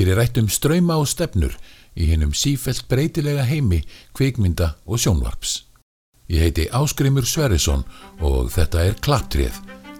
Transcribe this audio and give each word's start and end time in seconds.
Hér 0.00 0.14
er 0.14 0.16
rætt 0.16 0.38
um 0.40 0.46
ströyma 0.48 0.94
og 0.96 1.10
stefnur 1.10 1.52
í 1.92 2.06
hennum 2.08 2.30
sífelt 2.32 2.86
breytilega 2.88 3.42
heimi, 3.44 3.82
kvikmynda 4.16 4.70
og 4.88 4.96
sjónvarps. 4.96 5.66
Ég 6.32 6.40
heiti 6.40 6.64
Áskrimur 6.72 7.28
Sverrisson 7.28 7.84
og 8.24 8.48
þetta 8.48 8.86
er 8.86 8.96
Klaptrið, 9.04 9.58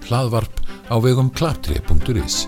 hlaðvarp 0.08 0.64
á 0.88 0.96
vegum 1.04 1.28
klaptrið.is. 1.36 2.46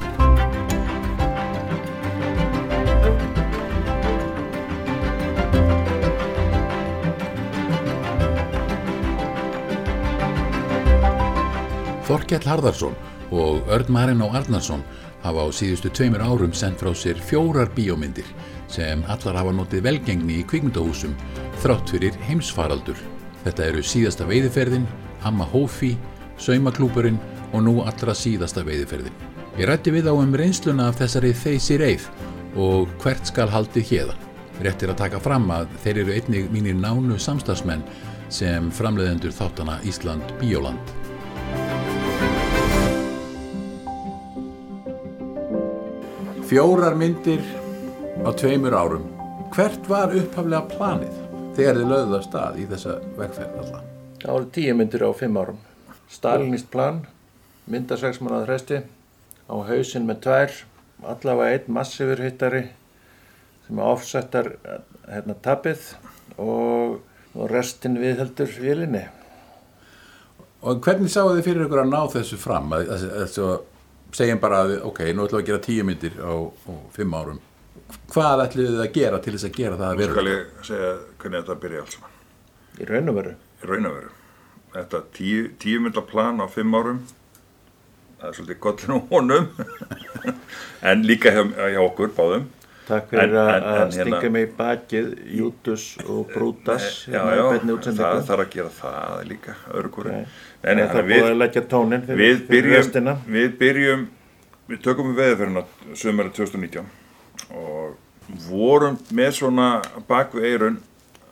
Þorkjell 12.09 12.49
Harðarsson 12.49 12.97
og 13.29 13.69
Örn 13.69 13.93
Marino 13.93 14.33
Arnarsson 14.33 14.81
hafa 15.23 15.47
á 15.47 15.49
síðustu 15.55 15.91
tveimur 15.95 16.23
árum 16.25 16.55
sendt 16.55 16.83
frá 16.83 16.93
sér 16.95 17.21
fjórar 17.23 17.71
bíómyndir 17.77 18.27
sem 18.73 19.05
allar 19.13 19.39
hafa 19.39 19.53
notið 19.55 19.85
velgengni 19.87 20.41
í 20.41 20.47
kvikmyndahúsum 20.49 21.15
þrátt 21.63 21.93
fyrir 21.95 22.17
heimsfaraldur. 22.27 22.99
Þetta 23.43 23.69
eru 23.69 23.83
síðasta 23.83 24.27
veiðiferðin, 24.29 24.87
Amma 25.27 25.47
Hófi, 25.47 25.97
Saumaklúburinn 26.39 27.21
og 27.53 27.65
nú 27.67 27.81
allra 27.85 28.15
síðasta 28.17 28.65
veiðiferðin. 28.67 29.15
Ég 29.59 29.69
rætti 29.69 29.93
við 29.93 30.09
á 30.09 30.15
um 30.17 30.33
reynsluna 30.35 30.89
af 30.89 31.01
þessari 31.03 31.35
þeysi 31.37 31.79
reið 31.83 32.09
og 32.57 32.89
hvert 33.03 33.29
skal 33.29 33.51
haldið 33.53 33.91
hérðan. 33.91 34.25
Rétt 34.63 34.83
er 34.85 34.93
að 34.93 35.03
taka 35.03 35.21
fram 35.21 35.51
að 35.53 35.71
þeir 35.85 36.03
eru 36.05 36.17
einnig 36.17 36.51
mínir 36.55 36.77
nánu 36.79 37.19
samstagsmenn 37.21 37.85
sem 38.33 38.71
framleiðendur 38.73 39.35
þáttana 39.37 39.79
Ísland 39.89 40.37
Bíóland. 40.41 41.02
Fjórar 46.53 46.93
myndir 46.93 47.41
á 48.21 48.29
tveimur 48.37 48.75
árum. 48.77 49.07
Hvert 49.55 49.87
var 49.89 50.11
upphaflega 50.13 50.67
planið 50.69 51.15
þegar 51.57 51.79
þið 51.79 51.87
lögðuð 51.89 52.17
af 52.19 52.27
stað 52.27 52.59
í 52.61 52.67
þessa 52.69 52.97
vegferð 53.17 53.55
alltaf? 53.63 53.87
Það 54.21 54.35
voru 54.35 54.51
tíu 54.53 54.75
myndir 54.77 55.05
á 55.09 55.11
fimm 55.17 55.39
árum. 55.41 55.63
Stalinist 56.13 56.69
plan, 56.75 56.99
mynda 57.73 57.97
sex 57.97 58.21
mánuða 58.21 58.43
hresti, 58.51 58.83
á 59.49 59.55
hausinn 59.71 60.05
með 60.11 60.21
tvær, 60.29 60.61
allavega 61.15 61.57
einn 61.57 61.73
massífur 61.79 62.21
hittari 62.27 62.63
sem 63.65 63.83
offsettar 63.89 64.53
hérna 65.09 65.41
tapið 65.49 65.89
og, 66.37 67.01
og 67.33 67.49
restin 67.49 67.97
viðheldur 67.97 68.59
vilinni. 68.61 69.07
Og 70.61 70.85
hvernig 70.85 71.17
sáu 71.17 71.33
þið 71.33 71.47
fyrir 71.49 71.71
ykkur 71.71 71.87
að 71.87 71.95
ná 71.97 72.03
þessu 72.13 72.45
fram? 72.45 72.77
Þessu, 72.77 73.55
segjum 74.13 74.41
bara 74.43 74.63
að 74.67 74.75
ok, 74.89 75.01
nú 75.17 75.25
ætlum 75.27 75.41
við 75.41 75.45
að 75.45 75.49
gera 75.51 75.63
tíu 75.67 75.85
myndir 75.89 76.19
á, 76.21 76.33
á 76.49 76.73
fimm 76.97 77.15
árum. 77.19 77.41
Hvað 78.13 78.43
ætlum 78.47 78.67
við 78.69 78.83
að 78.85 78.93
gera 78.97 79.21
til 79.25 79.35
þess 79.37 79.49
að 79.49 79.57
gera 79.59 79.79
það 79.81 79.89
að 79.89 79.95
Nú 79.97 80.03
vera? 80.03 80.13
skal 80.17 80.33
ég 80.33 80.67
segja 80.69 80.91
hvernig 81.23 81.43
þetta 81.43 81.57
byrja 81.65 81.85
alls 81.85 81.97
saman. 81.97 82.19
Í 82.81 82.89
raun 82.89 83.13
og 83.13 83.19
veru. 83.21 83.33
Í 83.63 83.69
raun 83.71 83.89
og 83.91 83.97
veru. 83.99 84.13
Þetta 84.73 85.03
tíu, 85.17 85.43
tíu 85.61 85.81
mynda 85.85 86.03
plan 86.09 86.41
á 86.41 86.47
fimm 86.49 86.73
árum, 86.79 87.03
það 88.21 88.29
er 88.31 88.37
svolítið 88.39 88.61
gollin 88.65 88.95
á 88.97 88.99
honum, 89.11 89.49
en 90.93 91.03
líka 91.09 91.33
hjá, 91.35 91.43
hjá 91.75 91.81
okkur 91.85 92.13
báðum. 92.17 92.47
Takk 92.87 93.09
fyrir 93.13 93.23
En- 93.23 93.37
að 93.39 93.49
en- 93.55 93.63
að 93.63 93.81
en 93.83 93.93
stinga 93.93 94.21
hérna- 94.21 94.31
mig 94.35 94.49
í 94.49 94.53
bakið, 94.59 95.11
Jútus 95.39 95.85
og 96.09 96.33
Brútas 96.33 96.87
Já, 97.07 97.13
hérna 97.13 97.33
í 97.33 97.37
já, 97.39 97.45
beinni 97.53 97.77
það 97.99 98.25
þarf 98.31 98.43
að 98.47 98.51
gera 98.51 98.73
það 98.79 99.29
líka. 99.29 99.55
Nei. 100.11 100.27
Nei, 100.63 100.75
nei, 100.75 100.87
það 100.89 101.07
búið 101.13 101.29
að 101.31 101.39
leggja 101.39 101.63
tónin 101.69 102.03
fyrir, 102.07 102.19
við, 102.19 102.47
fyrir 102.47 102.63
byrjum, 102.63 102.77
restina. 102.77 103.17
við 103.27 103.59
byrjum, 103.59 104.07
við 104.69 104.83
tökum 104.83 105.13
við 105.13 105.21
veðurferðina 105.23 105.65
sömari 105.95 106.33
2019 106.35 106.87
og 107.51 107.97
vorum 108.49 108.99
með 109.13 109.31
svona 109.39 109.69
bakvið 110.09 110.45
eirun 110.51 110.81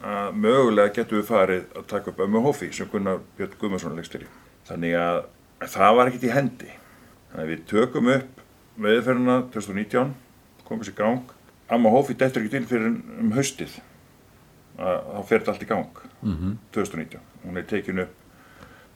að 0.03 0.35
mögulega 0.35 0.95
getum 0.95 1.21
við 1.21 1.27
farið 1.29 1.65
að 1.77 1.87
taka 1.91 2.11
upp 2.11 2.23
ömmu 2.25 2.43
hófi 2.47 2.71
sem 2.73 2.89
Gunnar 2.93 3.19
Björn 3.37 3.59
Guðmundsson 3.61 3.97
leikstýri. 3.99 4.27
Þannig 4.69 4.95
að 4.97 5.25
það 5.67 5.97
var 5.97 6.07
ekkert 6.11 6.25
í 6.25 6.33
hendi. 6.35 6.71
Þannig 7.31 7.45
að 7.45 7.51
við 7.53 7.65
tökum 7.71 8.09
upp 8.15 8.41
veðurferðina 8.81 9.37
2019, 9.53 10.15
komum 10.65 10.85
sér 10.87 10.95
í 10.95 10.99
gang. 11.03 11.21
Amma 11.71 11.91
hófi 11.95 12.17
dettur 12.19 12.43
ekki 12.43 12.51
til 12.57 12.67
fyrir 12.67 12.87
um 13.21 13.33
haustið. 13.37 13.77
Að- 14.81 15.05
Þá 15.11 15.25
fer 15.29 15.39
þetta 15.43 15.53
allt 15.53 15.63
í 15.63 15.69
gang, 15.69 16.01
2019. 16.73 17.21
Hún 17.45 17.57
er 17.59 17.63
tekin 17.69 17.99
upp 18.01 18.15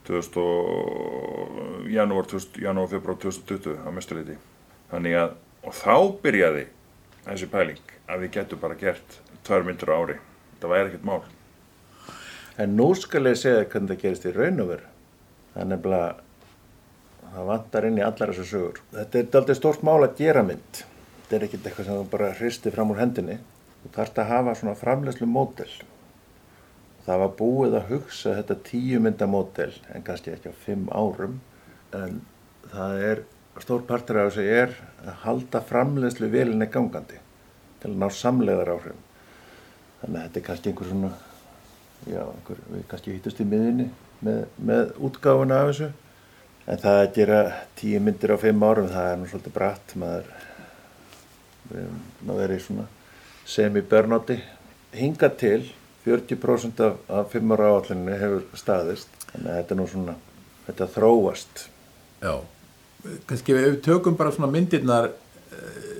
2000 0.04 0.36
og 0.40 1.86
janúar, 1.88 2.26
2000, 2.28 2.60
janúar, 2.62 2.88
februar 2.88 3.16
2020 3.20 3.78
á 3.84 3.88
mestuleiti. 3.92 4.36
Þannig 4.90 5.14
að, 5.16 5.30
og 5.64 5.72
þá 5.72 5.94
byrjaði 6.22 6.66
þessi 7.26 7.48
pæling 7.50 7.78
að 8.08 8.20
við 8.24 8.30
getum 8.38 8.60
bara 8.60 8.74
gert 8.74 9.20
tvær 9.44 9.64
myndir 9.64 9.88
á 9.92 9.96
ári. 10.00 10.18
Það 10.60 10.70
væri 10.74 10.88
ekkert 10.90 11.04
mál. 11.08 11.22
En 12.58 12.76
nú 12.76 12.94
skal 12.96 13.24
ég 13.26 13.36
segja 13.36 13.64
hvernig 13.64 13.90
það 13.90 14.02
gerist 14.02 14.26
í 14.26 14.32
raun 14.36 14.60
og 14.60 14.68
veru. 14.68 14.86
Það 15.54 15.62
er 15.62 15.70
nefnilega, 15.72 16.14
það 17.34 17.46
vantar 17.48 17.84
inn 17.88 17.98
í 17.98 18.04
allar 18.04 18.32
þessar 18.32 18.50
sögur. 18.50 18.80
Þetta 18.92 19.18
er 19.18 19.38
aldrei 19.40 19.56
stórt 19.58 19.82
mál 19.82 20.02
að 20.04 20.16
gera 20.18 20.42
mynd. 20.46 20.84
Þetta 21.24 21.36
er 21.36 21.46
ekkert 21.46 21.66
eitthvað 21.68 21.88
sem 21.88 21.98
þú 21.98 22.06
bara 22.12 22.30
hristi 22.36 22.72
fram 22.74 22.92
úr 22.92 23.00
hendinni. 23.00 23.38
Þú 23.82 23.92
þarfst 23.96 24.20
að 24.20 24.30
hafa 24.30 24.54
svona 24.60 24.76
framlegslu 24.76 25.28
mótel. 25.28 25.70
Það 27.04 27.20
var 27.20 27.34
búið 27.38 27.76
að 27.78 27.90
hugsa 27.92 28.36
þetta 28.38 28.58
tíu 28.68 29.00
mynda 29.00 29.28
mótel, 29.28 29.72
en 29.92 30.04
kannski 30.04 30.32
ekki 30.32 30.52
á 30.52 30.62
fimm 30.64 30.86
árum. 30.92 31.40
En 31.96 32.20
það 32.72 33.04
er, 33.08 33.24
stór 33.64 33.84
partur 33.88 34.20
af 34.20 34.32
þessu 34.32 34.46
er 34.52 34.76
að 35.04 35.20
halda 35.24 35.64
framlegslu 35.64 36.28
velinni 36.32 36.68
gangandi 36.68 37.20
til 37.80 37.92
að 37.92 38.00
ná 38.00 38.08
samlegar 38.12 38.72
áhrifum. 38.76 39.04
Þannig 40.00 40.20
að 40.20 40.26
þetta 40.28 40.40
er 40.40 40.46
kannski 40.48 40.72
einhver 40.72 40.92
svona 40.92 41.12
já, 42.08 42.22
einhver, 42.24 42.64
við 42.70 42.88
kannski 42.90 43.14
hittust 43.14 43.40
í 43.40 43.46
miðinni 43.48 43.90
með, 44.24 44.40
með 44.58 44.90
útgáfuna 45.08 45.60
af 45.62 45.70
þessu 45.70 45.90
en 46.64 46.80
það 46.80 46.98
að 47.00 47.12
gera 47.18 47.38
tíu 47.78 48.00
myndir 48.00 48.34
á 48.36 48.38
fimm 48.40 48.64
árum 48.64 48.90
það 48.92 49.10
er 49.10 49.18
nú 49.20 49.28
svolítið 49.30 49.56
bratt 49.56 49.94
maður 50.00 50.28
við 51.70 51.80
erum 51.82 52.32
að 52.34 52.42
vera 52.42 52.58
í 52.58 52.62
svona 52.64 52.86
semi-börnátti 53.54 54.38
hinga 54.94 55.30
til 55.40 55.60
40% 56.04 56.82
af, 56.84 56.98
af 57.08 57.30
fimm 57.32 57.54
ára 57.54 57.72
áallinni 57.74 58.16
hefur 58.20 58.44
staðist 58.58 59.12
þannig 59.30 59.50
að 59.50 59.58
þetta 59.60 59.74
er 59.74 59.80
nú 59.80 59.88
svona 59.90 60.16
þetta 60.66 60.90
þróast 60.96 61.64
Já, 62.24 62.34
kannski 63.28 63.56
við 63.56 63.80
tökum 63.84 64.16
bara 64.16 64.32
svona 64.32 64.52
myndirnar 64.52 65.10
eh, 65.10 65.94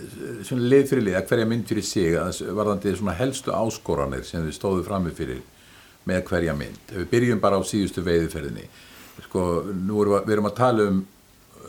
svona 0.46 0.68
lið 0.70 0.86
fyrir 0.92 1.06
lið, 1.08 1.18
að 1.18 1.32
hverja 1.32 1.48
mynd 1.50 1.66
fyrir 1.68 1.86
sig 1.88 2.16
varðandi 2.56 2.94
svona 2.96 3.16
helstu 3.18 3.52
áskoranir 3.52 4.24
sem 4.28 4.44
við 4.44 4.56
stóðum 4.56 4.86
frammi 4.86 5.12
fyrir 5.16 5.42
með 6.08 6.24
hverja 6.28 6.54
mynd. 6.56 6.80
Við 6.92 7.10
byrjum 7.12 7.40
bara 7.40 7.60
á 7.60 7.62
síðustu 7.64 8.04
veiðferðinni. 8.04 8.64
Sko, 9.24 9.44
nú 9.72 10.02
erum 10.02 10.18
við, 10.18 10.26
við 10.26 10.36
erum 10.36 10.48
að 10.50 10.56
tala 10.58 10.88
um 10.90 10.98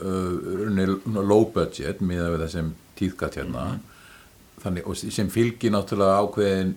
uh, 0.01 1.21
low 1.23 1.45
budget 1.55 2.01
við 2.03 2.23
það 2.41 2.49
sem 2.51 2.71
tíðgat 2.99 3.39
hérna. 3.39 3.67
Þannig, 4.63 4.87
og 4.87 4.97
sem 4.97 5.29
fylgir 5.31 5.73
náttúrulega 5.75 6.23
ákveðin 6.23 6.73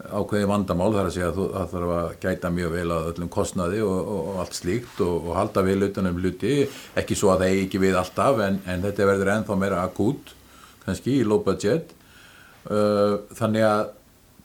ákveðin 0.00 0.48
vandamál 0.48 0.90
þar 0.94 1.08
að 1.10 1.14
segja 1.14 1.28
að 1.28 1.36
þú 1.36 1.46
að 1.60 1.72
þarf 1.74 1.90
að 1.96 2.12
gæta 2.22 2.50
mjög 2.56 2.70
vel 2.72 2.84
að 2.94 3.08
öllum 3.10 3.30
kostnaði 3.34 3.82
og, 3.84 3.98
og, 4.00 4.20
og 4.30 4.40
allt 4.40 4.56
slíkt 4.56 5.02
og, 5.04 5.28
og 5.28 5.36
halda 5.36 5.64
vel 5.66 5.78
utanum 5.84 6.20
hluti, 6.22 6.54
ekki 6.96 7.18
svo 7.18 7.34
að 7.34 7.42
það 7.42 7.52
eigi 7.52 7.64
ekki 7.66 7.82
við 7.82 7.98
alltaf 8.00 8.40
en, 8.46 8.60
en 8.64 8.84
þetta 8.86 9.08
verður 9.10 9.32
ennþá 9.34 9.58
meira 9.60 9.82
akút 9.84 10.32
kannski 10.86 11.18
í 11.20 11.26
low 11.28 11.42
budget. 11.44 11.92
Uh, 12.64 13.20
þannig 13.36 13.66
að 13.66 13.82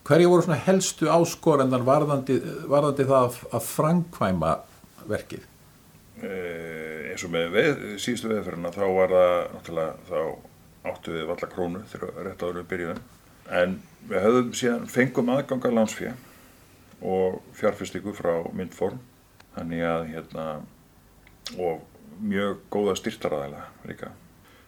hverju 0.07 0.31
voru 0.31 0.45
svona 0.45 0.61
helstu 0.67 1.09
áskorendan 1.11 1.85
varðandi, 1.87 2.37
varðandi 2.71 3.07
það 3.07 3.29
að, 3.29 3.39
að 3.55 3.69
framkvæma 3.69 4.51
verkið? 5.09 5.47
Eh, 6.23 7.11
eins 7.11 7.23
og 7.27 7.31
með 7.33 7.49
veð, 7.55 7.81
síðustu 7.99 8.29
veðferðina 8.31 8.71
þá 8.71 8.83
var 8.95 9.15
það 9.15 9.33
náttúrulega 9.55 9.95
þá 10.07 10.19
áttu 10.91 11.16
við 11.16 11.28
valla 11.29 11.50
krónu 11.51 11.81
þegar 11.91 12.22
rétt 12.28 12.46
áður 12.46 12.62
við 12.62 12.69
byrjuðum. 12.73 13.01
En 13.55 13.76
við 14.09 14.23
höfðum 14.26 14.53
síðan 14.58 14.87
fengum 14.90 15.32
aðgang 15.34 15.67
að 15.67 15.78
lánsfjö 15.79 16.14
og 17.05 17.41
fjárfestingu 17.58 18.14
frá 18.17 18.34
myndform 18.55 19.02
þannig 19.55 19.84
að 19.85 20.08
hérna 20.14 20.46
og 21.61 21.84
mjög 22.22 22.61
góða 22.73 22.96
styrtaræðilega 22.99 23.90
líka. 23.90 24.11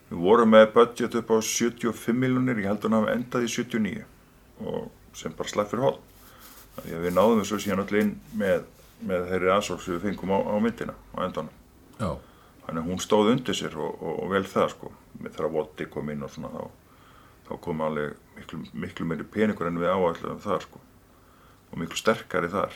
Við 0.08 0.22
vorum 0.24 0.54
með 0.54 0.70
budget 0.76 1.18
upp 1.20 1.34
á 1.34 1.38
75 1.44 2.16
miljonir 2.16 2.62
ég 2.62 2.70
held 2.70 2.80
að 2.80 2.90
hann 2.90 3.00
hafa 3.00 3.16
endað 3.16 3.48
í 3.48 3.52
79 3.52 4.06
og 4.68 5.18
sem 5.18 5.34
bara 5.36 5.52
slapp 5.52 5.72
fyrir 5.72 5.88
hól 5.88 5.98
því 6.78 6.94
að 6.94 7.06
við 7.08 7.16
náðum 7.18 7.42
þessu 7.42 7.60
síðan 7.64 7.84
öll 7.84 8.00
inn 8.02 8.14
með, 8.38 8.66
með 9.10 9.30
þeirri 9.32 9.54
aðsók 9.56 9.84
sem 9.84 9.98
við 9.98 10.06
fengum 10.08 10.34
á, 10.34 10.40
á 10.46 10.56
myndina 10.62 10.96
á 11.18 11.18
endanum. 11.26 11.56
Já, 11.98 12.10
Þannig 12.68 12.82
að 12.84 12.90
hún 12.92 13.00
stóð 13.00 13.30
undir 13.32 13.56
sér 13.56 13.78
og, 13.80 14.02
og, 14.04 14.18
og 14.26 14.32
vel 14.34 14.44
það 14.44 14.70
sko. 14.76 14.92
Með 15.24 15.38
þegar 15.38 15.52
Votti 15.56 15.86
kom 15.92 16.10
inn 16.12 16.24
og 16.28 16.32
svona 16.34 16.50
þá, 16.52 16.66
þá 17.48 17.54
kom 17.64 17.82
alveg 17.86 18.18
miklu, 18.36 18.60
miklu 18.84 19.08
meiri 19.08 19.24
peningur 19.32 19.70
en 19.70 19.80
við 19.80 19.94
áalluðum 19.94 20.42
þar 20.44 20.66
sko. 20.68 20.82
Og 21.72 21.80
miklu 21.82 22.00
sterkari 22.00 22.52
þar 22.52 22.76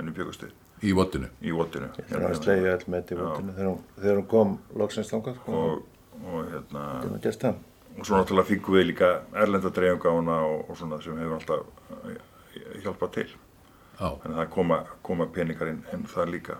en 0.00 0.08
við 0.10 0.20
byggust 0.22 0.46
við 0.48 0.56
í 0.80 0.94
vottinu 0.96 1.28
í 1.44 1.50
Vottinu. 1.52 1.90
það 2.08 2.22
var 2.24 2.36
slegið 2.38 2.66
öll 2.72 2.84
með 2.88 3.02
þetta 3.02 3.12
í 3.12 3.16
Já. 3.18 3.24
útinu 3.28 3.52
þegar, 3.56 3.66
hún- 3.68 3.98
þegar 4.00 4.16
hún 4.20 4.28
kom 4.30 4.52
loksins 4.80 5.10
þangað 5.12 5.34
sko. 5.36 5.52
Og, 5.52 5.82
og 6.24 6.38
hérna, 6.54 6.84
það 7.02 7.10
var 7.10 7.20
gert 7.26 7.42
það 7.44 7.58
og 8.00 8.06
svo 8.06 8.16
náttúrulega 8.16 8.48
fengum 8.48 8.76
við 8.78 8.86
líka 8.88 9.10
erlenda 9.42 9.72
dreifingána 9.76 10.36
og, 10.46 10.62
og 10.70 10.78
svona 10.80 11.00
sem 11.04 11.18
hefur 11.20 11.34
alltaf 11.36 12.06
eh, 12.08 12.80
hjálpað 12.84 13.12
til 13.18 13.26
Já, 13.28 14.06
þannig 14.22 14.30
að 14.30 14.38
það 14.40 14.50
koma, 14.54 14.78
koma 15.04 15.26
peningar 15.34 15.68
inn, 15.74 15.82
inn 15.92 16.06
það 16.08 16.32
líka 16.32 16.56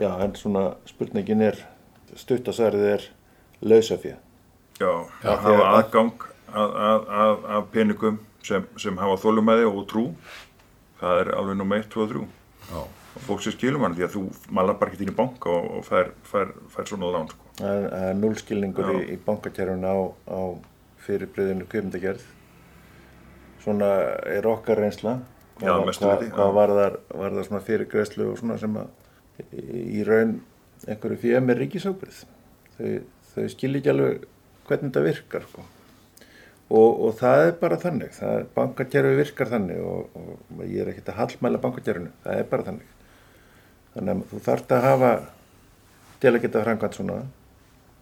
Já, 0.00 0.08
en 0.24 0.34
svona 0.40 0.64
spurningin 0.90 1.42
er, 1.46 1.60
stuttasærið 2.16 2.84
er 2.94 3.06
lausafið. 3.62 4.16
já, 4.80 4.90
Já, 5.22 5.28
að 5.30 5.42
hafa 5.44 5.66
aðgang 5.76 6.26
að, 6.54 6.70
að, 6.88 7.08
að, 7.22 7.44
að 7.56 7.66
peningum 7.74 8.18
sem, 8.42 8.64
sem 8.80 8.96
hafa 8.98 9.18
þólumæði 9.20 9.66
og 9.68 9.82
trú 9.90 10.04
það 11.00 11.20
er 11.20 11.30
alveg 11.36 11.58
nummer 11.60 11.78
1, 11.82 11.90
2 11.92 12.00
og 12.02 12.08
3 12.14 12.22
já, 12.70 12.80
og 12.80 13.22
fólk 13.26 13.42
sem 13.44 13.52
skilur 13.52 13.80
mann 13.82 13.94
því 13.98 14.06
að 14.06 14.14
þú 14.16 14.22
malar 14.56 14.78
bara 14.80 14.90
ekki 14.94 15.04
inn 15.06 15.12
í 15.12 15.16
banka 15.18 15.50
og, 15.52 15.70
og 15.78 15.84
fær, 15.86 16.10
fær, 16.24 16.52
fær 16.72 16.88
svona 16.88 17.10
lán 17.12 17.28
sko. 17.30 17.46
Það 17.60 17.86
er, 18.00 18.14
núlskilningur 18.16 18.92
í, 18.94 18.98
Já. 19.02 19.08
í 19.12 19.16
bankakerfinu 19.26 19.90
á, 19.90 19.98
á 20.30 20.40
fyrirbreyðinu 21.04 21.66
kveimdagerð. 21.68 22.22
Svona 23.60 23.88
er 24.30 24.46
okkar 24.48 24.80
reynsla. 24.80 25.18
Já, 25.60 25.74
að 25.74 25.86
mestu 25.90 26.06
hvað, 26.06 26.14
leyti, 26.22 26.30
hvað 26.32 26.48
já. 26.48 26.54
varðar, 26.56 26.94
varðar 27.20 27.44
svona 27.48 27.62
fyrirgreðslu 27.66 28.28
og 28.30 28.38
svona 28.40 28.56
sem 28.62 28.78
að 28.80 28.94
í 29.60 30.04
raun 30.08 30.38
einhverju 30.86 31.20
fyrir 31.24 31.44
með 31.44 31.64
ríkisábyrð. 31.64 32.22
Þau, 32.76 32.94
þau 33.34 33.44
skilja 33.52 33.82
ekki 33.82 33.92
alveg 33.92 34.24
hvernig 34.68 34.88
þetta 34.88 35.04
virkar. 35.08 35.48
Sko. 35.50 35.66
Og, 36.70 37.02
og 37.08 37.12
það 37.18 37.44
er 37.48 37.52
bara 37.60 37.80
þannig. 37.82 38.14
Það 38.16 38.36
er, 38.38 38.48
bankakerfi 38.54 39.18
virkar 39.18 39.50
þannig 39.50 39.82
og, 39.82 40.16
og 40.16 40.64
ég 40.64 40.84
er 40.84 40.92
ekkert 40.92 41.12
að 41.12 41.20
hallmæla 41.24 41.62
bankakerfinu. 41.66 42.14
Það 42.24 42.40
er 42.40 42.48
bara 42.54 42.68
þannig. 42.70 42.96
Þannig 43.96 44.14
að 44.14 44.24
þú 44.30 44.42
þarft 44.46 44.74
að 44.76 44.86
hafa 44.86 45.12
til 46.20 46.34
að 46.34 46.42
geta 46.44 46.64
framkvæmt 46.64 46.98
svona 46.98 47.20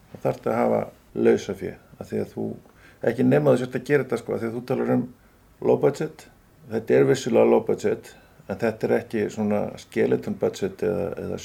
þá 0.09 0.17
þarf 0.23 0.39
þetta 0.39 0.51
að 0.53 0.59
hafa 0.59 0.81
lausa 1.19 1.55
fyrir 1.59 1.79
að 1.99 2.11
því 2.11 2.21
að 2.23 2.33
þú, 2.35 2.47
ekki 3.11 3.27
nema 3.27 3.55
þú 3.55 3.61
sért 3.63 3.79
að 3.79 3.89
gera 3.91 4.05
þetta 4.05 4.21
sko, 4.21 4.35
að 4.35 4.43
því 4.43 4.49
að 4.49 4.57
þú 4.57 4.63
talar 4.71 4.93
um 4.95 5.05
low 5.69 5.81
budget, 5.83 6.25
þetta 6.73 6.97
er 6.97 7.09
vissulega 7.09 7.51
low 7.53 7.65
budget 7.67 8.13
en 8.49 8.61
þetta 8.63 8.89
er 8.89 8.95
ekki 8.99 9.25
svona 9.35 9.63
skeleton 9.83 10.39
budget 10.41 10.85
eða, 10.87 11.09
eða 11.25 11.41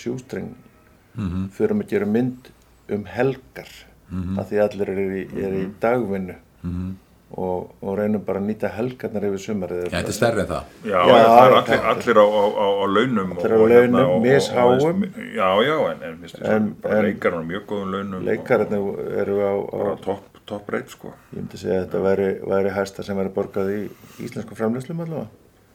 shoestring 1.14 1.32
Mhm. 1.34 1.50
fyrir 1.52 1.76
að 1.78 1.88
gera 1.90 2.06
mynd 2.06 2.50
um 2.90 3.06
helgar 3.06 3.68
að 4.14 4.46
því 4.50 4.60
allir 4.62 4.90
eru 4.90 5.08
í, 5.16 5.24
er 5.44 5.54
í 5.54 5.66
dagvinnu 5.82 6.36
Mhm. 6.64 6.92
og, 7.38 7.72
og 7.82 7.98
reynum 7.98 8.22
bara 8.26 8.40
að 8.40 8.46
nýta 8.46 8.70
helgarnar 8.70 9.24
yfir 9.26 9.42
sumarið 9.42 9.84
Já, 9.90 9.98
þetta 10.02 10.08
er 10.08 10.18
stærri 10.18 10.40
en 10.42 10.48
það. 10.48 10.64
Já, 10.86 11.00
Já, 11.08 11.14
það 11.26 11.46
er 11.46 11.56
allir, 11.58 11.80
allir 11.92 12.18
á, 12.22 12.26
á, 12.30 12.44
á, 12.54 12.66
á 12.78 12.86
launum 12.94 13.32
Allir 13.32 13.52
á 13.52 13.56
og- 13.56 13.62
og 13.62 13.70
launum, 13.70 14.22
misháum. 14.22 15.04
Já, 15.34 15.50
já, 15.66 15.78
en, 15.92 16.04
en, 16.04 16.24
en, 16.24 16.52
En- 16.52 16.74
bara 16.82 16.98
en- 17.00 17.06
leikar 17.06 17.34
á 17.34 17.42
mjög 17.42 17.66
góðum 17.66 17.92
launum 17.92 18.24
leikararnir 18.24 19.18
eru 19.18 19.36
á, 19.42 19.52
bara 19.72 19.96
topp 19.98 20.24
top 20.46 20.70
rate 20.70 20.90
sko 20.90 21.08
ég 21.34 21.40
myndi 21.40 21.58
segja 21.58 21.82
að 21.82 21.88
þetta 21.88 22.02
væri, 22.04 22.42
væri 22.46 22.70
hæsta 22.76 23.04
sem 23.04 23.16
væri 23.18 23.30
borgað 23.34 23.70
í 23.72 23.90
íslensku 24.20 24.56
framleyslum 24.56 25.00
allavega 25.00 25.28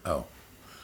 Já, 0.06 0.23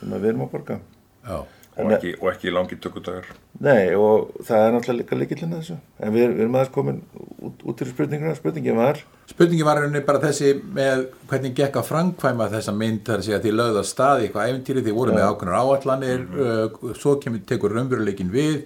sem 0.00 0.08
við 0.10 0.24
erum 0.28 0.40
að 0.48 0.50
borga 0.50 0.80
já, 1.28 1.44
og 1.74 1.92
ekki, 1.96 2.12
og 2.20 2.28
ekki 2.30 2.52
langi 2.54 2.78
tökudagar 2.78 3.26
Nei, 3.64 3.94
og 3.98 4.30
það 4.46 4.62
er 4.62 4.74
náttúrulega 4.74 5.00
líka 5.00 5.18
líkillin 5.18 5.54
að 5.54 5.60
þessu. 5.62 5.76
En 5.98 6.14
við, 6.14 6.24
við 6.34 6.42
erum 6.44 6.56
aðeins 6.58 6.72
komin 6.74 6.96
út, 7.16 7.60
út 7.62 7.80
fyrir 7.80 7.92
spurninguna. 7.94 8.34
Spurningin 8.38 8.78
var, 8.78 9.00
Spurningi 9.30 9.66
var 9.66 9.78
rauninni 9.80 10.02
bara 10.04 10.20
þessi 10.22 10.50
með 10.76 11.06
hvernig 11.30 11.54
gekk 11.58 11.78
að 11.80 11.88
framkvæma 11.88 12.48
þessa 12.52 12.74
mynd 12.76 13.04
þar 13.06 13.24
segja 13.24 13.38
að 13.38 13.46
þið 13.46 13.56
lögðu 13.60 13.80
að 13.80 13.88
staði 13.88 14.26
eitthvað 14.26 14.50
æfintýri, 14.50 14.84
þið 14.88 14.98
voru 14.98 15.14
með 15.14 15.28
ákveðnar 15.30 15.60
áallanir, 15.62 16.26
uh, 16.34 16.94
svo 16.98 17.14
kemur 17.22 17.46
tekur 17.48 17.74
raunveruleikin 17.78 18.34
við, 18.34 18.58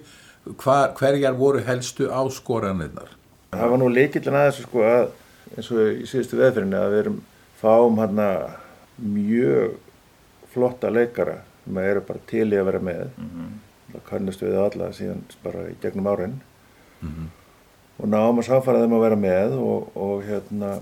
hvar, 0.59 0.91
hverjar 0.99 1.37
voru 1.39 1.63
helstu 1.65 2.09
áskoranirnar? 2.09 3.15
það 3.49 3.71
var 3.71 3.81
nú 3.81 3.89
líkillin 3.89 4.37
að 4.37 4.47
þessu 4.49 4.65
sko 4.67 4.85
að, 4.85 5.05
eins 5.55 5.69
og 5.73 5.79
í 5.89 6.07
síðustu 6.09 6.39
veðfyrinni, 6.39 6.77
að 6.77 6.91
við 6.93 7.03
erum 7.03 7.21
fáum 7.59 8.01
hérna 8.01 8.27
mjög 8.99 9.77
flotta 10.53 10.91
leikara 10.93 11.39
sem 11.69 11.81
eru 11.85 12.01
bara 12.01 12.19
til 12.29 12.47
í 12.49 12.57
að 12.57 12.65
vera 12.71 12.79
með. 12.81 13.09
Það 13.89 14.05
kannast 14.09 14.41
við 14.41 14.57
alla 14.57 14.91
síðan 14.93 15.21
bara 15.43 15.67
í 15.69 15.75
gegnum 15.81 16.09
árin. 16.09 16.39
Og 17.99 18.07
náum 18.07 18.39
að 18.39 18.47
sáfara 18.47 18.81
þeim 18.81 18.95
að 18.97 19.03
vera 19.05 19.15
með 19.19 19.57
og, 19.59 19.89
og 19.95 20.23
hérna 20.25 20.79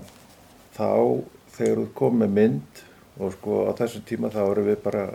þá 0.76 1.24
þegar 1.56 1.80
þú 1.82 1.86
komið 1.98 2.20
með 2.20 2.36
mynd 2.38 2.84
og 3.18 3.32
sko 3.34 3.64
á 3.66 3.72
þessum 3.78 4.04
tíma 4.06 4.30
þá 4.30 4.42
erum 4.46 4.68
við 4.68 4.78
bara 4.84 5.08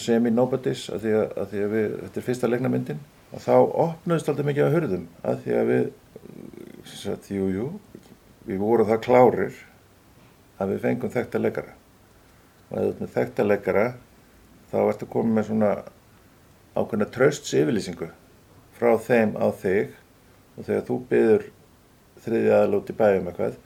semi-nobodies 0.00 0.88
að 0.90 1.04
því 1.04 1.12
að, 1.18 1.26
að 1.36 1.50
því 1.50 1.60
að 1.64 1.74
við, 1.74 1.90
þetta 2.00 2.20
er 2.20 2.26
fyrsta 2.28 2.48
leiknamyndin 2.48 3.02
og 3.34 3.44
þá 3.44 3.54
opnaðist 3.84 4.30
alltaf 4.30 4.48
mikið 4.48 4.64
að 4.64 4.74
hurðum 4.78 5.04
að 5.22 5.44
því 5.44 5.54
að 5.58 5.70
við 5.70 5.84
sagt, 6.88 7.30
jú, 7.30 7.50
jú, 7.52 7.68
við 8.48 8.58
vorum 8.58 8.88
það 8.88 9.04
klárir 9.04 9.60
að 10.58 10.72
við 10.72 10.82
fengum 10.86 11.12
þekkta 11.12 11.42
leikara 11.42 11.76
og 12.70 12.74
þú 12.74 12.88
ert 12.88 13.04
með 13.04 13.14
þekkta 13.18 13.46
leikara 13.46 13.86
þá 14.74 14.80
ertu 14.82 15.10
komið 15.10 15.36
með 15.38 15.50
svona 15.50 15.72
ákveðna 16.74 17.10
trösts 17.14 17.54
yfirlýsingu 17.54 18.10
frá 18.74 18.96
þeim 18.98 19.36
á 19.38 19.46
þig. 19.62 19.94
Og 20.54 20.66
þegar 20.66 20.88
þú 20.88 20.96
byður 21.10 21.46
þriði 22.24 22.50
aðlút 22.54 22.90
í 22.90 22.96
bæjum 22.98 23.30
eitthvað 23.30 23.56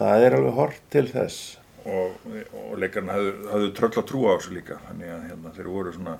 það 0.00 0.26
er 0.26 0.36
alveg 0.38 0.56
hort 0.56 0.86
til 0.92 1.06
þess. 1.10 1.40
Og, 1.80 2.24
og 2.60 2.72
leikarna 2.80 3.16
hafðu, 3.16 3.70
tröll 3.76 3.92
að 3.94 4.08
trúa 4.10 4.34
á 4.34 4.38
þessu 4.38 4.56
líka. 4.56 4.78
Þannig 4.88 5.12
að 5.14 5.26
hérna, 5.30 5.52
þeir 5.56 5.70
voru 5.72 5.94
svona 5.94 6.16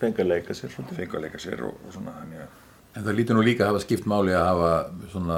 fengi 0.00 0.24
að 0.24 0.30
leika 0.30 0.56
sér 0.56 0.74
svolítið. 0.74 1.00
Fengu 1.00 1.18
að 1.18 1.24
leika 1.26 1.42
sér 1.42 1.64
og, 1.66 1.80
og 1.86 1.94
svona 1.96 2.16
þannig 2.20 2.44
að 2.44 2.59
En 2.98 3.04
það 3.06 3.14
lítur 3.20 3.36
nú 3.38 3.42
líka 3.46 3.62
að 3.64 3.68
hafa 3.70 3.80
skipt 3.84 4.06
máli 4.10 4.32
að 4.34 4.46
hafa 4.48 4.70
svona 5.12 5.36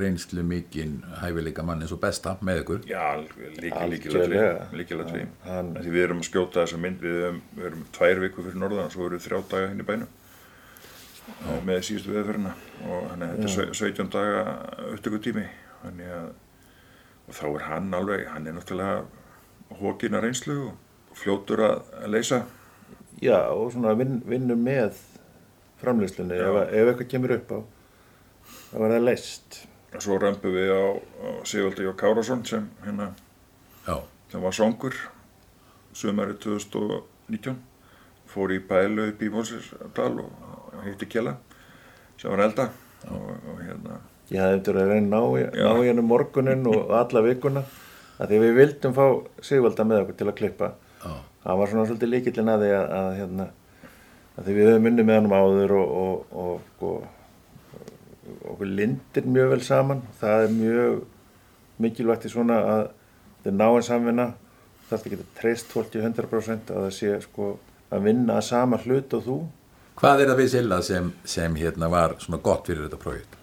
reynslu 0.00 0.42
mikinn 0.42 0.96
hæfileika 1.20 1.62
mann 1.62 1.80
eins 1.84 1.92
og 1.94 2.00
besta 2.02 2.32
með 2.42 2.62
ykkur. 2.64 2.80
Já, 2.90 3.04
líki, 3.22 3.70
Algjörlega. 3.70 4.66
líkilatri. 4.74 5.26
Hann- 5.46 5.74
Því 5.76 5.92
við 5.94 6.02
erum 6.08 6.20
að 6.24 6.28
skjóta 6.30 6.64
þessa 6.64 6.80
mynd, 6.82 6.98
við 7.00 7.20
erum, 7.22 7.38
við 7.56 7.66
erum 7.70 7.84
tvær 7.92 8.20
viku 8.24 8.42
fyrir 8.42 8.58
norðan 8.64 8.84
og 8.88 8.92
svo 8.96 9.06
erum 9.06 9.18
við 9.18 9.26
þrjá 9.28 9.48
daga 9.52 9.68
hinn 9.68 9.80
í 9.80 9.86
bænum 9.92 10.08
Já. 11.46 11.60
með 11.64 11.78
síðustu 11.86 12.16
veðferðina 12.16 12.54
og 12.90 13.04
þannig 13.12 13.28
að 13.28 13.36
þetta 13.36 13.44
er 13.44 13.54
sau- 13.54 13.72
17 13.86 14.10
daga 14.10 14.42
upptöku 14.92 15.18
tími 15.22 15.46
þannig 15.84 16.10
að 16.18 16.28
og 17.28 17.34
þá 17.38 17.44
er 17.54 17.62
hann 17.68 17.94
alveg, 17.94 18.26
hann 18.26 18.46
er 18.48 18.52
náttúrulega 18.52 19.04
hókin 19.78 20.14
að 20.18 20.22
reynslu 20.26 20.56
og 20.66 20.74
fljótur 21.14 21.62
að, 21.62 21.82
að 22.02 22.10
leysa 22.10 22.42
Já, 23.22 23.38
og 23.54 23.70
svona 23.72 23.94
vin, 23.96 24.20
vinnur 24.26 24.56
með 24.58 24.98
framleyslunni 25.82 26.38
ef, 26.38 26.58
ef 26.70 26.90
eitthvað 26.92 27.10
kemur 27.12 27.34
upp 27.36 27.52
á 27.52 27.58
þá 28.72 28.78
er 28.86 28.94
það 28.96 29.06
leist 29.08 29.58
og 29.92 30.04
svo 30.06 30.16
römpum 30.22 30.54
við 30.56 30.70
á, 30.72 30.82
á 30.96 31.28
Sigvaldi 31.48 31.88
og 31.90 31.98
Kárásson 32.00 32.44
sem 32.48 32.68
hérna 32.86 33.10
Já, 33.86 33.96
sem 34.32 34.40
var 34.46 34.54
songur 34.56 34.94
sumari 35.92 36.34
2019 36.40 37.56
fór 38.32 38.54
í 38.54 38.60
pælu 38.64 39.10
upp 39.10 39.20
í 39.22 39.28
Mósesdal 39.32 40.14
og 40.22 40.78
hitti 40.86 41.08
Kjela 41.12 41.34
sem 42.16 42.30
var 42.32 42.44
elda. 42.46 42.68
Og, 43.10 43.28
og 43.50 43.58
hérna 43.66 43.98
Ég 44.32 44.38
hafði 44.40 44.58
eftir 44.60 44.76
að 44.80 44.92
reyna 44.94 45.18
ná, 45.18 45.20
í- 45.36 45.88
hennu 45.90 46.04
morgunin 46.06 46.62
og 46.70 46.92
alla 46.96 47.20
vikuna 47.26 47.64
að 48.22 48.30
því 48.30 48.38
við 48.44 48.54
vildum 48.60 48.94
fá 48.96 49.04
Sigvalda 49.44 49.84
með 49.84 50.04
okkur 50.04 50.16
til 50.20 50.28
að 50.30 50.36
klippa. 50.38 50.68
Já, 51.02 51.10
það 51.42 51.58
var 51.60 51.72
svona 51.72 51.86
svolítið 51.90 52.12
líkillin 52.14 52.52
að 52.54 52.62
því 52.64 52.70
að, 52.78 52.86
að, 53.00 53.08
hérna, 53.18 53.46
því 54.38 54.54
við 54.56 54.70
höfum 54.70 54.88
unni 54.90 55.06
með 55.06 55.20
hann 55.20 55.32
áður 55.32 55.74
og, 55.78 55.96
og, 56.02 56.36
og, 56.42 56.86
og 56.88 58.52
okkur 58.54 58.70
lindir 58.70 59.26
mjög 59.28 59.56
vel 59.56 59.64
saman 59.66 60.04
það 60.20 60.46
er 60.46 60.54
mjög 60.56 61.02
mikilvægt 61.82 62.28
í 62.28 62.32
svona 62.32 62.60
að 62.62 62.84
þetta 62.86 63.52
er 63.52 63.58
náinn 63.58 63.88
samvinna 63.88 64.28
þarf 64.88 65.08
ekki 65.08 65.18
að 65.18 65.26
treyst 65.40 65.72
fólki 65.72 66.00
100% 66.00 66.72
að 66.72 66.86
það 66.86 66.94
sé 66.98 67.18
sko 67.26 67.56
að 67.92 68.06
vinna 68.08 68.38
að 68.38 68.48
sama 68.48 68.80
hlut 68.84 69.18
og 69.18 69.26
þú 69.26 69.40
Hvað 70.02 70.22
er 70.22 70.30
það 70.30 70.38
við 70.40 70.48
Silla 70.54 70.76
sem, 70.82 71.08
sem 71.28 71.56
hérna 71.60 71.88
var 71.92 72.14
svona 72.22 72.40
gott 72.42 72.66
fyrir 72.66 72.86
þetta 72.86 73.00
prójekt? 73.02 73.34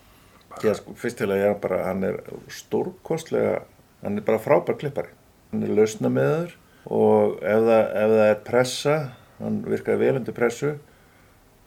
Já, 0.66 0.74
sko, 0.76 0.96
fyrst 0.98 1.20
til 1.22 1.30
að 1.30 1.44
ég 1.44 1.52
er 1.54 1.60
bara, 1.62 1.84
hann 1.86 2.02
er 2.08 2.18
stórkostlega, 2.52 3.60
hann 4.02 4.18
er 4.20 4.26
bara 4.26 4.42
frábær 4.42 4.80
klippari. 4.82 5.14
Hann 5.54 5.64
er 5.64 5.76
lausna 5.78 6.10
með 6.12 6.34
þur 6.34 6.56
og 6.98 7.38
ef 7.46 7.68
það, 7.68 7.84
ef 8.02 8.16
það 8.16 8.24
er 8.26 8.42
pressa, 8.50 8.96
hann 9.40 9.60
virkaði 9.66 10.02
vel 10.04 10.16
undir 10.20 10.36
pressu 10.38 10.72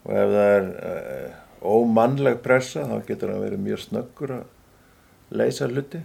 og 0.02 0.10
ef 0.18 0.32
það 0.34 0.48
er 0.56 0.68
uh, 0.72 1.36
ómannleg 1.62 2.40
pressa 2.42 2.86
þá 2.90 2.96
getur 3.06 3.32
hann 3.32 3.44
verið 3.44 3.64
mjög 3.68 3.84
snöggur 3.84 4.34
að 4.40 5.38
leysa 5.38 5.68
hluti. 5.70 6.02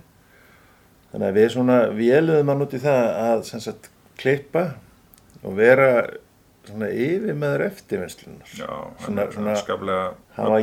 Þannig 1.11 1.27
að 1.31 1.39
við 1.39 1.49
svona 1.55 1.77
véluðum 1.95 2.51
hann 2.51 2.63
út 2.67 2.75
í 2.77 2.81
það 2.83 3.03
að 3.23 3.43
sagt, 3.49 3.89
klippa 4.19 4.63
og 5.43 5.57
vera 5.57 5.89
svona 6.67 6.89
yfir 6.91 7.35
með 7.37 7.53
þér 7.55 7.63
eftirvinnslunar. 7.67 8.53
já, 8.59 8.69
hann 9.03 9.19
er 9.19 9.31
svona- 9.31 9.55
skaplega 9.55 10.13
hann 10.35 10.51
var 10.51 10.59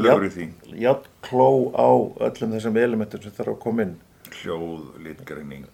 jafn 0.85 1.07
kló 1.23 1.73
á 1.73 1.89
öllum 2.29 2.53
þessum 2.57 2.77
elementum 2.77 3.23
sem 3.23 3.33
þarf 3.33 3.55
að 3.55 3.61
koma 3.61 3.83
inn 3.83 3.97
hljóð, 4.43 4.83
litgreining 5.05 5.67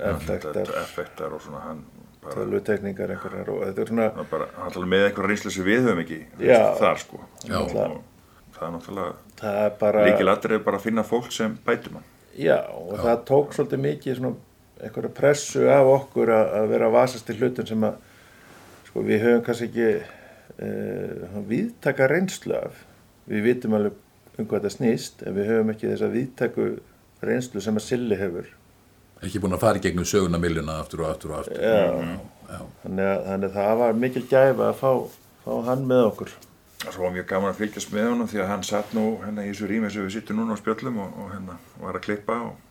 effektar 0.00 1.32
og 1.32 1.40
svona 1.42 1.60
hann 1.60 1.84
bara, 2.26 2.34
tölutekningar 2.40 3.14
einhverjar 3.14 3.52
og 3.54 3.62
þetta 3.64 3.84
er 3.84 3.92
svona 3.92 4.10
hann 4.18 4.28
bara 4.32 4.50
hann 4.58 4.74
talar 4.74 4.92
með 4.92 5.06
einhver 5.08 5.30
reynslu 5.30 5.54
sem 5.54 5.66
við 5.66 5.86
höfum 5.86 6.02
ekki 6.04 6.20
Já. 6.42 6.60
þar 6.82 7.00
sko. 7.04 7.22
Já. 7.46 7.56
og, 7.62 7.78
og 7.86 8.58
það 8.58 8.68
er 8.68 8.76
náttúrulega 8.76 9.40
það 9.40 9.62
er 9.62 9.72
bara 9.80 10.04
er 10.10 10.66
bara 10.68 10.80
að 10.82 10.86
finna 10.88 11.06
fólk 11.06 11.32
sem 11.34 11.56
bætum 11.66 12.00
hann 12.00 12.12
Já, 12.36 12.58
og 12.68 12.98
það 13.00 13.22
tók 13.30 13.54
svolítið 13.56 13.80
mikið 13.80 14.18
svona 14.18 14.34
einhverja 14.84 15.12
pressu 15.16 15.62
af 15.72 15.88
okkur 15.88 16.32
að, 16.36 16.50
að 16.58 16.66
vera 16.74 16.88
að 16.90 16.96
vasast 16.98 17.30
í 17.32 17.36
hlutum 17.38 17.68
sem 17.68 17.86
að 17.88 17.94
sko 18.90 19.04
við 19.06 19.22
höfum 19.24 19.44
kannski 19.46 19.68
ekki 19.70 19.86
uh, 20.66 21.38
viðtaka 21.48 22.08
reynslu 22.12 22.58
af. 22.58 22.82
Við 23.30 23.48
vitum 23.48 23.78
alveg 23.78 23.96
um 24.36 24.44
hvað 24.44 24.66
þetta 24.66 24.74
snýst 24.74 25.24
en 25.24 25.36
við 25.38 25.50
höfum 25.52 25.72
ekki 25.72 25.90
þessa 25.90 26.12
viðtaku 26.12 26.68
reynslu 27.24 27.64
sem 27.64 27.80
að 27.80 27.86
Silli 27.86 28.20
hefur 28.20 28.52
Ekki 29.24 29.40
búin 29.40 29.56
að 29.56 29.62
fara 29.64 29.80
í 29.80 29.84
gegnum 29.86 30.04
söguna 30.08 30.38
miljuna 30.40 30.80
aftur 30.82 31.04
og 31.04 31.12
aftur 31.14 31.32
og 31.32 31.38
aftur. 31.40 31.62
Já, 31.62 32.18
Já. 32.50 32.58
þannig 32.82 33.06
að, 33.06 33.22
þannig 33.30 33.48
að 33.48 33.54
það 33.56 33.78
var 33.80 33.96
mikil 34.02 34.24
gæfa 34.28 34.66
að 34.68 34.76
fá, 34.82 34.90
fá 35.46 35.52
hann 35.70 35.86
með 35.88 36.02
okkur 36.10 36.34
Svo 36.86 37.06
var 37.06 37.14
mjög 37.16 37.24
gaman 37.30 37.50
að 37.50 37.60
fylgjast 37.62 37.92
með 37.94 38.04
honum 38.10 38.28
því 38.30 38.42
að 38.44 38.50
hann 38.52 38.64
satt 38.68 38.92
nú 38.94 39.04
hérna 39.22 39.46
í 39.46 39.48
þessu 39.48 39.68
rými 39.70 39.88
sem 39.90 40.04
við 40.04 40.12
sittum 40.18 40.36
núna 40.38 40.54
á 40.54 40.60
spjöllum 40.60 40.98
og, 41.02 41.14
og 41.22 41.30
hérna 41.32 41.56
var 41.80 41.96
að 41.96 42.04
klippa 42.04 42.36
og, 42.44 42.65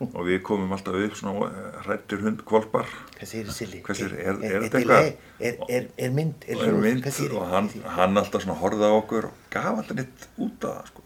og 0.00 0.22
við 0.24 0.38
komum 0.46 0.70
alltaf 0.72 0.94
upp 0.96 1.16
svona 1.18 1.48
hrættir 1.84 2.22
hund 2.24 2.40
kvolpar 2.48 2.86
Hvað 3.18 3.28
Silli? 3.52 3.80
Hvað 3.84 3.98
segirðu? 3.98 4.20
Er- 4.22 4.38
er 4.48 4.62
þetta 4.64 4.78
eitthvað? 4.80 5.10
Er, 5.40 5.58
er, 5.76 5.88
er 6.06 6.14
mynd? 6.16 6.46
og 6.54 6.62
er 6.64 6.78
mynd 6.84 7.08
og 7.36 7.44
hann, 7.50 7.68
hann 7.96 8.16
alltaf 8.22 8.44
svona 8.46 8.56
horfði 8.62 8.88
á 8.88 8.92
okkur 8.96 9.28
og 9.28 9.42
gaf 9.52 9.68
alltaf 9.82 9.98
neitt 9.98 10.24
út 10.40 10.56
það 10.64 10.88
sko. 10.88 11.04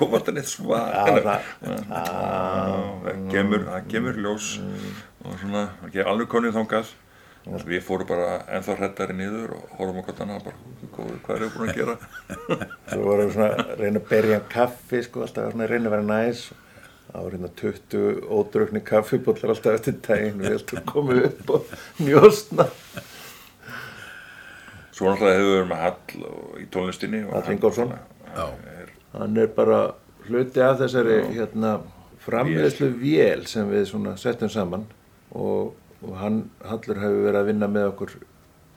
Kom 0.00 0.16
alltaf 0.18 0.34
neitt 0.34 0.50
svar 0.50 0.90
Já, 0.90 1.04
það- 1.06 1.86
það 1.92 3.66
það 3.68 3.88
kemur 3.92 4.18
ljós 4.24 4.50
og 5.22 5.38
svona, 5.38 5.62
ekki 5.86 6.02
alveg 6.02 6.30
konið 6.32 6.56
þangað 6.58 6.90
og 7.42 7.64
við 7.66 7.82
fórum 7.82 8.06
bara 8.06 8.34
ennþá 8.54 8.76
hrættari 8.78 9.14
niður 9.18 9.54
og 9.56 9.70
horfum 9.78 10.02
annað 10.02 10.44
bara, 10.46 10.58
góður, 10.94 11.16
hvað 11.26 11.36
er 11.36 11.42
við 11.42 11.54
búin 11.56 11.70
að 11.70 11.78
gera 11.80 11.96
Svo 12.92 13.00
vorum 13.06 13.26
við 13.26 13.32
svona 13.36 13.48
að 13.64 13.72
reyna 13.80 14.02
að 14.02 14.10
berja 14.12 14.38
kaffi 14.52 15.00
sko, 15.06 15.24
alltaf 15.26 15.48
að 15.50 15.64
reyna 15.72 15.90
að 15.90 15.94
vera 15.96 16.06
næs 16.10 16.44
Það 17.12 17.24
var 17.24 17.34
hérna 17.36 17.50
20 17.60 18.20
ódraugni 18.32 18.80
kaffibóllar 18.88 19.52
alltaf 19.52 19.74
eftir 19.76 19.98
daginn 20.06 20.40
við 20.40 20.54
alltaf 20.56 20.86
komið 20.88 21.26
upp 21.28 21.56
og 21.58 21.74
njóstna 22.00 22.70
svo 24.92 25.10
náttúrulega 25.10 25.38
hefur 25.38 25.48
við 25.48 25.56
verið 25.56 25.68
með 25.70 25.82
Hall 25.82 26.24
og, 26.28 26.48
í 26.60 26.66
tónlistinni 26.72 27.22
og 27.26 27.32
Hall 27.36 28.54
er, 28.78 28.92
Hann 29.12 29.38
er 29.40 29.50
bara 29.56 29.80
hluti 30.28 30.62
af 30.62 30.78
þessari 30.80 31.18
hérna, 31.34 31.72
framleiðslu 32.22 32.92
vél. 33.00 33.46
sem 33.50 33.68
við 33.70 33.88
svona 33.90 34.16
settum 34.20 34.50
saman 34.52 34.86
og, 35.30 35.74
og 36.02 36.14
hann, 36.20 36.44
Hallur 36.64 37.00
hefur 37.02 37.26
verið 37.26 37.40
að 37.40 37.50
vinna 37.50 37.68
með 37.72 37.88
okkur 37.92 38.14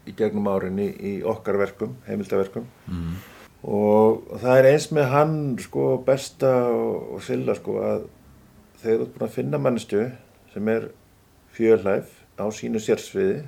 í 0.05 0.15
gegnum 0.17 0.49
árin 0.49 0.81
í, 0.81 0.89
í 0.91 1.13
okkar 1.25 1.59
verkum, 1.61 1.95
heimildaverkum 2.07 2.65
mm. 2.87 3.15
og, 3.63 4.25
og 4.29 4.41
það 4.41 4.59
er 4.59 4.69
eins 4.71 4.89
með 4.93 5.09
hann 5.13 5.37
sko 5.61 5.87
besta 6.05 6.51
og, 6.71 7.15
og 7.15 7.25
Silla 7.25 7.57
sko 7.57 7.79
að 7.85 8.05
þegar 8.85 8.99
þú 9.01 9.05
ert 9.05 9.15
búin 9.15 9.27
að 9.27 9.35
finna 9.35 9.61
mannestu 9.61 10.05
sem 10.53 10.71
er 10.71 10.87
fjölhæf 11.55 12.11
á 12.37 12.45
sínu 12.53 12.81
sérsviði 12.83 13.41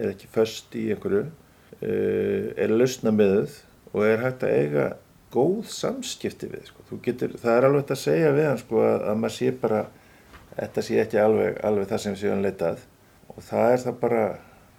er 0.00 0.12
ekki 0.14 0.30
föst 0.32 0.74
í 0.78 0.86
einhverju 0.94 1.26
uh, 1.26 2.46
er 2.56 2.72
lausna 2.72 3.12
miðuð 3.14 3.58
og 3.90 4.04
er 4.06 4.22
hægt 4.24 4.46
að 4.46 4.56
eiga 4.56 4.86
góð 5.30 5.66
samskipti 5.70 6.48
við 6.50 6.70
sko. 6.70 6.98
Getur, 7.04 7.34
það 7.38 7.56
er 7.56 7.66
alveg 7.66 7.82
hægt 7.84 7.92
að 7.94 8.00
segja 8.04 8.30
við 8.34 8.48
hann 8.48 8.62
sko, 8.62 8.80
að, 8.86 9.04
að 9.10 9.20
maður 9.22 9.36
sé 9.36 9.50
bara 9.62 9.82
þetta 10.56 10.84
sé 10.86 10.98
ekki 11.02 11.20
alveg, 11.22 11.60
alveg 11.66 11.90
það 11.90 12.02
sem 12.04 12.16
sé 12.18 12.32
hann 12.32 12.44
leitað 12.44 12.86
og 13.30 13.44
það 13.46 13.74
er 13.74 13.84
það 13.84 14.00
bara 14.00 14.24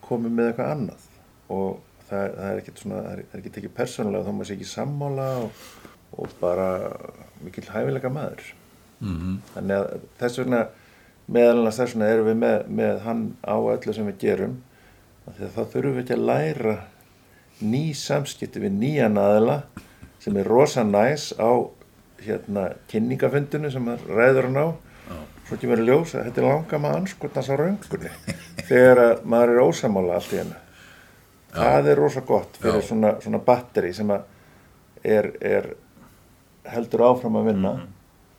komið 0.07 0.35
með 0.37 0.49
eitthvað 0.51 0.73
annað 0.75 1.05
og 1.51 1.69
það, 2.09 2.25
það 2.39 2.47
er 2.47 2.63
ekkert 2.63 2.81
svona, 2.83 3.03
það 3.05 3.13
er, 3.13 3.23
er 3.31 3.45
ekki 3.61 3.75
persónulega 3.77 4.27
þá 4.27 4.33
maður 4.35 4.49
sé 4.49 4.57
ekki 4.57 4.71
sammála 4.71 5.29
og, 5.45 5.61
og 6.17 6.35
bara 6.41 6.67
mikill 7.45 7.69
hæfilega 7.71 8.11
maður 8.11 8.51
Mm 9.01 9.39
þannig 9.53 9.75
að 9.77 10.07
þess 10.19 10.39
vegna 10.39 10.61
meðal 11.27 11.57
annars 11.59 11.79
þess 11.79 11.95
vegna 11.95 12.09
erum 12.13 12.29
við 12.29 12.39
með, 12.41 12.57
með 12.67 12.99
hann 13.05 13.23
á 13.41 13.55
öllu 13.57 13.93
sem 13.93 14.09
við 14.09 14.17
gerum 14.25 14.57
þá 15.25 15.61
þurfum 15.73 15.95
við 15.95 16.01
ekki 16.03 16.17
að 16.17 16.25
læra 16.29 16.75
ný 17.61 17.83
samskipti 17.97 18.61
við 18.61 18.77
nýjan 18.77 19.19
aðila 19.21 19.61
sem 20.21 20.37
er 20.37 20.49
rosa 20.49 20.83
næs 20.83 21.31
á 21.37 21.51
hérna 22.21 22.71
kynningafundinu 22.91 23.71
sem 23.73 23.87
ræður 24.07 24.49
hann 24.49 24.61
á. 24.61 24.67
Svo 25.47 25.57
ekki 25.57 25.69
verið 25.71 25.89
ljós 25.89 26.13
að 26.15 26.27
þetta 26.27 26.41
er 26.41 26.47
langa 26.47 26.79
maður 26.79 26.99
anskotnast 27.01 27.51
á 27.51 27.55
röngunni 27.59 28.11
þegar 28.69 29.01
að 29.03 29.23
maður 29.33 29.53
er 29.53 29.63
ósamála 29.65 30.19
allt 30.19 30.35
í 30.35 30.41
hennu 30.41 30.59
það 31.51 31.89
er 31.91 31.99
rosa 31.99 32.21
gott 32.27 32.59
fyrir 32.61 32.79
Já. 32.79 32.87
svona, 32.87 33.15
svona 33.23 33.41
batteri 33.43 33.91
sem 33.93 34.13
að 34.13 34.21
er, 35.03 35.27
er 35.41 35.67
heldur 36.71 37.03
áfram 37.09 37.39
að 37.41 37.49
vinna 37.51 37.73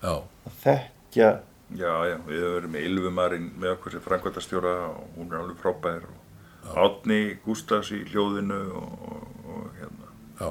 Já. 0.02 0.14
að 0.48 0.58
þekkja 0.64 1.30
já, 1.78 1.92
já, 2.10 2.16
við 2.26 2.42
höfum 2.42 2.56
verið 2.56 2.74
með 2.74 2.88
Ylfumarinn 2.88 3.48
með 3.62 3.74
okkur 3.76 3.94
sem 3.94 4.04
framkvæmtastjóra 4.04 4.74
og 4.90 5.16
hún 5.16 5.30
er 5.30 5.40
alveg 5.40 5.62
frábær 5.62 6.04
og 6.10 6.76
Átni 6.82 7.20
Gústafs 7.42 7.90
í 7.94 8.02
hljóðinu 8.06 8.60
og, 8.78 8.92
og, 9.12 9.48
og 9.50 9.64
hérna. 9.80 10.10
Já, 10.38 10.50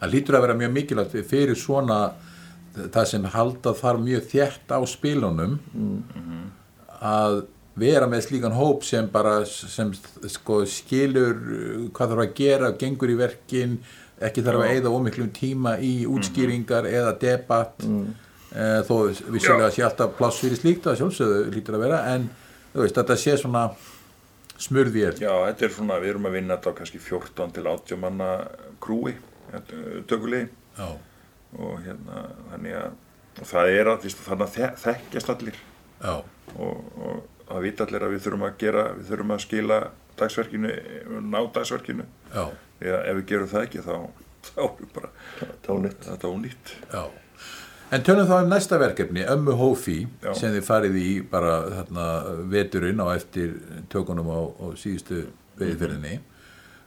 það 0.00 0.14
lítur 0.14 0.38
að 0.38 0.46
vera 0.46 0.60
mjög 0.62 0.72
mikilvægt 0.76 1.18
fyrir 1.28 1.58
svona 1.60 1.98
það 2.76 3.10
sem 3.10 3.28
halda 3.32 3.74
þar 3.76 4.00
mjög 4.04 4.24
þjætt 4.32 4.72
á 4.72 4.80
spilunum 4.88 5.58
að 6.96 7.42
vera 7.76 8.08
með 8.08 8.26
slíkan 8.26 8.56
hóp 8.56 8.84
sem 8.88 9.08
bara 9.12 9.38
sem 9.46 9.92
sko 10.32 10.62
skilur 10.68 11.36
uh, 11.36 11.86
hvað 11.92 12.12
þarf 12.12 12.24
að 12.24 12.36
gera, 12.38 12.72
gengur 12.80 13.12
í 13.12 13.18
verkin 13.18 13.78
ekki 14.16 14.44
þarf 14.44 14.64
að 14.64 14.76
eyða 14.76 14.92
ómiklum 14.96 15.32
tíma 15.36 15.76
í 15.84 16.06
útskýringar 16.08 16.88
eða 16.88 17.12
debatt 17.20 17.84
mm. 17.84 18.06
Þó 18.88 18.94
vissulega 19.34 19.70
sé 19.74 19.82
alltaf 19.86 20.14
pláss 20.18 20.38
fyrir 20.40 20.56
slíkt 20.60 20.86
að 20.88 20.98
sjálfsögðu 21.02 21.52
lítur 21.54 21.76
að 21.78 21.84
vera 21.86 21.98
en 22.14 22.28
þú 22.72 22.82
veist, 22.84 22.96
þetta 23.00 23.16
sé 23.20 23.34
svona 23.40 23.64
smurðvél 24.56 25.14
Já, 25.20 25.32
þetta 25.50 25.66
er 25.68 25.74
svona, 25.74 25.98
við 26.00 26.14
erum 26.14 26.28
að 26.30 26.36
vinna 26.38 26.56
þetta 26.56 26.72
á 26.72 26.78
kannski 26.78 27.00
14 27.04 27.52
til 27.58 27.66
80 27.68 28.00
manna 28.00 28.30
krúi, 28.80 29.12
tökulegi 30.08 30.48
Já, 30.78 30.88
og 31.56 31.78
hérna, 31.84 32.22
þannig 32.52 32.76
að 32.80 33.44
það 33.52 33.70
er 33.76 33.90
að, 33.92 34.06
þannig 34.16 34.46
að 34.46 34.54
þe- 34.56 34.76
þekkjast 34.82 35.30
allir. 35.32 35.58
Já, 36.02 36.14
og, 36.56 36.88
og 36.96 37.48
það 37.48 37.62
vita 37.66 37.84
allir 37.86 38.04
að 38.06 38.14
við 38.14 38.22
þurfum 38.26 38.44
að 38.48 38.56
gera, 38.62 38.84
við 38.96 39.10
þurfum 39.10 39.34
að 39.36 39.42
skila 39.44 39.78
dagsverkinu, 40.20 40.72
ná 41.28 41.38
dagsverkinu. 41.56 42.06
Já, 42.32 42.42
að 42.80 42.96
ef 43.12 43.18
við 43.20 43.26
gerum 43.32 43.50
það 43.52 43.66
ekki 43.68 43.84
þá, 43.84 43.94
þá 44.50 44.60
er 44.66 44.74
við 44.80 44.90
bara 44.96 45.12
tónit 45.68 46.08
þetta 46.08 46.32
ónýtt. 46.32 46.74
já 46.92 47.04
En 47.94 48.02
tölum 48.02 48.26
þá 48.26 48.40
um 48.40 48.48
næsta 48.50 48.78
verkefni, 48.82 49.22
Ömmu 49.30 49.54
Hófi 49.58 50.00
Já. 50.24 50.32
sem 50.34 50.54
þið 50.56 50.64
farið 50.66 50.96
í 50.98 51.10
bara 51.30 51.58
þarna, 51.70 52.06
veturinn 52.50 52.98
á 52.98 53.06
eftir 53.14 53.52
tökunum 53.92 54.32
á, 54.32 54.40
á 54.42 54.66
síðustu 54.74 55.28
veiðferðinni 55.60 56.18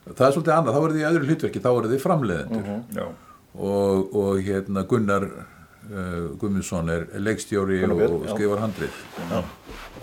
það 0.08 0.26
er 0.26 0.34
svolítið 0.34 0.54
annað, 0.56 0.74
þá 0.74 0.82
voruð 0.82 0.98
þið 0.98 1.02
í 1.02 1.08
öðru 1.10 1.28
hlutverki 1.28 1.62
þá 1.62 1.70
voruð 1.70 1.94
þið 1.94 2.04
framleiðendur. 2.04 2.68
Já, 2.96 3.06
og, 3.70 4.14
og 4.20 4.44
hérna 4.46 4.84
Gunnar 4.90 5.26
uh, 5.30 6.28
Guðmundsson 6.40 6.92
er 6.94 7.06
leikstjóri 7.20 7.80
Gunnar 7.84 8.14
og, 8.14 8.28
skrifar 8.30 8.62
handrið 8.64 9.00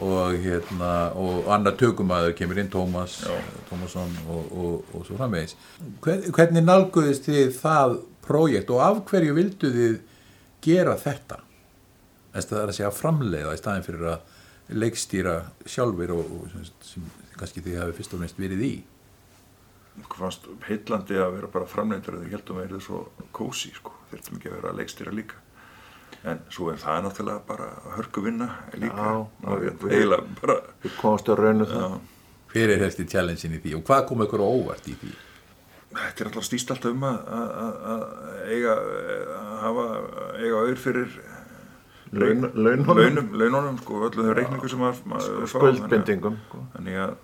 og 0.03 0.35
hérna 0.43 0.91
og 1.17 1.47
annar 1.53 1.77
tökumæður 1.79 2.35
kemur 2.37 2.61
inn 2.61 2.69
Tómas 2.73 3.21
Já. 3.25 3.33
Tómasson 3.71 4.13
og, 4.27 4.51
og, 4.51 4.91
og 4.93 5.07
svo 5.07 5.17
framvegis. 5.17 5.57
Hvern, 6.03 6.27
hvernig 6.35 6.67
nálguðist 6.67 7.27
þið 7.29 7.55
það 7.57 7.97
prójekt 8.27 8.71
og 8.75 8.83
af 8.83 9.01
hverju 9.09 9.37
vildu 9.37 9.73
þið 9.73 9.97
gera 10.67 10.97
þetta? 10.99 11.39
Að 12.37 12.45
það 12.51 12.59
er 12.61 12.71
að 12.73 12.77
segja 12.77 12.91
framleiða 12.93 13.55
í 13.55 13.61
staðin 13.61 13.85
fyrir 13.87 14.09
að 14.11 14.77
leikstýra 14.83 15.33
sjálfur 15.65 16.11
og, 16.17 16.31
og 16.41 16.51
sem, 16.53 16.67
sem 16.83 17.05
kannski 17.39 17.63
þið 17.65 17.79
hafi 17.81 17.95
fyrst 18.01 18.13
og 18.17 18.23
næst 18.25 18.39
verið 18.41 18.63
í? 18.67 18.71
Hvað 19.97 20.19
fannst 20.21 20.47
heillandi 20.67 21.17
að 21.23 21.31
vera 21.39 21.47
bara 21.55 21.65
framleitur 21.71 22.19
þegar 22.19 22.35
heldum 22.35 22.59
að 22.61 22.67
það 22.67 22.75
er 22.77 22.83
svo 22.85 22.99
kósi 23.33 23.71
sko, 23.73 23.93
þurftum 24.11 24.37
ekki 24.37 24.51
að 24.51 24.57
vera 24.59 24.73
að 24.73 24.81
leikstýra 24.81 25.13
líka. 25.17 25.39
En 26.27 26.43
svo 26.53 26.67
er 26.71 26.77
það 26.81 26.99
náttúrulega 27.07 27.41
bara 27.47 27.69
hörku 27.95 28.21
vinna 28.25 28.47
líka 28.77 29.07
við- 29.47 29.79
við 29.81 29.95
eiginlega 29.97 30.37
bara 30.41 30.55
við 30.83 30.93
komumst 31.01 31.31
á 31.31 31.33
raunu 31.39 31.65
það. 31.69 31.87
Já, 31.87 31.99
hver 32.53 32.73
er 32.75 32.83
helst 32.83 32.99
í 33.01 33.07
challenge-in 33.11 33.57
í 33.57 33.61
því 33.63 33.73
og 33.79 33.83
hvað 33.89 34.05
kom 34.11 34.23
ykkur 34.27 34.43
á 34.43 34.47
óvart 34.47 34.87
í 34.91 34.95
því 35.01 35.11
þetta 35.93 36.23
er 36.23 36.29
alltaf 36.29 36.45
stýst 36.47 36.71
alltaf 36.73 36.91
um 36.93 37.03
að, 37.07 37.17
að, 37.37 37.49
að- 37.63 37.79
að 37.93 38.01
eiga 38.55 38.73
að 38.77 39.57
hafa, 39.63 39.85
eiga 40.41 40.61
auður 40.63 40.81
fyrir 40.83 41.17
Laun- 42.17 42.51
laununum. 42.55 42.97
launum, 42.97 43.31
laununum 43.35 43.77
sko, 43.81 43.97
öllu 44.07 44.23
þau 44.29 44.35
reikningu 44.37 44.69
sem 44.71 44.79
maður 44.79 44.99
maður 45.11 45.41
fá, 45.43 45.49
skuldbindingum 45.57 46.37
sko. 46.47 46.61
þannig 46.75 46.99
að 47.03 47.15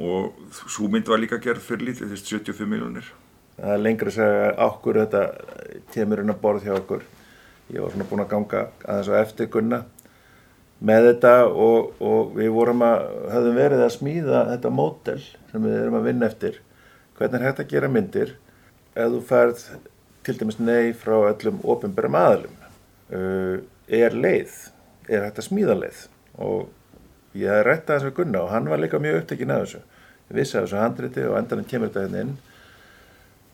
og 0.00 0.54
svo 0.72 0.88
mynd 0.88 1.10
var 1.12 1.20
líka 1.20 1.36
gerð 1.44 1.60
fyrir 1.66 1.90
lítið, 1.90 2.08
veist 2.14 2.30
75 2.32 2.64
miljonir 2.70 3.10
það 3.60 3.74
er 3.74 3.82
lengri 3.84 4.08
að 4.08 4.16
segja 4.16 4.54
okkur 4.64 5.00
þetta 5.02 5.22
kemur 5.92 6.22
inn 6.22 6.32
að 6.32 6.40
borð 6.40 6.64
hjá 6.64 6.72
okkur 6.78 7.02
ég 7.74 7.82
var 7.84 7.92
svona 7.92 8.06
búin 8.08 8.24
að 8.24 8.30
ganga 8.32 8.62
aðeins 8.88 9.10
á 9.12 9.14
eftir 9.20 9.50
gunna 9.52 9.82
með 10.80 11.10
þetta 11.10 11.34
og, 11.52 11.92
og 12.00 12.32
við 12.40 12.48
vorum 12.56 12.80
að 12.86 13.04
höfðum 13.34 13.58
verið 13.60 13.84
að 13.84 13.92
smíða 13.98 14.40
þetta 14.54 14.72
mótel 14.80 15.20
sem 15.52 15.60
við 15.68 15.76
erum 15.82 15.98
að 16.00 16.08
vinna 16.08 16.30
eftir 16.32 16.56
hvernig 17.20 17.40
er 17.40 17.46
hægt 17.50 17.60
að 17.60 17.72
gera 17.74 17.92
myndir 17.92 18.34
ef 18.96 19.10
þú 19.12 19.20
færð 19.28 19.64
til 20.24 20.36
dæmis 20.40 20.58
nei 20.60 20.92
frá 20.96 21.14
öllum 21.28 21.60
opinberum 21.68 22.16
aðalum 22.16 22.54
uh, 23.12 23.60
er 23.86 24.16
leið? 24.16 24.54
Er 25.10 25.26
hægt 25.26 25.40
að 25.42 25.48
smíða 25.50 25.76
leið? 25.76 26.04
Og 26.40 26.70
ég 27.36 27.52
hef 27.52 27.66
rætt 27.66 27.90
aðeins 27.90 28.06
við 28.08 28.16
Gunna 28.20 28.44
og 28.46 28.54
hann 28.54 28.70
var 28.70 28.80
líka 28.80 29.00
mjög 29.02 29.20
upptekinn 29.22 29.52
af 29.52 29.66
þessu. 29.66 29.82
Ég 30.30 30.38
vissi 30.38 30.56
af 30.56 30.64
þessu 30.64 30.80
handriti 30.80 31.26
og 31.28 31.36
endanum 31.38 31.68
kemur 31.68 31.90
þetta 31.90 32.06
hérna 32.06 32.24
inn. 32.24 32.34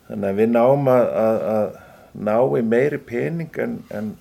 Þannig 0.06 0.30
að 0.30 0.40
við 0.40 0.52
náum 0.54 0.90
að, 0.92 1.06
að, 1.24 1.42
að 1.56 2.22
ná 2.28 2.36
í 2.60 2.64
meiri 2.70 3.00
pening 3.02 3.60
en, 3.62 3.78
en, 3.90 4.12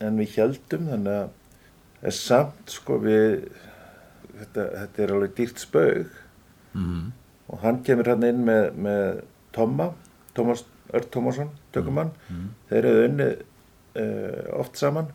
en 0.00 0.20
við 0.20 0.38
heldum 0.38 0.88
þannig 0.88 1.18
að 1.20 2.06
er 2.08 2.16
samt 2.16 2.72
sko 2.72 2.96
við 3.02 3.26
þetta, 4.40 4.64
þetta 4.64 5.04
er 5.04 5.16
alveg 5.16 5.34
dýrt 5.38 5.62
spaug. 5.62 6.22
Mhm. 6.72 7.10
Og 7.52 7.60
hann 7.62 7.82
kemur 7.86 8.08
hann 8.12 8.24
inn 8.26 8.44
með, 8.46 8.70
með 8.80 9.22
Tomma 9.52 9.92
Tómas 10.36 10.64
Örd 10.92 11.08
Tómasson, 11.08 11.48
tökumann. 11.72 12.10
Þeir 12.68 12.86
eru 12.90 13.04
unnið 13.06 13.30
uh, 13.96 14.60
oft 14.60 14.76
saman. 14.76 15.08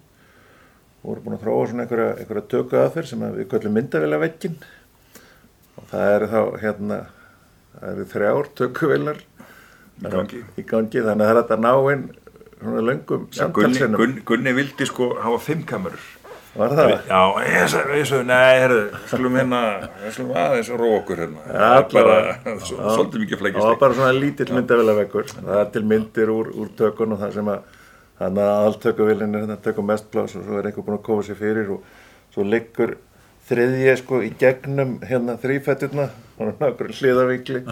Og 1.03 1.11
voru 1.11 1.23
búin 1.25 1.37
að 1.37 1.43
þróa 1.45 1.67
svona 1.69 1.85
einhverja, 1.85 2.07
einhverja 2.17 2.45
töku 2.53 2.79
aðferð 2.81 3.11
sem 3.11 3.25
að 3.27 3.37
við 3.37 3.49
köllum 3.51 3.75
myndavila 3.77 4.19
veggin 4.23 4.55
og 5.77 5.91
það 5.91 6.13
eru 6.15 6.29
þá 6.31 6.39
hérna 6.63 6.97
það 7.75 7.91
eru 7.91 8.05
þrjár 8.13 8.49
tökuvilar 8.57 9.19
í 9.21 10.13
gangi. 10.15 10.41
í 10.57 10.65
gangi. 10.65 11.03
Þannig 11.05 11.11
að 11.11 11.27
það 11.27 11.35
er 11.35 11.39
hægt 11.41 11.53
að 11.53 11.63
ná 11.67 11.73
inn 11.93 12.07
svona 12.57 12.83
löngum 12.87 13.27
Gunni, 13.27 13.37
samtalsinnum 13.37 14.01
Gunni, 14.01 14.25
Gunni 14.25 14.55
vildi 14.57 14.89
sko 14.89 15.11
hafa 15.21 15.39
fimm 15.45 15.61
kamerur. 15.69 16.09
Var 16.55 16.75
það? 16.77 16.91
Já, 17.09 17.21
ég 17.43 17.71
sagði, 17.73 18.19
nei, 18.29 18.59
herru, 18.63 18.79
skulum 19.11 19.37
hérna, 19.39 19.61
skulum 20.11 20.37
aðeins 20.43 20.69
róa 20.73 20.99
okkur 21.01 21.23
hérna. 21.23 21.43
Það 21.47 21.77
er 21.77 21.89
bara, 21.93 22.19
svolítið 22.67 23.23
mikið 23.23 23.37
það 23.37 23.43
var 23.43 23.57
flækist. 23.57 23.81
bara 23.83 23.97
svona 23.99 24.13
lítill 24.17 24.53
myndavélagveggur 24.55 25.33
það 25.35 25.59
er 25.61 25.73
til 25.75 25.83
myndir 25.93 26.31
úr, 26.33 26.53
úr 26.55 26.71
tökun 26.79 27.17
og 27.17 27.21
það 27.25 27.35
sem 27.37 27.51
að 27.53 27.75
þannig 28.17 28.47
að 28.47 28.67
allt 28.67 28.81
tökuvillinni 28.85 29.43
hérna 29.43 29.59
tökum 29.61 29.87
mest 29.91 30.09
pláss 30.13 30.37
og 30.37 30.45
svo 30.47 30.57
er 30.57 30.69
einhver 30.69 30.85
búin 30.87 30.97
að 30.97 31.05
koma 31.05 31.25
sér 31.25 31.37
fyrir 31.37 31.69
og 31.75 31.83
svo 32.33 32.45
liggur 32.47 32.95
þriðji 33.47 33.93
sko 34.01 34.21
í 34.25 34.31
gegnum 34.39 34.97
hérna 35.05 35.37
þrýfætturna 35.41 36.09
og 36.37 36.57
nákvæm 36.57 36.93
hliðavíkli 36.97 37.63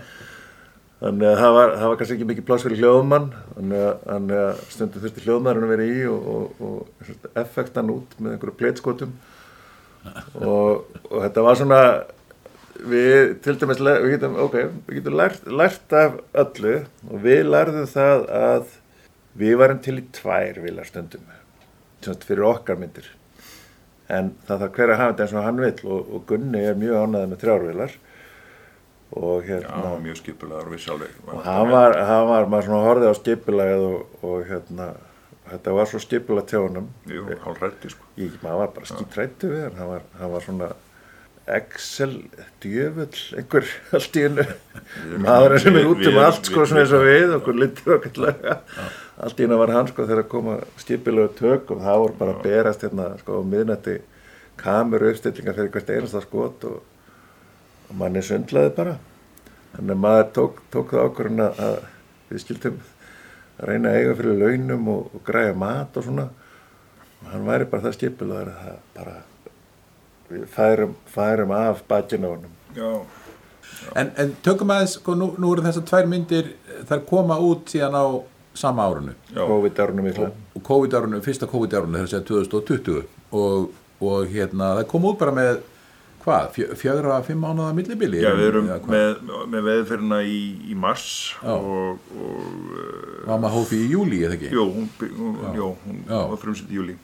þannig 1.06 1.30
að 1.30 1.40
það 1.44 1.56
var, 1.56 1.72
það 1.76 1.92
var 1.92 2.00
kannski 2.00 2.16
ekki 2.16 2.28
mikið 2.32 2.48
pláss 2.48 2.66
fyrir 2.66 2.82
hljóðmann 2.82 3.30
þannig 3.54 4.40
að, 4.42 4.62
stundum 4.74 5.04
þurfti 5.04 5.26
hljóðmannurinn 5.26 5.68
að 5.68 5.74
vera 5.76 5.88
í 5.88 6.04
og, 6.10 6.30
og, 6.34 6.66
og, 6.66 7.10
effektan 7.44 7.92
út 7.94 8.16
með 8.18 8.36
einhverju 8.36 8.58
pleitskotum 8.62 9.14
og, 10.56 10.86
og 11.12 11.18
þetta 11.20 11.46
var 11.46 11.60
svona 11.62 11.82
við 12.86 13.36
til 13.46 13.56
dæmis 13.62 13.84
við 13.86 14.16
getum, 14.16 14.40
okay, 14.42 14.72
við 14.88 15.00
getum 15.00 15.20
lært, 15.20 15.46
lært 15.46 15.96
af 15.96 16.18
öllu 16.46 16.76
og 17.10 17.22
við 17.24 17.46
lærðum 17.48 17.88
það 17.90 18.26
að 18.40 18.74
við 19.36 19.60
varum 19.62 19.82
til 19.84 20.00
í 20.00 20.08
tvær 20.16 20.62
vilar 20.64 20.90
stundum 20.90 21.30
semst 22.06 22.26
fyrir 22.28 22.46
okkar 22.46 22.78
myndir. 22.78 23.08
En 24.12 24.36
það 24.46 24.66
þarf 24.66 24.76
hver 24.78 24.92
að 24.94 25.00
hafa 25.00 25.14
þetta 25.14 25.24
eins 25.26 25.36
og 25.36 25.46
hann 25.48 25.62
vill 25.64 25.88
og, 25.96 26.10
og 26.14 26.26
Gunni 26.30 26.62
er 26.62 26.78
mjög 26.78 27.00
ánæðið 27.02 27.32
með 27.32 27.40
þrjárvilar 27.42 27.96
og 29.16 29.46
Já, 29.48 29.58
hérna 29.62 29.96
mjög 30.04 30.22
skipulegar 30.22 30.68
og 30.68 30.76
við 30.76 30.86
sjálfur. 30.86 31.12
og 31.32 31.44
hann 31.46 31.70
var, 31.72 31.98
hann 32.10 32.28
var 32.30 32.48
maður 32.52 32.70
svona 32.70 32.86
horfið 32.86 33.12
á 33.12 33.16
skipulagið 33.22 33.86
og, 33.90 34.16
og 34.22 34.48
hérna 34.50 34.88
þetta 35.52 35.76
var 35.78 35.92
svo 35.92 36.02
skipulagt 36.02 36.52
hjá 36.52 36.60
honum. 36.64 36.90
Jú, 37.08 37.28
hálf 37.44 37.62
rætti, 37.62 37.94
sko. 37.94 38.10
ég, 38.18 38.36
maður 38.44 38.64
var 38.64 38.74
bara 38.80 38.90
skítrættu 38.92 39.52
við 39.54 39.64
hann. 39.68 39.78
Hann 39.80 39.92
var, 39.94 40.10
hann 40.20 40.34
var 40.34 40.46
svona 40.48 40.72
Excel 41.46 42.16
djöfull 42.64 43.20
einhver 43.38 43.68
allt 43.94 44.16
í 44.18 44.24
hennu 44.24 44.46
maðurinn 45.22 45.62
sem 45.62 45.76
er 45.78 45.90
út 45.92 46.02
um 46.10 46.16
allt 46.24 46.48
sko 46.50 46.64
svona 46.66 46.82
eins 46.82 46.94
og 46.98 47.04
við 47.06 47.36
okkur 47.36 47.60
litur 47.62 47.94
okkurlega 48.00 48.56
allt 49.22 49.38
í 49.38 49.46
hennu 49.46 49.60
var 49.62 49.74
hann 49.76 49.92
sko 49.92 50.08
þegar 50.08 50.24
að 50.24 50.32
koma 50.32 50.56
skipilegu 50.82 51.30
tök 51.38 51.76
og 51.76 51.84
það 51.86 52.02
voru 52.02 52.18
bara 52.24 52.34
að 52.34 52.42
berast 52.48 52.88
hérna 52.88 53.12
sko 53.22 53.38
á 53.38 53.42
miðnætti 53.52 53.96
kameru 54.58 55.12
uppstillingar 55.12 55.58
fyrir 55.60 55.72
hvert 55.76 55.94
einasta 55.94 56.24
skot 56.26 56.66
og, 56.72 56.82
og 57.90 57.96
manni 58.00 58.24
sundlaði 58.26 58.74
bara. 58.78 58.96
Þannig 59.76 59.96
að 59.98 60.02
maður 60.06 60.30
tók, 60.38 60.62
tók 60.74 60.94
það 60.96 61.06
ákvörðun 61.10 61.44
að 61.46 61.62
að 61.66 61.78
við 62.30 62.44
skildum 62.46 62.80
að 63.60 63.70
reyna 63.70 63.92
að 63.92 64.00
eiga 64.00 64.16
fyrir 64.20 64.42
launum 64.42 64.90
og, 64.96 65.12
og 65.16 65.26
græja 65.28 65.54
mat 65.66 65.98
og 66.00 66.08
svona. 66.08 66.30
Og 67.22 67.30
hann 67.34 67.46
væri 67.48 67.70
bara 67.72 67.88
það 67.88 67.98
skipilegar 68.00 68.54
að 68.54 68.64
það 68.64 68.80
bara 68.96 69.18
við 70.30 70.48
færum, 70.56 70.96
færum 71.12 71.54
af 71.56 71.84
bakinu 71.90 72.32
á 72.32 72.34
honum. 72.36 72.58
Já, 72.76 72.90
En, 73.96 74.10
en 74.18 74.32
tökum 74.46 74.72
aðeins, 74.74 74.96
sko, 75.00 75.14
nú, 75.18 75.28
nú 75.42 75.52
eru 75.54 75.64
þessar 75.66 75.84
tvær 75.90 76.08
myndir, 76.10 76.52
þær 76.90 77.04
koma 77.10 77.38
út 77.44 77.70
síðan 77.72 77.98
á 77.98 78.06
sama 78.56 78.86
árunu. 78.88 79.14
já, 79.36 79.42
COVID-árunum 79.46 80.08
mikla. 80.08 80.30
Og 80.56 80.64
COVID-árunu, 80.64 81.20
fyrsta 81.26 81.48
COVID-árunu, 81.52 82.02
þess 82.06 82.18
að 82.20 82.26
2020. 82.30 83.04
Og, 83.36 83.72
og 84.02 84.32
hérna, 84.32 84.72
það 84.80 84.88
kom 84.94 85.08
út 85.12 85.20
bara 85.20 85.34
með, 85.36 85.60
hvað, 86.26 86.48
fjö, 86.56 86.68
fjögra, 86.80 87.20
fimm 87.26 87.44
mánuða 87.46 87.74
millibili? 87.78 88.22
já, 88.24 88.32
við 88.38 88.48
erum 88.50 88.70
með, 88.90 89.20
með 89.52 89.68
veðferðina 89.70 90.22
í, 90.26 90.40
í 90.72 90.78
mars 90.78 91.08
Já. 91.42 91.54
og, 91.54 92.08
og 92.18 93.28
Mamma 93.30 93.52
hófi 93.54 93.84
í 93.86 93.92
júli, 93.94 94.24
eða 94.26 94.38
ekki? 94.40 94.52
jú, 94.54 94.66
hún, 94.74 94.90
jú, 95.58 95.72
hún 95.86 96.02
Já. 96.10 96.20
var 96.32 96.42
frumsitt 96.42 96.72
í 96.74 96.80
júli. 96.80 96.98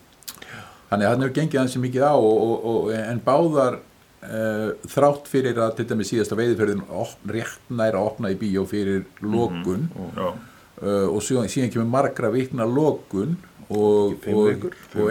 Þannig 0.92 1.08
að 1.08 1.14
hann 1.14 1.24
hefur 1.24 1.36
gengið 1.38 1.62
hans 1.62 1.78
mikið 1.80 2.04
á 2.04 2.14
og, 2.18 2.42
og, 2.46 2.66
og, 2.72 2.90
en 2.98 3.22
báðar 3.24 3.78
uh, 3.80 4.72
þrátt 4.92 5.30
fyrir 5.32 5.62
að 5.64 5.78
til 5.78 5.88
dæmis 5.94 6.12
síðasta 6.12 6.38
veiðferðin 6.40 6.84
opn, 6.90 7.32
rétt 7.38 7.72
nær 7.72 7.98
að 8.00 8.10
opna 8.10 8.34
í 8.34 8.40
bíó 8.42 8.66
fyrir 8.70 9.06
lokun 9.24 9.88
Já, 10.18 10.28
uh, 10.34 11.08
og 11.08 11.22
síðan, 11.26 11.50
síðan 11.52 11.72
kemur 11.74 11.90
margra 11.94 12.34
vikna 12.34 12.68
lokun 12.68 13.38
og, 13.72 14.26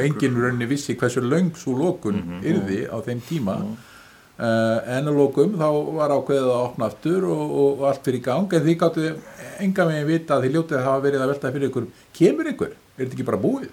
enginn 0.02 0.36
rauninni 0.36 0.68
vissi 0.68 0.92
hversu 1.00 1.22
löng 1.24 1.54
svo 1.56 1.78
lokun 1.78 2.42
yrði 2.44 2.82
á 2.92 3.00
þeim 3.06 3.22
tíma 3.24 3.54
uh, 3.64 3.89
en 4.40 5.10
að 5.10 5.18
lokum 5.20 5.50
þá 5.60 5.66
var 5.98 6.14
ákveðið 6.16 6.46
að 6.48 6.62
opna 6.64 6.86
aftur 6.88 7.24
og, 7.28 7.40
og, 7.44 7.70
og 7.80 7.82
allt 7.90 8.04
fyrir 8.06 8.20
í 8.20 8.24
gang 8.24 8.54
en 8.56 8.62
því 8.64 8.74
gáttu 8.80 9.08
enga 9.60 9.86
megin 9.90 10.06
vita 10.08 10.36
að 10.38 10.46
því 10.46 10.52
ljótið 10.54 10.78
að 10.78 10.86
hafa 10.88 11.02
verið 11.04 11.24
að 11.26 11.32
velta 11.34 11.52
fyrir 11.56 11.68
ykkur 11.70 11.88
kemur 12.16 12.48
ykkur, 12.54 12.70
er 12.96 13.02
þetta 13.04 13.16
ekki 13.18 13.26
bara 13.28 13.40
búið? 13.42 13.68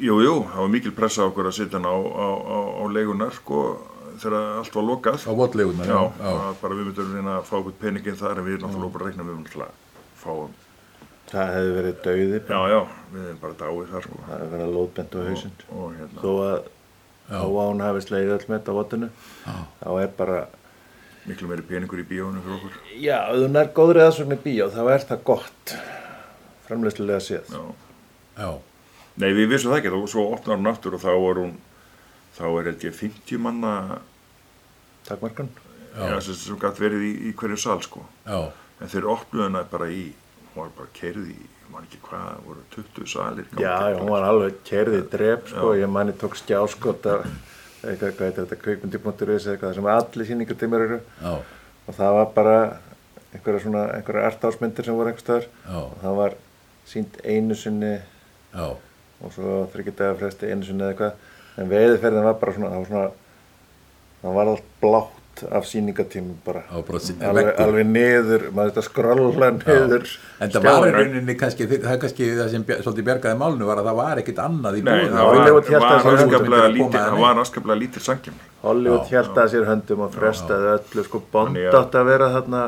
jú, 0.00 0.16
jú, 0.24 0.34
það 0.50 0.62
var 0.64 0.70
mikil 0.72 0.94
pressa 0.96 1.22
á 1.22 1.28
okkur 1.28 1.50
að 1.50 1.56
sitja 1.58 1.78
á, 1.84 1.92
á, 1.92 2.26
á, 2.32 2.58
á 2.80 2.84
leigunar, 2.96 3.34
sko, 3.36 3.60
þegar 4.22 4.48
allt 4.62 4.74
var 4.78 4.86
lokað. 4.88 5.20
á 5.28 5.32
votlegunar 5.36 5.86
Já, 5.92 6.00
já, 6.18 6.32
bara 6.62 6.74
við 6.80 6.88
myndum 6.88 7.12
reyna 7.14 7.36
að 7.40 7.48
fá 7.50 7.54
okkur 7.60 7.76
peningin 7.84 8.16
þar 8.18 8.40
en 8.40 8.46
við 8.48 8.60
náttúrulega 8.64 8.94
bara 8.96 9.08
reikna 9.10 9.26
við 9.28 9.36
náttúrulega 9.42 9.74
fáum. 10.24 10.54
það 11.30 11.52
hefði 11.58 11.74
verið 11.78 12.00
dauði 12.04 12.40
Já, 12.48 12.60
já, 12.72 12.80
við 13.12 13.28
erum 13.28 13.38
bara 13.44 13.58
dáið 13.60 13.92
þar 13.92 14.06
sko. 14.08 14.18
það 14.24 14.34
hefði 14.38 14.50
verið 14.54 14.66
að 14.66 14.74
lóðbent 14.78 15.14
á 15.14 15.18
hausinn 15.28 15.54
Og 15.74 15.94
hérna, 15.98 16.24
þó 16.24 16.30
að 16.48 16.58
Já. 17.24 17.38
þó 17.40 17.46
að 17.48 17.68
hún 17.70 17.80
hafi 17.84 18.02
slegið 18.04 18.34
öll 18.36 18.44
með 18.48 18.58
þetta 18.58 18.72
á 18.74 18.78
votinu 18.78 19.08
þá 19.80 19.88
er 20.02 20.10
bara 20.18 20.38
miklu 21.24 21.48
meiri 21.48 21.62
peningur 21.64 22.02
í 22.02 22.04
bíónu 22.08 22.42
fyrir 22.44 22.56
okkur. 22.58 22.74
já, 23.00 23.18
ef 23.32 23.38
þú 23.40 23.46
nær 23.54 23.70
góður 23.78 24.00
eða 24.02 24.12
svona 24.18 24.36
í 24.36 24.42
bíó 24.44 24.66
þá 24.74 24.80
er 24.92 25.06
það 25.08 25.22
gott 25.30 25.74
framleyslulega 26.68 27.20
séð 27.24 27.54
Já. 27.54 27.62
já. 28.42 28.50
Nei, 29.16 29.30
við 29.30 29.48
vissum 29.54 29.70
það 29.72 29.78
ekki, 29.80 29.92
og 29.94 30.08
svo 30.10 30.24
opnar 30.34 30.58
hún 30.58 30.66
aftur 30.72 30.96
og 30.98 31.02
þá 31.04 31.10
er 31.14 31.38
hún, 31.40 31.52
þá 32.36 32.44
er 32.50 32.68
held 32.72 32.84
ég 32.88 32.96
50 32.98 33.38
manna, 33.44 33.72
takmarkan 35.06 35.48
já, 35.94 36.20
sem, 36.26 36.34
sem 36.34 36.58
gætt 36.58 36.80
verið 36.82 37.04
í, 37.06 37.12
í 37.30 37.34
hverju 37.38 37.58
sal 37.62 37.80
sko. 37.84 38.02
já. 38.26 38.40
En 38.82 38.90
þeir 38.90 39.06
opnuðu 39.12 39.44
hana 39.46 39.62
bara 39.70 39.86
í, 39.94 40.08
hún 40.50 40.64
var 40.64 40.72
bara 40.76 40.90
keirð 40.98 41.28
í, 41.30 41.36
man 41.72 41.84
ekki 41.88 41.98
hvað, 42.04 42.30
voru 42.46 42.62
20 42.76 43.06
salir. 43.10 43.46
já, 43.58 43.74
já, 43.90 43.98
hún 44.00 44.10
var 44.12 44.22
alveg 44.28 44.60
kerðið 44.68 45.04
drep 45.12 45.48
sko, 45.52 45.74
ég 45.78 45.90
manni 45.90 46.12
tók 46.20 46.36
skjáskot 46.38 47.06
af 47.10 47.26
eitthvað, 47.84 48.14
hvað 48.16 48.26
heitir 48.28 48.44
þetta, 48.44 48.58
kveikmyndi.is 48.64 49.46
eitthvað 49.52 49.74
sem 49.76 49.88
allir 49.92 50.28
sýningartímar 50.30 50.84
eru 50.86 50.98
já. 51.20 51.32
og 51.86 51.96
það 51.98 52.16
var 52.18 52.30
bara 52.38 52.56
einhverja 53.34 53.64
svona, 53.66 53.84
einhverja 53.96 54.28
artásmyndir 54.30 54.86
sem 54.86 54.94
voru 54.96 55.10
einhver 55.10 55.24
staðar 55.24 55.46
Já. 55.66 55.78
og 55.82 55.96
það 56.04 56.18
var 56.20 56.36
sínt 56.86 57.18
einu 57.24 57.56
sinni 57.58 57.92
já. 58.54 58.66
og 59.24 59.32
svo 59.34 59.56
þryggja 59.74 59.96
dagar 59.98 60.20
fresti 60.22 60.52
einu 60.52 60.68
sinni 60.68 60.84
eða 60.86 60.94
eitthvað 60.94 61.62
en 61.64 61.70
veiðferðin 61.72 62.28
var 62.28 62.38
bara 62.40 62.54
svona 62.56 62.70
það 62.70 62.80
var 62.80 62.88
svona 62.92 63.10
það 64.22 64.38
var 64.38 64.52
allt 64.54 64.70
blátt 64.84 65.20
af 65.50 65.64
sýningatímum 65.68 66.36
bara. 66.44 66.62
Bara 66.70 66.98
alveg, 67.30 67.46
alveg 67.64 67.86
niður 67.88 68.42
maður 68.54 68.70
þetta 68.72 68.84
skrolla 68.86 69.48
niður. 69.56 70.04
En 70.44 70.48
það 70.54 70.62
var 70.68 70.80
rauninni 70.98 71.34
kannski, 71.40 71.62
það 71.72 71.92
er 71.94 72.00
kannski 72.04 72.24
það 72.38 72.48
sem 72.54 72.62
svolítið 72.70 73.04
bjargaði 73.10 73.36
málnu 73.42 73.64
var 73.68 73.78
að 73.82 73.86
það 73.90 73.96
var 74.02 74.16
ekkit 74.22 74.38
annað 74.44 74.74
í 74.78 74.80
Nei, 74.84 74.92
búinu. 74.92 75.14
það 75.16 75.24
var, 77.24 77.34
afskaplega 77.44 77.78
lítil 77.82 78.02
sangjum. 78.04 78.36
Hollywood 78.64 79.04
að 79.12 79.48
sér 79.52 79.64
höndum 79.68 80.00
og 80.06 80.10
frestaði 80.14 80.66
öllu 80.78 81.02
sko 81.04 81.18
Bond 81.32 81.54
átt 81.58 81.94
að 82.00 82.04
vera 82.12 82.26
þarna. 82.38 82.62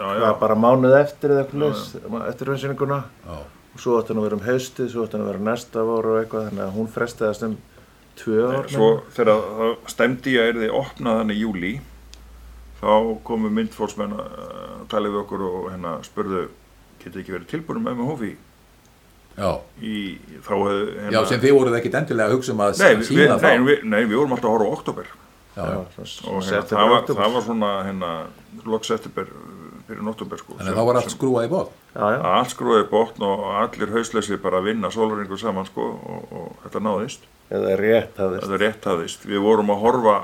Já, 0.00 0.06
já, 0.16 0.20
hvað, 0.22 0.36
bara 0.40 0.54
mánuð 0.56 0.94
eftir 0.96 1.28
eða 1.34 1.42
eitthvað 1.44 1.62
leys 1.66 1.80
eftir 2.30 2.48
hundsyninguna 2.48 2.98
Já. 3.26 3.34
og 3.74 3.82
svo 3.82 3.98
átti 3.98 4.14
hann 4.14 4.20
að 4.22 4.26
vera 4.26 4.38
um 4.38 4.46
haustið 4.46 4.86
svo 4.88 5.00
átti 5.04 5.14
hann 5.18 5.24
að 5.26 5.30
vera 5.34 5.44
næsta 5.50 5.78
voru 5.84 6.08
og 6.14 6.20
eitthvað 6.22 6.46
þannig 6.48 6.64
að 6.64 6.76
hún 6.78 6.88
frestaðist 6.94 7.44
um 7.44 7.56
tvö 8.20 8.50
ár 8.50 8.68
Svo 8.70 8.90
þegar 9.16 9.42
það 9.60 9.72
stemdi 9.94 10.36
ég 10.36 10.44
að 10.44 10.50
er 10.52 10.60
þið 10.64 10.76
opnað 10.80 11.18
hann 11.22 11.34
í 11.34 11.38
júli 11.40 11.72
þá 12.80 12.92
komu 13.26 13.50
myndfólksmenn 13.52 14.14
að 14.16 14.86
tala 14.92 15.10
við 15.12 15.22
okkur 15.24 15.44
og 15.48 15.66
hérna 15.72 15.96
spurðu 16.06 16.46
getur 17.00 17.22
ekki 17.22 17.36
verið 17.36 17.50
tilbúin 17.54 17.84
með 17.84 18.00
með 18.00 18.12
hófi 18.12 18.30
Já, 19.40 19.50
í, 19.80 20.18
þá 20.42 20.52
hefðu 20.52 20.86
hérna, 20.98 21.12
já 21.14 21.20
sem 21.30 21.40
þið 21.40 21.54
voruð 21.56 21.76
ekkit 21.78 21.96
endilega 22.00 22.28
að 22.28 22.34
hugsa 22.34 22.52
um 22.52 22.62
að 22.64 22.80
nei, 22.82 23.04
sína 23.06 23.36
þá. 23.40 23.46
nei, 23.46 23.76
nei, 23.86 24.00
við 24.02 24.16
vorum 24.18 24.34
alltaf 24.36 24.50
að 24.50 24.56
horfa 24.56 24.68
á 24.68 24.76
oktober 24.76 25.10
Já, 25.50 25.60
Já, 25.60 25.78
og 26.30 26.42
hérna, 26.46 26.64
það, 26.70 26.90
var, 26.90 27.06
það 27.10 27.34
var 27.36 27.44
svona 27.46 27.70
hérna, 27.86 28.10
loks 28.66 28.92
eftir 28.94 29.14
fyrir 29.90 30.04
nóttumber 30.06 30.40
sko, 30.40 30.56
Þannig 30.58 30.72
að 30.74 30.80
þá 30.80 30.88
var 30.88 30.98
allt 31.00 31.14
skrúað 31.14 31.46
í 31.46 31.50
bótt 31.50 31.72
Já, 31.94 32.04
já, 32.14 32.18
allt 32.34 32.52
skrúið 32.54 32.84
botn 32.90 33.26
og 33.26 33.46
allir 33.62 33.94
hausleysi 33.94 34.38
bara 34.42 34.60
að 34.60 34.68
vinna 34.70 34.90
sólringu 34.94 35.38
saman 35.40 35.66
sko 35.70 35.88
og, 35.96 36.34
og 36.40 36.50
þetta 36.66 36.82
náðist 36.86 37.26
eða 37.50 37.74
rétt 37.80 38.16
hafðist. 38.22 38.46
þetta 38.46 38.60
rétt 38.64 38.84
hafðist 38.90 39.26
við 39.26 39.42
vorum 39.44 39.70
að 39.74 39.82
horfa 39.84 40.14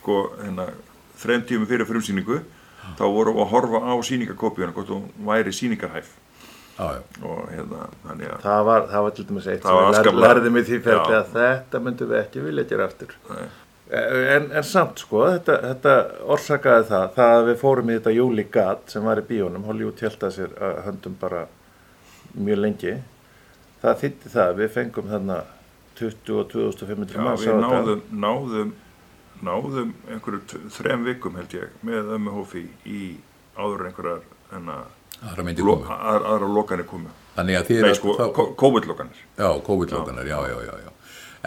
sko, 0.00 0.18
hérna, 0.42 0.66
þreim 1.22 1.44
tími 1.48 1.66
fyrir 1.70 1.86
frumsýningu 1.88 2.40
þá 2.98 3.04
vorum 3.14 3.38
við 3.38 3.44
að 3.46 3.52
horfa 3.54 3.80
á 3.86 3.94
sýningakopjuna 4.10 4.74
hvort 4.76 4.90
hún 4.94 5.08
væri 5.26 5.52
sýningarhæf 5.54 6.12
Já, 6.74 6.88
já, 6.90 7.02
og 7.22 7.50
hérna 7.54 7.84
þannig 8.02 8.30
að 8.34 8.40
Það 8.42 8.64
var, 8.66 8.86
það 8.90 9.02
var 9.06 9.12
til 9.14 9.24
dæmis 9.28 9.44
eitt 9.46 9.62
sem 9.62 9.76
við 9.76 9.84
afskaplega- 9.92 10.24
lærðum 10.26 10.56
í 10.58 10.62
því 10.66 10.78
ferli 10.82 11.12
Já. 11.14 11.18
að 11.20 11.28
þetta 11.36 11.80
myndum 11.84 12.08
við 12.10 12.18
ekki 12.18 12.40
vilja 12.42 12.64
gera 12.72 12.86
aftur. 12.90 13.12
Nei. 13.30 13.44
En, 14.34 14.48
en 14.58 14.66
samt 14.66 14.98
sko, 15.04 15.20
þetta, 15.36 15.54
þetta 15.68 15.92
orsakaði 16.34 16.86
það, 16.88 17.04
það 17.14 17.34
að 17.36 17.46
við 17.52 17.58
fórum 17.62 17.92
í 17.92 17.98
þetta 18.00 18.14
Júli 18.16 18.46
Gat 18.50 18.90
sem 18.90 19.06
var 19.06 19.20
í 19.22 19.26
bíónum, 19.28 19.68
Hollywood 19.68 20.02
held 20.02 20.26
að 20.26 20.34
sér 20.40 20.56
að 20.58 20.80
höndum 20.88 21.14
bara 21.20 21.44
mjög 22.34 22.58
lengi. 22.64 22.96
Það 23.84 23.98
þýtti 24.02 24.32
það, 24.34 24.48
að 24.50 24.58
við 24.64 24.74
fengum 24.80 25.12
þarna 25.14 25.38
22.500 25.98 27.14
já, 27.14 27.22
manns 27.22 27.44
við 27.44 27.60
náðum, 27.62 28.02
náðum 28.24 28.72
náðum 29.44 29.92
einhverju 30.10 30.60
þrem 30.72 31.04
vikum 31.08 31.36
held 31.38 31.54
ég 31.58 31.72
með 31.84 32.12
ömmu 32.16 32.32
hófi 32.38 32.64
í 32.88 33.00
áður 33.58 33.84
en 33.84 33.90
einhverjar 33.90 34.22
hérna, 34.52 34.76
aðra 35.24 35.44
myndi 35.46 35.62
komu. 35.66 35.84
að, 35.90 36.26
aðra 36.32 36.48
lokanir 36.54 36.86
komu. 36.90 37.12
Þannig 37.34 37.58
að 37.58 37.68
þið 37.68 37.80
nei 37.82 37.88
eru- 37.90 37.98
sko, 37.98 38.14
þá- 38.18 38.54
COVID-lokanir. 38.62 39.20
Já, 39.38 39.48
COVID-lókanar, 39.66 40.26
já, 40.30 40.38
já, 40.48 40.58
já, 40.68 40.74
já. 40.86 40.90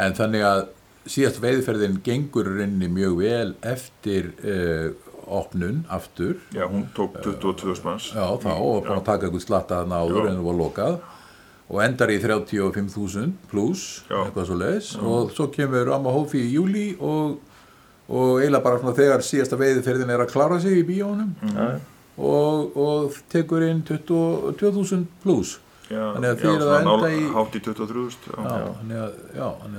En 0.04 0.14
þannig 0.14 0.44
að 0.46 0.64
síðast 1.08 1.40
veiðferðin 1.42 2.00
gengur 2.04 2.50
rinni 2.58 2.90
mjög 2.92 3.18
vel 3.22 3.54
eftir 3.64 4.34
uh, 4.44 4.90
opnun 5.28 5.86
aftur. 5.90 6.36
já, 6.54 6.66
hún 6.68 6.86
tók 6.96 7.16
22.000 7.24 7.84
manns. 7.88 8.12
Já, 8.14 8.28
þá 8.44 8.52
og 8.56 8.84
búin 8.86 9.00
að 9.00 9.06
taka 9.08 9.28
eitthvað 9.28 9.46
slatta 9.48 9.82
þarna 9.82 10.02
áður 10.04 10.22
Já. 10.26 10.30
en 10.32 10.38
það 10.38 10.48
var 10.52 10.60
lokað 10.62 11.00
og 11.68 11.82
endar 11.84 12.10
í 12.14 12.18
35.000 12.24 13.34
pluss, 13.52 14.04
eitthvað 14.08 14.46
svo 14.48 14.56
leis 14.62 14.94
og 15.02 15.32
svo 15.36 15.50
kemur 15.52 15.90
Amma 15.92 16.14
Hófi 16.16 16.40
í 16.46 16.54
júli 16.56 16.86
og, 17.04 17.38
og 18.08 18.38
eiginlega 18.40 18.64
bara 18.64 18.80
svona 18.80 18.96
þegar 18.96 19.24
síðasta 19.28 19.60
veiðferðin 19.60 20.14
er 20.16 20.24
að 20.24 20.32
klára 20.32 20.60
sig 20.64 20.78
í 20.80 20.86
bíónum 20.88 21.34
Já, 21.52 21.68
og, 22.18 22.78
og 22.80 23.18
tekur 23.30 23.62
inn 23.68 23.84
22.000 23.86 25.04
pluss. 25.24 25.58
Þannig 25.88 26.32
að 26.34 26.40
eruð 26.50 26.72
að 26.72 26.80
enda 26.82 27.10
í- 27.16 27.28
hátt 27.36 27.54
í 27.56 27.62
23.000 27.64 28.32
já. 28.32 28.48
Já, 28.48 28.64
þannig 28.80 28.98
að, 29.04 29.20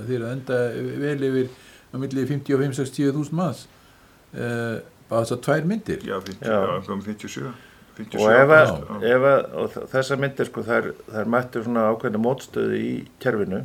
að 0.02 0.06
þeir 0.12 0.22
að 0.28 0.30
enda 0.36 0.60
vel 1.02 1.26
yfir 1.28 1.48
á 1.88 1.96
milli 2.04 2.26
55-60.000 2.30 3.34
manns. 3.40 3.64
Uh, 4.32 4.78
bara 5.08 5.24
þessar 5.24 5.40
tvær 5.48 5.66
myndir. 5.68 6.04
Já, 6.04 6.16
50, 6.20 6.44
Já. 6.44 6.52
já, 6.52 6.76
einhverjum 6.76 7.02
57 7.08 7.32
57 7.32 7.67
og 7.98 8.30
ef, 8.30 8.52
að, 8.54 8.68
já. 9.02 9.14
ef 9.16 9.26
að, 9.32 9.40
og 9.62 9.70
þ- 9.74 9.86
þessar 9.94 10.20
myndir 10.22 10.48
sko, 10.50 10.62
þær, 10.68 10.88
þær 11.12 11.30
mættu 11.34 11.62
svona 11.64 11.86
ákveðna 11.92 12.20
mótstöðu 12.22 12.78
í 12.78 12.92
kerfinu. 13.24 13.62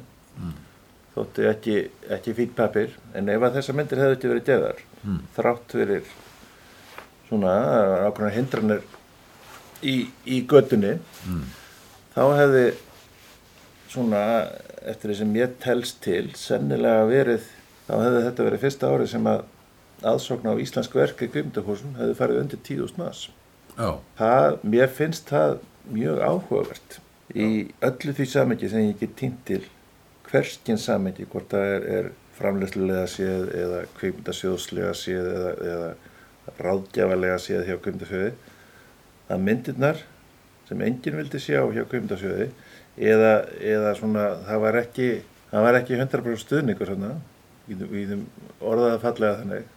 Þótti 1.13 1.43
ekki, 1.45 1.75
ekki 2.15 2.33
fín 2.33 2.53
papir 2.57 2.95
en 3.13 3.27
ef 3.29 3.43
að 3.45 3.59
þessar 3.59 3.75
myndir 3.77 3.99
hefðu 4.01 4.15
ekki 4.17 4.31
verið 4.31 4.47
geðar 4.47 4.79
þrátt 5.35 5.75
fyrir 5.77 6.07
svona 7.29 7.51
ákveðna 8.07 8.31
hindranir 8.33 8.81
í, 9.85 10.07
í 10.25 10.39
göttunni 10.49 10.95
þá 12.15 12.21
hefði 12.39 12.63
svona 13.93 14.23
eftir 14.89 15.11
því 15.13 15.17
sem 15.19 15.35
ég 15.37 15.53
telst 15.63 16.01
til 16.03 16.31
sennilega 16.39 17.05
verið 17.09 17.45
þá 17.85 17.93
hefði 17.99 18.23
þetta 18.25 18.47
verið 18.49 18.63
fyrsta 18.65 18.89
árið 18.95 19.11
sem 19.13 19.29
að 19.29 19.43
aðsókn 20.13 20.49
á 20.49 20.53
íslensk 20.65 20.95
verk 20.97 21.21
í 21.21 21.29
kvimdahúsum 21.31 21.93
hefði 21.99 22.17
farið 22.17 22.41
undir 22.41 22.63
10.000 22.65 22.97
maður 23.03 23.21
það, 23.77 24.57
mér 24.63 24.91
finnst 24.93 25.29
það 25.31 25.57
mjög 25.93 26.21
áhugavert 26.23 26.99
í 27.33 27.47
öllu 27.83 28.13
því 28.13 28.27
samengi 28.29 28.69
sem 28.69 28.89
ég 28.89 28.99
get 28.99 29.15
týnt 29.19 29.41
til 29.47 29.63
hverskinn 30.29 30.79
samengi, 30.81 31.25
hvort 31.29 31.51
það 31.51 31.71
er, 31.75 31.87
er 31.97 32.09
framlegslulega 32.37 33.05
séð 33.09 33.51
eða 33.57 33.83
kveimdasjóðslega 33.99 34.93
séð 34.97 35.29
eða, 35.29 35.51
eða 35.73 36.57
ráðgjafalega 36.59 37.37
séð 37.41 37.67
hjá 37.69 37.77
kveimdasjóði 37.83 38.31
að 39.33 39.43
myndirnar 39.47 40.01
sem 40.67 40.81
enginn 40.85 41.19
vildi 41.19 41.41
sjá 41.41 41.61
hjá 41.73 41.83
kveimdasjóði 41.91 42.49
eða, 42.97 43.33
eða 43.61 43.93
svona 43.99 44.25
það 44.47 44.65
var 44.65 44.79
ekki, 44.81 45.09
það 45.51 45.67
var 45.67 45.79
ekki 45.79 45.99
100% 45.99 46.43
stuðningur 46.43 46.93
svona, 46.93 47.13
þeim 47.69 48.25
orðaða 48.61 49.01
fallega 49.03 49.41
þannig 49.41 49.67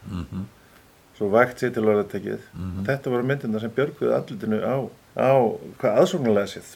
svo 1.17 1.29
vægt 1.33 1.63
sér 1.65 1.73
til 1.75 1.85
orðatekið. 1.89 2.47
Þetta 2.87 3.11
voru 3.13 3.25
myndirna 3.27 3.61
sem 3.63 3.71
björguðu 3.77 4.15
andlutinu 4.17 4.59
á, 4.61 4.77
á 5.17 5.33
hvað 5.81 6.01
aðsóknulega 6.03 6.51
séð 6.55 6.75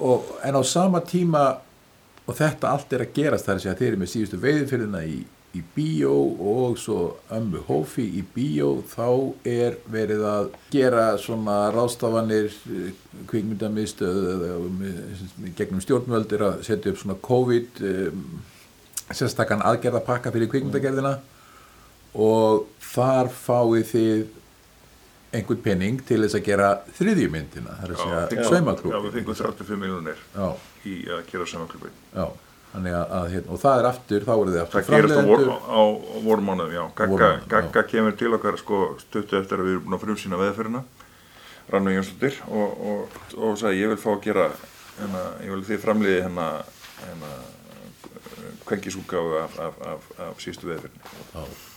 og, 0.00 0.30
en 0.46 0.58
á 0.58 0.62
sama 0.66 1.00
tíma 1.06 1.44
og 2.26 2.34
þetta 2.38 2.70
allt 2.74 2.92
er 2.94 3.04
að 3.06 3.12
gerast 3.16 3.46
þar 3.46 3.60
að 3.62 3.78
þeir 3.80 3.88
eru 3.92 4.00
með 4.02 4.10
síðustu 4.12 4.38
veiðfyrðina 4.42 5.00
í, 5.06 5.20
í 5.58 5.62
bíó 5.74 6.12
og 6.50 6.76
svo 6.78 6.98
ömmu 7.34 7.62
hófi 7.66 8.04
í 8.20 8.24
bíó 8.34 8.68
þá 8.90 9.06
er 9.50 9.78
verið 9.90 10.22
að 10.30 10.50
gera 10.70 11.06
svona 11.18 11.56
rástafanir 11.74 12.50
kvikmyndamistöð 13.30 14.20
eða 14.34 14.52
með- 14.78 15.54
gegnum 15.58 15.82
stjórnvöld 15.82 16.32
er 16.36 16.44
að 16.50 16.62
setja 16.66 16.92
upp 16.92 17.00
svona 17.02 17.18
COVID 17.22 17.82
um, 17.90 18.24
sérstakann 19.10 19.62
aðgerðapakka 19.66 20.30
fyrir 20.34 20.50
kvikmyndagerðina 20.52 21.16
og 22.14 22.66
þar 22.82 23.30
fáið 23.30 23.88
þið 23.92 24.28
einhvern 25.30 25.62
penning 25.62 25.98
til 26.06 26.20
þess 26.24 26.36
að 26.40 26.46
gera 26.48 26.68
þriðjumyndina, 26.98 27.74
það 27.78 27.84
er 27.86 27.92
að 27.94 28.00
segja 28.00 28.22
já, 28.40 28.46
saumaklúb 28.50 28.94
já, 28.94 29.00
við 29.04 29.18
fengum 29.18 29.36
35 29.38 29.78
miljonir 29.84 30.22
Já, 30.34 30.46
í 30.90 30.94
að 31.06 31.20
gera 31.30 31.46
samanklubbi 31.46 31.92
já, 31.92 32.24
þannig 32.72 32.96
að, 32.98 33.14
að 33.18 33.28
hérna, 33.34 33.54
og 33.54 33.62
það 33.62 33.82
er 33.82 33.88
aftur, 33.92 34.26
þá 34.26 34.32
eru 34.34 34.56
þið 34.56 34.62
aftur 34.64 34.88
það 34.88 34.96
gerist 34.96 35.14
á, 35.14 35.22
vor, 35.30 35.44
á, 35.70 35.82
vormánuðum, 36.26 36.74
já. 36.74 36.82
Gagga, 36.98 37.30
já. 37.30 37.46
Gagga 37.54 37.86
kemur 37.94 38.18
til 38.18 38.34
okkar 38.40 38.58
sko 38.58 38.82
stuttu 39.04 39.38
eftir 39.38 39.62
að 39.62 39.70
við 39.70 39.76
erum 39.76 39.86
búin 39.86 39.98
að 40.00 40.04
frumsýna 40.08 40.42
veðferðina 40.42 40.84
Rannu 41.70 41.94
Jónsdóttir 41.94 42.42
og, 42.50 42.84
og, 42.90 43.18
og 43.38 43.58
sagði 43.62 43.84
ég 43.84 43.94
vil 43.94 44.02
fá 44.02 44.10
að 44.16 44.22
gera 44.26 44.50
hérna, 44.98 45.26
ég 45.46 45.54
vil 45.54 45.66
þið 45.70 45.84
framliði 45.86 46.22
hérna, 46.26 46.52
hérna 47.06 47.34
kvenkisúkáfu 48.66 49.42
af, 49.44 49.60
af, 49.62 49.82
af, 49.94 50.14
af 50.26 50.42
sístu 50.42 50.72
veðferðinni 50.72 51.69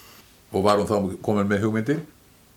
og 0.54 0.64
var 0.64 0.78
hún 0.78 0.88
þá 0.88 1.22
komin 1.26 1.48
með 1.50 1.64
hugmyndir 1.68 2.02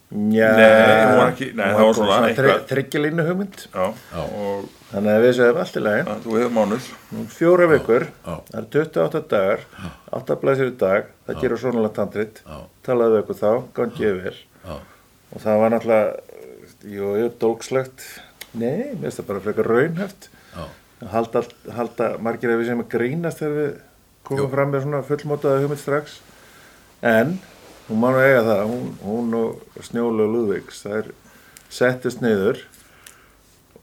Já, 0.06 0.52
Nei, 0.54 1.06
hún 1.10 1.16
var 1.18 1.30
ekki- 1.32 1.54
nei, 1.58 1.64
það 1.66 1.80
var 1.82 1.94
svona 1.98 2.28
eitthvað- 2.28 2.66
þryggjulínu 2.70 3.22
hugmynd. 3.26 3.56
Já, 3.74 3.86
Já. 4.14 4.20
og 4.22 4.68
þannig 4.92 5.10
að 5.16 5.24
við 5.24 5.32
séum 5.34 5.56
allt 5.58 5.76
í 5.76 5.80
lagi. 5.82 6.02
Að, 6.06 6.20
þú 6.22 6.36
hefur 6.36 6.52
mánuð. 6.54 6.84
Fjóra 7.34 7.66
vikur, 7.72 8.04
það 8.24 8.54
er 8.54 8.66
28 8.70 9.22
dagar. 9.32 9.60
8 10.12 10.36
blæsir 10.44 10.70
í 10.70 10.76
dag, 10.78 11.04
það 11.26 11.40
gerur 11.42 11.58
svona 11.58 11.90
tandrit, 11.92 12.38
Já. 12.46 12.58
talaðu 12.86 13.16
við 13.16 13.22
ykkur 13.24 13.40
þá. 13.40 13.64
Gangi 13.74 13.98
ég 14.06 14.22
vel. 14.22 14.34
Já, 14.64 14.76
og 15.34 15.42
það 15.42 15.58
var 15.60 15.70
náttúrulega 15.70 16.20
jú, 16.86 17.06
jú, 17.18 17.28
dólkslegt 17.42 18.00
nei, 18.54 18.94
mér 18.94 19.10
finnst 19.10 19.18
það 19.18 19.26
bara 19.26 19.40
frekar 19.40 19.66
raunhæft. 19.66 20.28
Já, 20.54 20.64
halda, 21.10 21.42
halda 21.74 22.18
margir 22.22 22.50
ef 22.54 22.60
við 22.62 22.66
sem 22.66 22.80
að 22.84 22.88
grínast 22.94 23.38
þegar 23.42 23.58
við 23.58 23.74
komum 24.24 24.46
Jú. 24.46 24.50
fram 24.54 24.70
með 24.70 24.82
svona 24.86 25.02
fullmótaða 25.02 25.60
hugmynd 25.66 25.82
strax. 25.82 26.20
En 27.02 27.40
hún 27.88 28.00
má 28.02 28.10
nú 28.14 28.22
eiga 28.22 28.42
það 28.46 28.62
hún, 28.70 28.88
hún 29.02 29.36
og 29.38 29.84
Snjólu 29.86 30.26
og 30.26 30.34
Lúðvíks 30.34 30.82
það 30.84 30.98
er 31.00 31.12
settist 31.76 32.22
niður 32.24 32.64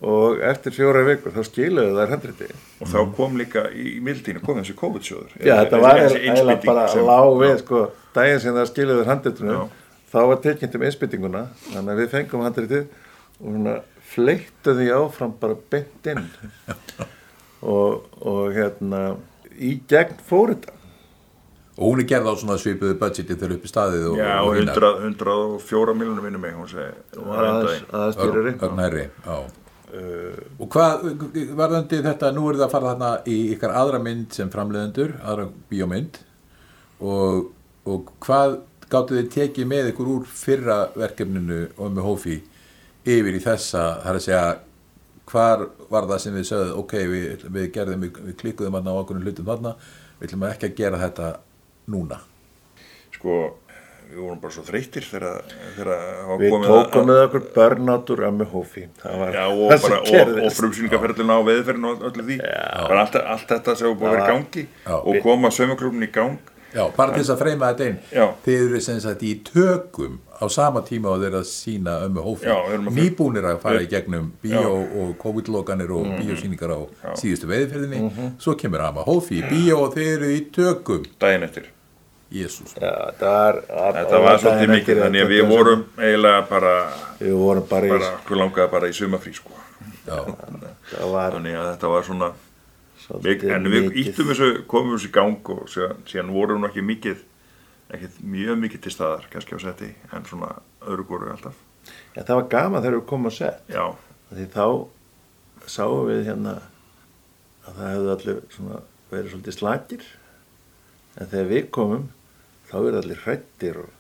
og 0.04 0.42
eftir 0.44 0.76
fjóra 0.76 1.04
vikur 1.08 1.32
þá 1.32 1.46
skiluðu 1.48 1.94
þær 1.96 2.12
handriti. 2.12 2.50
Og 2.84 2.90
þá 2.92 2.98
kom 3.16 3.38
líka 3.40 3.64
í 3.72 4.02
mildínu 4.04 4.42
kom 4.44 4.60
þessi 4.60 4.76
COVID-sjóður. 4.82 5.38
Já 5.40 5.56
þetta 5.62 5.80
var 5.80 6.02
eiginlega 6.04 6.58
bara 6.66 6.84
lág 7.08 7.38
við 7.40 7.56
sko, 7.62 7.84
daginn 8.18 8.44
sem 8.44 8.58
það 8.58 8.70
skiluðu 8.74 9.08
handritinu. 9.08 9.56
Já. 9.56 9.64
þá 10.14 10.20
var 10.30 10.42
tilkynnt 10.44 10.76
um 10.78 10.86
einspytinguna 10.90 11.44
þannig 11.70 11.94
að 11.94 12.02
við 12.04 12.12
fengum 12.12 12.44
handritið 12.46 12.84
og 12.84 13.48
svona 13.48 13.78
fleittu 14.14 14.76
því 14.78 14.90
áfram 14.98 15.36
bara 15.40 15.60
beint 15.72 16.14
inn. 16.14 16.26
Og, 17.64 18.10
og 18.20 18.50
hérna 18.52 19.14
í 19.56 19.78
gegn 19.88 20.18
fór 20.28 20.52
þetta 20.52 20.74
og 21.78 21.90
hún 21.90 22.04
er 22.04 22.08
gerð 22.10 22.30
á 22.30 22.34
svona 22.38 22.60
svipuðu 22.62 22.98
budgeti 23.02 23.34
þegar 23.34 23.56
upp 23.56 23.66
í 23.66 23.72
staðið 23.72 24.08
og, 24.12 24.18
já, 24.22 24.34
og 24.38 24.48
og 24.50 24.58
hinar. 24.60 24.78
100, 24.78 25.36
104 25.66 25.96
miljonum 25.98 26.28
minnum 26.28 26.42
mig 26.46 26.54
hún 26.58 26.70
segi 26.70 26.92
hærri, 28.78 29.08
já. 29.26 29.38
og 30.60 30.68
hvað, 30.76 31.08
varðandi 31.58 32.02
þetta, 32.06 32.30
nú 32.36 32.46
er 32.50 32.60
það 32.60 32.68
að 32.68 32.76
fara 32.76 32.92
þarna 32.92 33.10
í 33.26 33.38
ykkar 33.56 33.74
aðra 33.80 34.02
mynd 34.06 34.38
sem 34.38 34.52
framleiðendur, 34.54 35.16
aðra 35.24 35.48
bíómynd 35.72 36.20
og, 37.02 37.50
og 37.90 38.14
hvað 38.24 38.60
gáttu 38.94 39.18
þið 39.18 39.32
tekið 39.34 39.70
með 39.70 39.90
ykkur 39.94 40.12
úr 40.14 40.28
fyrra 40.30 40.78
verkefninu 40.94 41.64
og 41.78 41.96
með 41.96 42.06
hófi 42.06 42.38
yfir 43.04 43.40
í 43.40 43.42
þessa, 43.42 43.88
það 44.04 44.12
er 44.12 44.20
að 44.20 44.28
segja 44.28 44.44
hvar 45.34 45.66
var 45.90 46.06
það 46.12 46.22
sem 46.22 46.38
við 46.38 46.46
sögðum 46.52 46.84
ok, 46.84 46.94
við, 47.10 47.48
við 47.56 47.66
gerðum, 47.74 48.06
við, 48.06 48.22
við 48.28 48.38
klikkuðum 48.44 48.78
þarna 48.78 48.94
á 48.94 49.02
okkur 49.02 49.24
hlutum 49.24 49.50
þarna, 49.50 49.74
við 50.20 50.30
ætlum 50.30 50.46
ekki 50.52 50.70
að 50.70 50.78
gera 50.78 51.02
þetta 51.02 51.32
núna? 51.92 52.20
Sko, 53.16 53.38
við 54.12 54.22
vorum 54.22 54.40
bara 54.44 54.56
svo 54.56 54.64
þreytir 54.68 55.08
þegar, 55.10 55.44
hafa 55.80 56.38
Við 56.42 56.56
tókum 56.68 57.10
með 57.10 57.22
okkur 57.28 57.46
burnout 57.56 58.14
úr 58.14 58.24
ömmu 58.30 58.48
hófi. 58.54 58.88
Já, 59.04 59.44
og, 59.50 59.74
bara, 59.74 60.00
og, 60.04 60.34
og 60.46 60.58
frumsýningaferðina 60.60 61.40
og 61.42 61.48
veðferðina 61.50 61.94
og 61.94 62.08
öllu 62.12 62.28
því. 62.30 62.40
Allt, 62.88 63.20
allt 63.22 63.54
þetta 63.56 63.78
sem 63.80 63.92
var 63.92 64.00
búið 64.00 64.10
að 64.12 64.18
vera 64.18 64.26
í 64.26 64.34
gangi 64.34 64.66
Já. 64.70 64.98
og 65.00 65.22
koma 65.26 65.54
sömuklubin 65.54 66.08
í 66.08 66.12
gang 66.14 66.53
Já, 66.74 66.84
bara 66.98 67.14
til 67.14 67.22
þess 67.24 67.34
að 67.36 67.42
freyma 67.44 67.68
þetta 67.74 67.88
inn. 67.92 67.98
Já. 68.12 68.26
Þið 68.46 68.64
eru 68.68 68.80
sem 68.82 69.00
sagt 69.04 69.22
í 69.24 69.34
tökum 69.46 70.16
á 70.42 70.46
sama 70.52 70.82
tíma 70.88 71.12
og 71.14 71.22
þeir 71.22 71.38
að 71.40 71.46
sína 71.50 71.94
ömmu 72.08 72.24
hófi 72.26 72.48
Já, 72.50 72.56
við 72.66 72.74
erum 72.78 72.88
að- 72.90 72.98
Nýbúnir 72.98 73.46
að 73.52 73.60
fara 73.62 73.84
í 73.84 73.88
gegnum 73.92 74.32
bíó 74.44 74.64
Já. 74.64 74.72
Og 75.04 75.14
COVID-lokanir 75.22 75.92
og 75.94 76.10
bíósýningar 76.18 76.74
á 76.74 76.80
síðustu 77.20 77.48
veiðferðinni 77.52 78.34
Svo 78.42 78.56
kemur 78.60 78.82
amma 78.82 79.06
hófi 79.06 79.40
í 79.40 79.46
bíó 79.50 79.84
og 79.86 79.94
þeir 79.96 80.12
eru 80.18 80.32
í 80.34 80.42
tökum. 80.52 81.06
Daginn 81.22 81.44
eftir. 81.48 81.70
Jésús 82.34 82.74
Já, 82.82 82.90
þetta 83.14 83.30
var... 83.30 83.60
þetta 83.94 84.20
var 84.24 84.40
svolítið 84.42 84.72
mikið, 84.74 85.02
þannig 85.04 85.22
að 85.22 85.34
við 85.36 85.44
vorum 85.52 85.84
eiginlega 86.02 86.40
bara, 86.50 86.72
Við 87.20 87.36
vorum 87.38 87.68
bara 87.70 87.86
í... 87.86 87.92
bara 87.94 88.08
okkur 88.18 88.40
langaði 88.42 88.72
bara 88.74 88.90
í 88.90 88.96
sumafrí 88.98 89.34
sko. 89.38 89.54
Já, 90.08 90.18
Það 90.94 91.12
var 91.14 91.36
þannig 91.38 91.60
að 91.60 91.68
þetta 91.76 91.92
var 91.94 92.08
svona 92.10 92.32
svolítið 93.04 93.54
en 93.58 93.70
við 93.70 93.86
mikið. 93.90 94.00
íttum 94.14 94.32
þessu, 94.32 94.50
komum 94.72 94.96
þessu 94.96 95.10
í 95.10 95.14
gang 95.20 95.52
og 95.56 95.62
síðan, 95.72 96.02
síðan 96.10 96.34
vorum 96.36 96.62
nú 96.64 96.70
ekki 96.70 96.84
mikið 96.88 97.22
ekki 97.94 98.10
mjög 98.34 98.58
mikið 98.64 98.82
til 98.88 98.94
staðar 98.96 99.26
kannski 99.30 99.56
á 99.56 99.60
seti, 99.62 99.90
en 100.16 100.24
svona 100.26 100.54
öðru 100.88 101.06
góru 101.12 101.32
alltaf 101.34 101.58
Já, 102.16 102.22
það 102.24 102.36
var 102.40 102.46
gaman 102.54 102.82
þegar 102.86 102.96
við 103.02 103.08
komum 103.12 103.28
að 103.30 103.36
set. 103.42 103.64
já, 103.68 103.86
Því 104.34 104.46
þá 104.54 104.66
sáum 105.70 106.06
við 106.08 106.22
hérna 106.30 106.54
að 107.68 107.76
það 107.78 107.90
hefði 107.94 108.14
allir 108.14 108.40
svona 108.56 108.78
verið 109.12 109.34
svolítið 109.34 109.56
slagir. 109.58 110.06
En 111.20 111.30
þegar 111.34 111.50
við 111.52 111.68
komum, 111.76 112.06
þá 112.72 112.74
verið 112.86 113.00
allir 113.02 113.22
hrættir 113.26 113.78
og, 113.84 113.92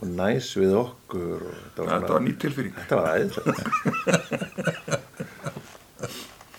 og 0.00 0.10
næs 0.18 0.48
við 0.58 0.74
okkur. 0.80 1.44
Og 1.44 1.60
þetta 1.60 1.84
var, 1.84 1.92
þetta 1.92 2.16
var 2.16 2.24
nýtt 2.26 2.40
tilfýring 2.46 2.74
Þetta 2.80 2.98
var 2.98 3.06
æðislega. 3.20 3.52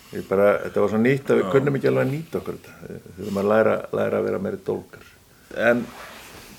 Bara, 0.10 0.54
þetta 0.63 0.82
var 0.82 0.89
svo 0.89 1.00
nýtt 1.04 1.28
að 1.30 1.39
við 1.39 1.50
kunnum 1.54 1.76
ekki 1.78 1.89
alveg 1.91 2.08
að 2.08 2.13
nýta 2.15 2.39
okkur 2.39 2.56
þetta. 2.58 2.78
Við 2.86 3.02
þurfum 3.17 3.41
að 3.41 3.50
læra, 3.52 3.74
læra 4.00 4.17
að 4.19 4.26
vera 4.26 4.39
meiri 4.41 4.62
dólkar. 4.65 5.12
En 5.69 5.84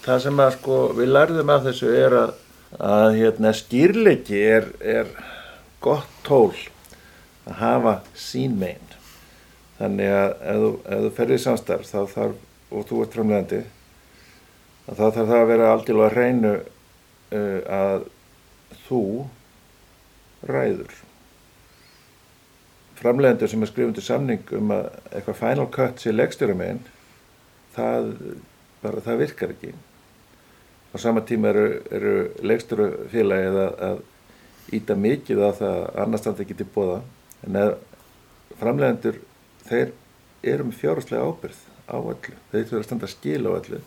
það 0.05 0.21
sem 0.27 0.43
að 0.45 0.53
sko, 0.55 0.77
við 0.99 1.11
lærðum 1.11 1.51
af 1.57 1.65
þessu 1.67 1.91
er 1.99 2.17
að, 2.21 2.31
að 2.91 3.07
hérna, 3.17 3.53
skýrleiki 3.59 4.45
er, 4.53 4.71
er 4.79 5.11
gott 5.83 6.15
tól 6.27 6.55
að 7.49 7.59
hafa 7.65 7.97
sín 8.15 8.55
megin. 8.61 8.97
Þannig 9.81 10.15
að 10.15 10.31
ef 10.31 10.63
þú, 10.63 10.71
ef 10.85 11.03
þú 11.03 11.13
ferðir 11.19 11.41
í 11.41 11.45
samstarf 11.49 11.91
þá 11.91 12.01
þarf, 12.15 12.49
og 12.71 12.87
þú 12.87 13.03
ert 13.03 13.19
framlegandi, 13.19 13.63
að 14.87 14.95
þá 14.95 15.05
þarf 15.05 15.21
það 15.21 15.39
að 15.41 15.51
vera 15.51 15.71
aldrei 15.75 15.95
að 15.99 16.19
reynu 16.21 16.57
uh, 17.35 17.61
að 17.83 18.11
þú 18.87 19.05
ræður 20.47 21.01
framlegendur 23.01 23.51
sem 23.51 23.63
er 23.65 23.71
skrifundu 23.71 24.05
samning 24.05 24.53
um 24.57 24.73
að 24.75 24.89
eitthvað 25.11 25.39
final 25.41 25.69
cut 25.73 26.03
sé 26.03 26.13
leggstjóra 26.13 26.57
megin 26.57 26.83
það, 27.75 28.11
það 28.83 29.23
virkar 29.23 29.55
ekki. 29.55 29.73
Á 30.91 30.97
sama 30.99 31.23
tíma 31.27 31.53
eru, 31.53 31.65
eru 31.95 32.15
leggstjóra 32.45 32.91
félagið 33.13 33.61
að, 33.63 33.73
að 33.89 34.77
íta 34.77 34.97
mikið 34.99 35.43
á 35.47 35.51
það 35.61 35.79
að 35.79 36.03
annars 36.05 36.25
standi 36.25 36.45
ekki 36.45 36.59
til 36.61 36.69
bóða 36.75 37.01
en 37.47 37.59
að 37.61 37.73
framlegendur 38.61 39.23
þeir 39.71 39.95
eru 40.53 40.69
með 40.69 40.79
fjárháslega 40.83 41.25
ábyrð 41.31 41.65
á 41.91 41.97
öllu, 41.99 42.37
þeir 42.53 42.69
þurfa 42.69 42.83
að 42.83 42.87
standa 42.89 43.11
skil 43.11 43.41
á 43.47 43.51
öllu. 43.57 43.81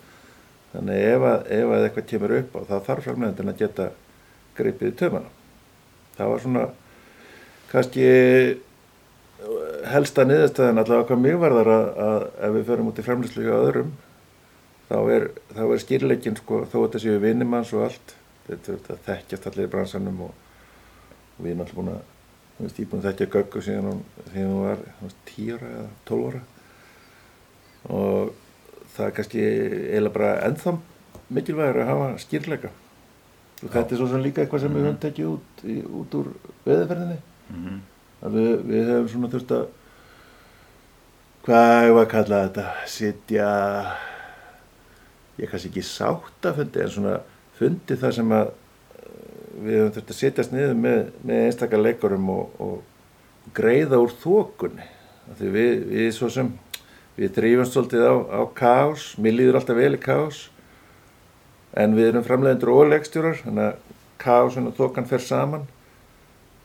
Þannig 0.74 0.98
að 0.98 1.08
ef, 1.14 1.28
að, 1.30 1.46
ef 1.54 1.70
að 1.70 1.86
eitthvað 1.86 2.10
kemur 2.10 2.36
upp 2.40 2.58
á 2.58 2.60
þá 2.66 2.76
þarf 2.88 3.08
framlegandinn 3.08 3.52
að 3.52 3.60
geta 3.62 3.88
greipið 4.58 4.90
í 4.90 4.98
tömana 4.98 5.32
það 6.16 6.30
var 6.30 6.42
svona 6.42 6.64
kannski 7.70 8.06
helsta 9.92 10.24
niðurstaðan 10.28 10.82
allavega 10.82 11.08
hvað 11.10 11.22
mjög 11.24 11.38
varðar 11.44 11.70
að, 11.74 11.86
að 12.06 12.26
ef 12.48 12.56
við 12.56 12.66
förum 12.70 12.90
út 12.90 13.00
í 13.00 13.06
framlýslu 13.06 13.46
hjá 13.46 13.54
öðrum 13.56 13.92
þá 14.88 14.98
er, 15.14 15.28
er 15.56 15.82
skýrleikin 15.82 16.38
sko, 16.38 16.64
þó 16.70 16.76
að 16.80 16.86
þetta 16.86 17.02
séu 17.04 17.20
vinnimanns 17.22 17.72
og 17.76 17.86
allt 17.88 18.16
þetta, 18.48 18.76
þetta 18.76 18.98
þekkjast 19.08 19.48
allir 19.50 19.68
í 19.68 19.72
bransanum 19.72 20.26
og, 20.28 20.34
og 21.36 21.44
við 21.44 21.52
erum 21.52 21.64
allir 21.64 21.78
búin 21.78 21.92
að 21.94 22.02
þú 22.54 22.66
veist, 22.66 22.78
ég 22.78 22.86
er 22.86 22.90
búin 22.90 23.02
að 23.02 23.08
þekkja 23.08 23.30
göggu 23.34 23.62
síðan 23.64 23.88
hún, 23.90 24.02
hún 24.34 24.56
var 24.62 24.82
þú 24.84 25.08
veist, 25.08 25.22
10 25.30 25.54
ára 25.56 25.70
eða 25.74 25.86
12 26.10 26.28
ára. 26.28 26.42
Og 27.94 28.34
það 28.94 29.06
er 29.06 29.16
kannski 29.16 29.40
eiginlega 29.44 30.14
bara 30.14 30.34
ennþá 30.48 30.76
mikilvægur 31.34 31.80
að 31.82 31.90
hafa 31.90 32.12
skýrleika. 32.22 32.70
Og 33.64 33.72
þetta 33.72 33.96
er 33.96 34.00
svo 34.00 34.10
sem 34.12 34.22
líka 34.22 34.44
eitthvað 34.44 34.64
sem 34.64 34.76
við 34.76 34.86
höfum 34.86 35.02
tekið 35.02 35.32
út, 35.32 35.64
í, 35.64 35.80
út 36.02 36.16
úr 36.20 36.30
veðurferðinni. 36.68 37.18
Mhm. 37.50 37.82
að 37.82 37.93
við, 38.32 38.50
við 38.64 38.90
hefum 38.90 39.08
svona 39.12 39.30
þurft 39.32 39.54
að 39.54 39.64
hvað 41.44 41.90
var 41.92 42.06
að 42.06 42.10
kalla 42.14 42.42
þetta? 42.46 42.66
Sitja 42.88 43.48
ég 45.40 45.50
kannski 45.50 45.70
ekki 45.72 45.84
sáttafundi 45.84 46.84
en 46.84 46.92
svona 46.94 47.14
fundi 47.58 47.98
þar 48.00 48.16
sem 48.16 48.34
að 48.34 48.48
eh, 48.48 49.14
við 49.66 49.78
hefum 49.78 49.94
þurft 49.96 50.12
að 50.14 50.20
sitjast 50.20 50.54
niður 50.54 50.76
með, 50.78 51.00
með 51.26 51.46
einstakar 51.48 51.84
leikurum 51.84 52.30
og, 52.34 52.58
og 52.62 53.52
greiða 53.54 54.00
úr 54.02 54.14
þokunni. 54.22 54.88
Af 55.24 55.38
því 55.40 55.52
við, 55.54 55.84
við 55.90 56.10
svo 56.16 56.30
sem 56.32 56.50
við 57.18 57.36
þrýfumst 57.36 57.76
svolítið 57.76 58.08
á, 58.08 58.14
á 58.40 58.42
kaos 58.56 59.12
mér 59.22 59.38
líður 59.38 59.60
alltaf 59.60 59.78
vel 59.78 59.94
í 59.94 60.02
kaos 60.02 60.40
en 61.78 61.94
við 61.94 62.10
erum 62.10 62.26
framleiðendur 62.26 62.72
og 62.74 62.90
leikstjórar 62.90 63.38
þannig 63.42 63.68
að 63.68 63.94
kaosun 64.24 64.68
og 64.70 64.76
þokan 64.78 65.08
fer 65.10 65.22
saman. 65.22 65.64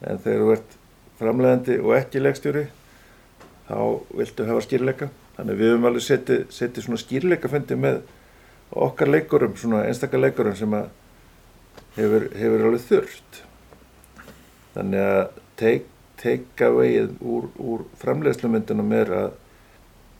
En 0.06 0.20
þegar 0.22 0.44
þú 0.44 0.52
ert 0.56 0.79
framleiðandi 1.20 1.80
og 1.84 1.96
ekki 1.98 2.22
leikstjóri 2.24 2.66
þá 3.70 3.78
viltu 4.18 4.48
hafa 4.48 4.64
skýrleika. 4.66 5.10
Þannig 5.38 5.60
við 5.60 5.72
höfum 5.74 5.90
alveg 5.90 6.06
setið, 6.06 6.48
setið 6.52 6.86
svona 6.86 7.02
skýrleikafundi 7.04 7.78
með 7.80 8.00
okkar 8.86 9.12
leikurum 9.14 9.56
svona 9.60 9.84
einstakar 9.88 10.24
leikurum 10.24 10.58
sem 10.58 10.74
að 10.76 10.90
hefur, 11.98 12.26
hefur 12.40 12.66
alveg 12.70 12.88
þurft. 12.88 13.44
Þannig 14.76 15.06
að 15.06 15.22
take, 15.60 15.86
take 16.22 16.68
away 16.68 17.06
úr, 17.20 17.50
úr 17.58 17.86
framleiðslumyndunum 18.02 18.98
er 19.00 19.14
að 19.20 19.30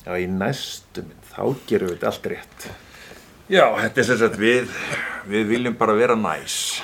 já, 0.06 0.14
í 0.16 0.30
næstu 0.32 1.06
mynd 1.06 1.34
þá 1.34 1.44
gerum 1.70 1.94
við 1.94 2.08
allt 2.10 2.32
rétt. 2.34 2.70
Já, 3.50 3.66
þetta 3.82 4.02
er 4.02 4.10
sagt 4.24 4.40
við 4.40 4.74
við 5.30 5.48
viljum 5.50 5.78
bara 5.78 5.98
vera 5.98 6.16
næs 6.18 6.80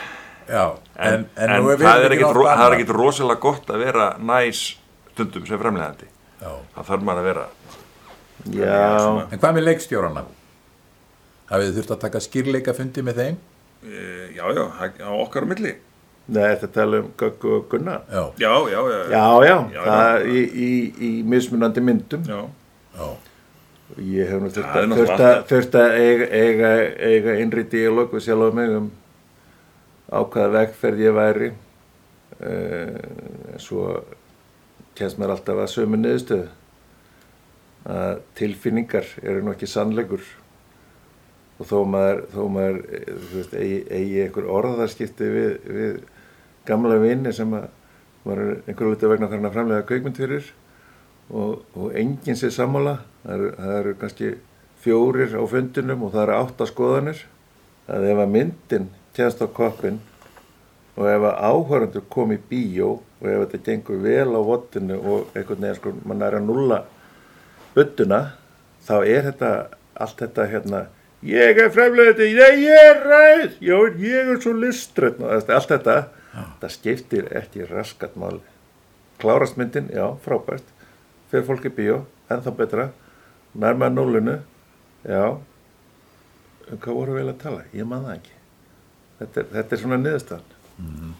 já 0.49 0.63
en, 0.95 1.25
en, 1.35 1.53
nú 1.63 1.71
er 1.73 1.79
það 1.81 2.03
er 2.05 2.05
er 2.11 2.75
ekkit 2.77 2.93
rosalega 2.95 3.39
gott 3.41 3.69
að 3.73 3.83
vera 3.85 4.07
næs 4.19 4.63
stundum 5.11 5.45
sem 5.47 5.59
framlegandi 5.59 6.07
Já. 6.41 6.51
það 6.75 6.87
þarf 6.91 7.05
maður 7.07 7.21
að 7.23 7.27
vera 7.31 7.45
já, 8.51 9.27
En 9.31 9.39
hvað 9.41 9.55
með 9.57 9.67
leikstjórana? 9.69 10.23
Hafið 11.49 11.67
þið 11.69 11.77
þurft 11.79 11.93
að 11.95 12.01
taka 12.05 12.21
skýrleikafundi 12.25 13.03
með 13.05 13.21
þeim? 13.21 13.37
e, 13.85 14.05
já, 14.35 14.45
já, 14.57 14.63
á 15.05 15.11
okkar 15.13 15.45
á 15.45 15.51
milli 15.53 15.75
Nei, 16.25 16.41
þetta 16.55 16.67
tala 16.73 16.99
um 17.03 17.09
Göggu 17.21 17.51
og 17.59 17.65
Gunnar 17.69 18.01
Já, 18.09 18.23
já, 18.41 18.51
já, 18.73 18.79
já, 18.89 19.01
Já, 19.13 19.25
já, 19.45 19.57
Já, 19.75 19.81
það 19.85 20.25
já. 20.25 20.33
í, 20.33 20.43
í, 20.65 20.69
í 20.97 21.11
mismunandi 21.29 21.83
myndum 21.85 22.23
já. 22.25 22.39
já, 22.97 23.09
Ég 24.01 24.31
hef 24.33 24.41
nú 24.41 24.49
þurft 24.49 25.75
að, 25.77 25.91
eiga, 26.01 26.29
eiga, 26.33 26.71
eiga 27.11 27.35
innri 27.43 27.63
díalóg 27.69 28.15
við 28.17 28.25
sjálf 28.25 28.55
mig 28.57 28.73
um 28.79 28.87
á 30.11 30.19
hvaða 30.21 30.51
vegferð 30.59 31.03
ég 31.05 31.15
væri. 31.15 31.49
Uh, 32.35 33.55
svo 33.61 34.01
kemst 34.95 35.19
mér 35.19 35.35
alltaf 35.35 35.59
að 35.61 35.71
sömu 35.71 35.99
niðurstöðu 35.99 36.49
að 37.85 38.21
tilfinningar 38.37 39.07
eru 39.21 39.43
nú 39.43 39.53
ekki 39.53 39.69
sannleikur. 39.69 40.23
Og 41.55 41.69
þó 41.69 41.77
maður, 41.87 42.21
þó 42.33 42.41
maður 42.51 42.79
eh, 42.83 43.11
veist, 43.31 43.53
eigi, 43.55 43.77
eigi 43.87 44.23
einhver 44.25 44.47
orðarskipti 44.51 45.27
við, 45.31 45.51
við 45.77 45.99
gamla 46.67 46.97
vini 46.99 47.31
sem 47.35 47.53
að 47.55 47.69
maður 48.25 48.41
er 48.41 48.57
einhverju 48.65 48.95
luta 48.95 49.11
vegna 49.11 49.29
þarna 49.31 49.53
framlega 49.53 49.85
kveikmynd 49.87 50.19
fyrir 50.19 50.49
og, 51.29 51.61
og 51.77 51.95
enginn 51.95 52.39
sé 52.39 52.49
sammála. 52.51 52.97
Það 53.23 53.45
það 53.61 53.77
eru 53.77 53.95
kannski 54.01 54.33
fjórir 54.83 55.37
á 55.37 55.43
fundinum 55.47 56.03
og 56.07 56.13
það 56.17 56.25
eru 56.25 56.37
átta 56.41 56.69
skoðanir. 56.69 57.23
Að 57.85 58.09
ef 58.09 58.21
að 58.25 58.33
myndin 58.33 58.89
kemst 59.15 59.41
á 59.41 59.47
koppin 59.47 60.01
og 60.95 61.07
ef 61.11 61.25
að 61.27 61.39
áhörundur 61.49 62.05
kom 62.11 62.31
í 62.31 62.39
bíó 62.49 62.97
og 62.99 63.29
ef 63.29 63.45
þetta 63.45 63.63
gengur 63.69 64.03
vel 64.03 64.31
á 64.31 64.41
vottinu 64.47 64.99
og 64.99 65.35
einhvern 65.35 65.63
veginn 65.63 65.79
sko 65.79 65.95
mann 66.07 66.23
er 66.23 66.37
að 66.39 66.47
nulla 66.47 66.83
budduna 67.75 68.21
þá 68.85 68.95
er 69.01 69.25
þetta 69.29 69.51
allt 69.95 70.21
þetta 70.21 70.45
hérna 70.51 70.81
ég 71.25 71.59
er 71.59 71.71
fremlegandi, 71.73 72.29
nei 72.37 72.65
ég 72.65 72.89
er 72.91 73.01
ræð 73.03 73.57
já 73.63 73.77
ég 74.01 74.31
er 74.35 74.41
svo 74.43 74.53
listrætt 74.55 75.21
allt 75.23 75.71
þetta, 75.71 75.97
það 76.61 76.75
skiptir 76.75 77.31
ekki 77.35 77.65
raskat 77.69 78.15
máli. 78.19 78.43
Klárast 79.21 79.55
myndin, 79.55 79.87
já, 79.95 80.09
frábært. 80.25 80.67
Fyrir 81.31 81.47
fólk 81.47 81.67
í 81.69 81.71
bíó, 81.71 82.01
ennþá 82.27 82.55
betra. 82.57 82.89
Nærma 83.55 83.87
núlinu 83.89 84.41
já. 85.07 85.39
Um 86.65 86.81
hvað 86.81 86.97
voru 86.99 87.19
við 87.19 87.31
að 87.31 87.43
tala, 87.43 87.67
ég 87.73 87.87
man 87.87 88.03
það 88.07 88.17
ekki 88.19 88.34
þetta 89.25 89.41
er, 89.43 89.49
þetta 89.57 89.75
er 89.77 89.81
svona 89.83 89.99
niðurstaðan 90.03 91.13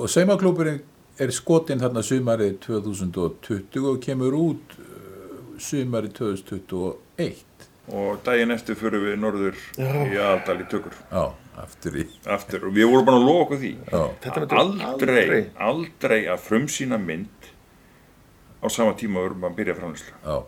Og 0.00 0.08
saumaklúburinn 0.08 0.80
er 1.20 1.32
skotinn 1.36 1.80
þarna 1.82 2.00
sumarið 2.06 2.54
2020 2.64 3.88
og 3.90 3.98
kemur 4.04 4.36
út 4.38 4.76
uh, 4.78 5.40
sumarið 5.60 6.14
2021. 6.16 7.44
og 7.90 8.20
daginn 8.24 8.54
eftir 8.54 8.78
fyrir 8.78 9.02
við 9.02 9.16
norður 9.20 9.56
í 9.76 10.16
aðaldal 10.16 10.60
í 10.62 10.66
tökur 10.70 10.94
Já, 11.10 11.24
aftur 11.64 11.96
í. 12.00 12.04
aftur 12.30 12.68
og 12.68 12.76
við 12.76 12.86
vorum 12.92 13.08
bara 13.08 13.18
að 13.18 13.26
lofa 13.26 13.42
okkur 13.48 13.60
því 13.64 13.72
Já, 13.90 14.00
aldrei, 14.62 14.86
aldrei. 14.86 15.42
aldrei 15.68 16.20
að 16.30 16.44
frumsýna 16.46 17.00
mynd 17.02 17.50
á 18.62 18.66
sama 18.70 18.94
tíma 19.00 19.20
og 19.24 19.34
við 19.34 19.48
að 19.50 19.58
byrja 19.58 19.74
framlýslu 19.80 20.14
já. 20.22 20.38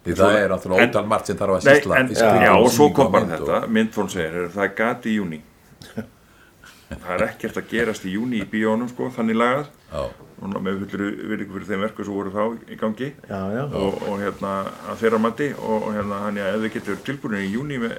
Því 0.00 0.14
það 0.16 0.34
er 0.40 0.48
náttúrulega 0.54 0.82
En- 0.86 0.90
ótal 0.94 1.06
margt 1.12 1.26
sem 1.28 1.36
þarf 1.36 1.58
að 1.58 1.64
sýsla. 1.68 2.28
já, 2.40 2.52
og 2.56 2.70
svo 2.72 2.86
kom 2.96 3.12
bara 3.12 3.26
þetta 3.36 3.58
myndfón 3.68 4.08
segir, 4.08 4.32
er, 4.46 4.48
það 4.54 4.64
er 4.64 4.74
gati 4.78 5.10
í 5.12 5.16
júni 5.20 5.40
það 7.04 7.12
er 7.14 7.24
ekkert 7.28 7.60
að 7.60 7.70
gerast 7.70 8.06
í 8.08 8.16
júni 8.16 8.40
í 8.42 8.48
bíónum 8.50 8.90
sko, 8.90 9.10
þannig 9.14 9.38
lagað. 9.38 9.70
Já, 9.90 10.02
og 10.40 10.56
með 10.64 10.82
fullur 10.84 11.16
virðingu 11.30 11.56
fyrir 11.56 11.68
þeim 11.68 11.84
verku 11.84 12.06
sem 12.06 12.16
voru 12.16 12.32
þá 12.34 12.72
í 12.72 12.78
gangi. 12.80 13.10
Já, 13.28 13.40
já, 13.54 13.62
og, 13.66 13.96
og 14.08 14.20
hérna 14.22 14.52
að 14.88 15.00
þeirra 15.02 15.22
mati 15.22 15.48
og, 15.56 15.76
og 15.78 15.96
hérna 15.96 16.20
hann 16.24 16.40
ef 16.40 16.60
þið 16.64 16.76
getur 16.76 17.00
tilbúin 17.06 17.38
í 17.40 17.48
júni 17.50 17.80
með, 17.82 17.96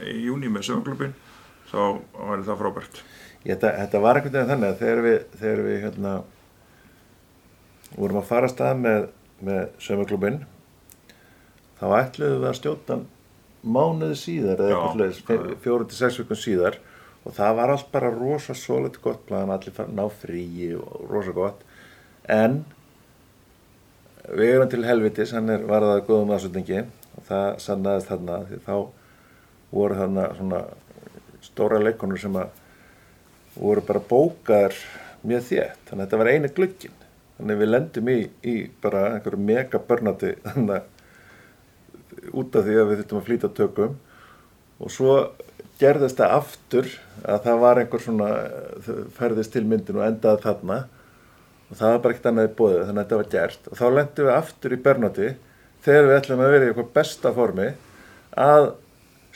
með 0.47 0.67
sögumklubin 0.67 1.17
þá 1.71 1.81
væri 2.15 2.47
það 2.47 2.61
frábært. 2.63 3.01
Ég, 3.41 3.55
þetta, 3.55 3.73
þetta 3.79 4.03
var 4.03 4.19
einhvern 4.19 4.37
veginn 4.37 4.51
þannig 4.53 4.71
að 4.71 4.81
þegar 4.81 5.03
við, 5.05 5.19
þegar 5.41 5.63
við 5.67 5.79
hérna, 5.85 6.15
vorum 7.95 8.21
að 8.21 8.29
fara 8.29 8.49
að 8.49 8.55
stað 8.55 8.81
með, 8.81 9.07
með 9.41 9.63
sömuklubin 9.81 10.41
þá 11.81 11.85
ætluðum 11.97 12.43
við 12.43 12.51
að 12.51 12.59
stjóta 12.59 12.97
mánuði 13.61 14.17
síðar 14.17 14.61
eða 14.65 15.07
eitthvað 15.07 15.51
fjóru 15.63 15.87
til 15.89 15.97
sex 15.97 16.19
vikun 16.21 16.39
síðar 16.39 16.77
og 17.25 17.35
það 17.37 17.57
var 17.59 17.73
allt 17.73 17.89
bara 17.93 18.11
rosa 18.13 18.55
svolítið 18.57 19.03
gott 19.03 19.25
plan, 19.27 19.51
allir 19.53 19.81
að 19.81 19.91
ná 19.97 20.05
fríi 20.21 20.71
og 20.77 21.09
rosa 21.09 21.33
gott. 21.35 21.65
En 22.29 22.63
við 24.29 24.55
erum 24.55 24.71
til 24.71 24.85
helvitis, 24.85 25.33
hann 25.35 25.49
er 25.53 25.67
varðað 25.69 26.05
góðum 26.07 26.33
aðsöndingi 26.35 26.81
og 27.17 27.27
það 27.27 27.47
sannaðist 27.65 28.09
þarna 28.11 28.39
því 28.47 28.61
þá 28.65 28.73
voru 29.71 29.99
þarna 29.99 30.25
svona 30.37 30.63
stóra 31.41 31.81
leikonur 31.81 32.21
sem 32.21 32.37
að 32.37 32.57
voru 33.57 33.83
bara 33.85 34.01
bókaðar 34.07 34.75
mjög 35.27 35.45
þétt, 35.49 35.85
þannig 35.89 36.01
að 36.01 36.05
þetta 36.05 36.19
var 36.21 36.31
eini 36.31 36.51
glukkin 36.55 36.97
þannig 37.37 37.55
að 37.55 37.61
við 37.61 37.71
lendum 37.71 38.09
í, 38.09 38.17
í 38.47 38.55
bara 38.81 39.01
einhverju 39.15 39.45
mega 39.45 39.81
börnati 39.89 40.33
þannig 40.45 40.75
að 40.77 40.89
út 42.37 42.55
af 42.55 42.65
því 42.65 42.77
að 42.77 42.89
við 42.89 42.99
þurftum 43.01 43.19
að 43.19 43.27
flýta 43.27 43.49
tökum. 43.57 43.95
Og 44.81 44.93
svo 44.93 45.15
gerðist 45.81 46.19
það 46.21 46.33
aftur 46.37 46.89
að 47.25 47.39
það 47.45 47.61
var 47.65 47.81
einhver 47.81 48.03
svona 48.05 48.29
ferðist 49.17 49.53
til 49.55 49.63
myndin 49.67 49.99
og 50.01 50.05
endaði 50.07 50.43
þarna 50.45 50.77
og 51.71 51.77
það 51.79 51.93
var 51.95 52.01
bara 52.03 52.15
ekkert 52.15 52.29
annað 52.31 52.49
í 52.49 52.53
bóðið 52.59 52.81
þannig 52.87 53.01
að 53.01 53.05
þetta 53.05 53.21
var 53.21 53.31
gert 53.35 53.69
og 53.71 53.79
þá 53.81 53.85
lendum 53.97 54.27
við 54.29 54.35
aftur 54.37 54.75
í 54.75 54.81
börnati 54.87 55.29
þegar 55.85 56.09
við 56.09 56.17
ætlum 56.19 56.43
að 56.45 56.53
vera 56.55 56.65
í 56.67 56.71
eitthvað 56.71 56.91
besta 56.99 57.33
formi 57.37 57.69
að 58.47 58.67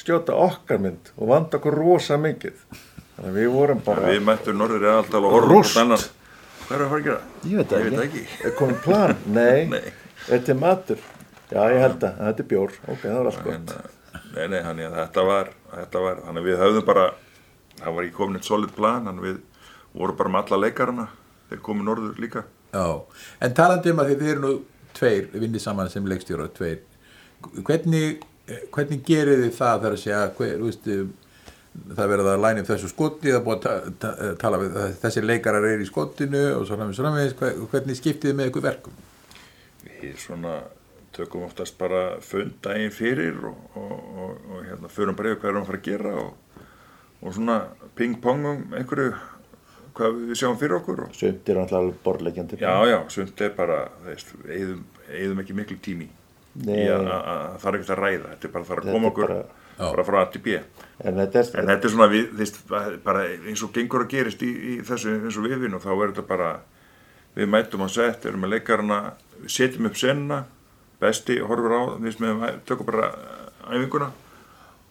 skjóta 0.02 0.36
okkar 0.46 0.84
mynd 0.84 1.12
og 1.16 1.32
vanda 1.32 1.60
okkur 1.60 1.78
rosa 1.80 2.18
mikið 2.22 2.60
þannig 3.16 3.32
að 3.32 3.40
við 3.40 3.50
vorum 3.56 3.82
bara 3.86 4.12
við 4.12 4.24
mættum 4.28 4.60
norður 4.60 4.86
í 4.86 4.92
aðaldal 4.92 5.24
og 5.30 5.36
horfum 5.40 5.96
hvað 6.66 6.80
er 6.80 6.82
að 6.82 6.90
fara 6.90 7.00
að 7.00 7.06
gera? 7.06 7.20
Ég 7.46 7.60
veit 7.60 7.70
það 7.72 7.84
Ég 7.86 7.92
veit 7.92 8.00
ekki. 8.06 8.22
ekki. 8.26 8.38
Er 8.50 8.54
komið 8.58 8.78
plan? 8.82 9.20
Nei. 9.38 9.66
Nei. 9.70 9.82
Er 10.26 10.32
þetta 10.40 10.56
matur? 10.58 11.04
Já, 11.52 11.60
ég 11.70 11.84
held 11.84 12.06
að. 12.08 12.16
Þetta 12.26 12.42
er 12.42 12.48
bjór. 12.50 12.72
Ok, 12.90 13.04
það 13.04 13.18
var 13.20 13.28
allt 13.30 13.44
gott. 13.46 13.74
Nei, 14.36 14.48
nei, 14.52 14.62
hann, 14.66 14.82
þetta, 15.00 15.24
var, 15.28 15.50
þetta 15.74 16.04
var 16.06 16.22
þannig 16.26 16.44
að 16.44 16.50
við 16.50 16.62
höfðum 16.64 16.86
bara 16.88 17.06
það 17.80 17.96
var 17.98 18.06
ekki 18.08 18.18
komin 18.18 18.40
eitt 18.40 18.48
solid 18.50 18.74
plan 18.76 19.06
þannig 19.08 19.24
að 19.24 19.30
við 19.30 19.42
vorum 19.96 20.18
bara 20.20 20.32
með 20.36 20.46
alla 20.54 20.62
leikarana 20.66 21.08
þeir 21.50 21.62
komið 21.66 21.88
norður 21.90 22.22
líka 22.24 22.46
já. 22.76 22.86
En 23.46 23.54
talandi 23.56 23.92
um 23.94 24.02
að 24.04 24.14
þið 24.14 24.32
eru 24.34 24.44
nú 24.46 24.54
tveir, 24.96 25.28
vinnið 25.34 25.62
saman 25.64 25.90
sem 25.92 26.06
leikstjóra, 26.08 26.48
tveir. 26.56 26.80
Hvernig, 27.68 28.22
hvernig 28.74 29.02
gerir 29.08 29.42
þið 29.46 29.54
það 29.58 29.82
þar 29.84 29.96
að 29.96 30.02
segja, 30.02 30.20
hver, 30.38 30.54
þú 30.62 30.70
veist, 30.70 30.88
um, 30.96 31.10
það 31.96 32.12
verður 32.14 32.30
að 32.32 32.46
upp 32.62 32.70
þessu 32.72 32.90
skoti, 32.92 33.32
það 33.34 33.44
búið 33.46 33.58
að 33.58 33.66
ta 33.66 33.74
ta 34.00 34.30
tala 34.40 34.60
við, 34.62 34.78
þessi 35.04 35.24
leikarar 35.26 35.68
er 35.68 35.84
í 35.84 35.88
skotinu 35.90 36.44
og 36.56 36.64
svo 36.68 36.78
framvegis, 36.80 36.96
svo 37.00 37.06
framvegis, 37.08 37.36
hver- 37.42 37.60
hvernig 37.74 38.00
skiptið 38.00 38.32
þið 38.32 38.38
með 38.40 38.52
ykkur 38.52 38.66
verkum? 38.70 38.96
við 39.86 40.16
svona 40.22 40.54
tökum 41.16 41.46
oftast 41.48 41.78
bara 41.80 42.02
fund 42.22 42.58
daginn 42.66 42.92
fyrir 42.94 43.38
og, 43.50 43.56
og, 43.76 43.94
og, 44.26 44.44
og 44.52 44.66
hérna 44.68 44.92
förum 44.92 45.16
bara 45.18 45.32
yfir 45.34 45.42
hvað 45.44 45.52
erum 45.54 45.64
að 45.64 45.70
fara 45.72 45.80
að 45.82 45.88
gera 45.90 46.14
og, 46.22 46.62
og 47.26 47.34
svona 47.38 47.58
ping-pongum 47.98 48.76
einhverju 48.76 49.14
hvað 49.96 50.18
við 50.28 50.40
sjáum 50.42 50.58
fyrir 50.60 50.78
okkur 50.82 51.04
og, 51.08 51.14
Sumt 51.16 51.50
er 51.50 51.60
alltaf 51.62 51.80
alveg 51.80 52.00
borðleikjandi. 52.04 52.58
já, 52.60 52.74
já, 52.92 52.98
sumt 53.16 53.42
er 53.46 53.54
bara 53.56 53.78
þeist, 54.10 54.34
eigðum, 54.50 54.82
eigðum 55.10 55.44
ekki 55.46 55.56
miklu 55.62 55.78
tími 55.86 56.10
Nei. 56.66 56.82
í 56.84 56.88
að 56.92 57.06
að- 57.12 57.30
að 57.36 57.56
það 57.62 57.70
er 57.70 57.78
ekkert 57.80 57.94
að 57.96 58.02
ræða 58.04 58.34
þetta 58.34 58.48
er 58.50 58.52
bara 58.58 58.64
að 58.64 58.68
fara 58.72 58.82
að 58.82 58.86
Þetta 58.86 58.98
koma 58.98 59.12
okkur 59.14 59.28
bara- 59.28 59.46
bara, 59.96 60.04
frá 60.08 60.18
A 60.22 60.26
til 60.32 60.42
B 60.42 60.48
En 61.04 61.16
þetta 61.20 61.40
er, 61.40 61.50
En 61.60 61.68
þetta 61.68 61.86
er 61.88 61.92
svona, 61.92 62.08
við, 62.12 62.30
þeist, 62.40 62.60
bara 63.04 63.24
eins 63.28 63.64
og 63.64 63.74
gengur 63.76 64.06
að 64.06 64.12
gerist 64.14 64.44
í, 64.44 64.52
í 64.56 64.76
þessu 64.88 65.16
eins 65.24 65.36
og 65.40 65.44
við 65.50 65.58
vinn 65.66 65.74
og 65.76 65.82
þá 65.84 65.90
er 65.96 66.12
þetta 66.14 66.28
bara, 66.28 66.52
við 67.36 67.50
mætum 67.52 67.84
á 67.84 67.88
sett, 67.92 68.26
erum 68.26 68.40
með 68.46 68.54
leikarana, 68.56 69.00
við 69.42 69.52
setjum 69.52 69.90
upp 69.90 69.98
senuna, 70.00 70.38
besti, 71.02 71.40
horfur 71.44 71.74
á, 71.76 71.82
við 72.02 72.20
með, 72.24 72.60
tökum 72.70 72.88
bara 72.92 73.10
æfinguna 73.72 74.12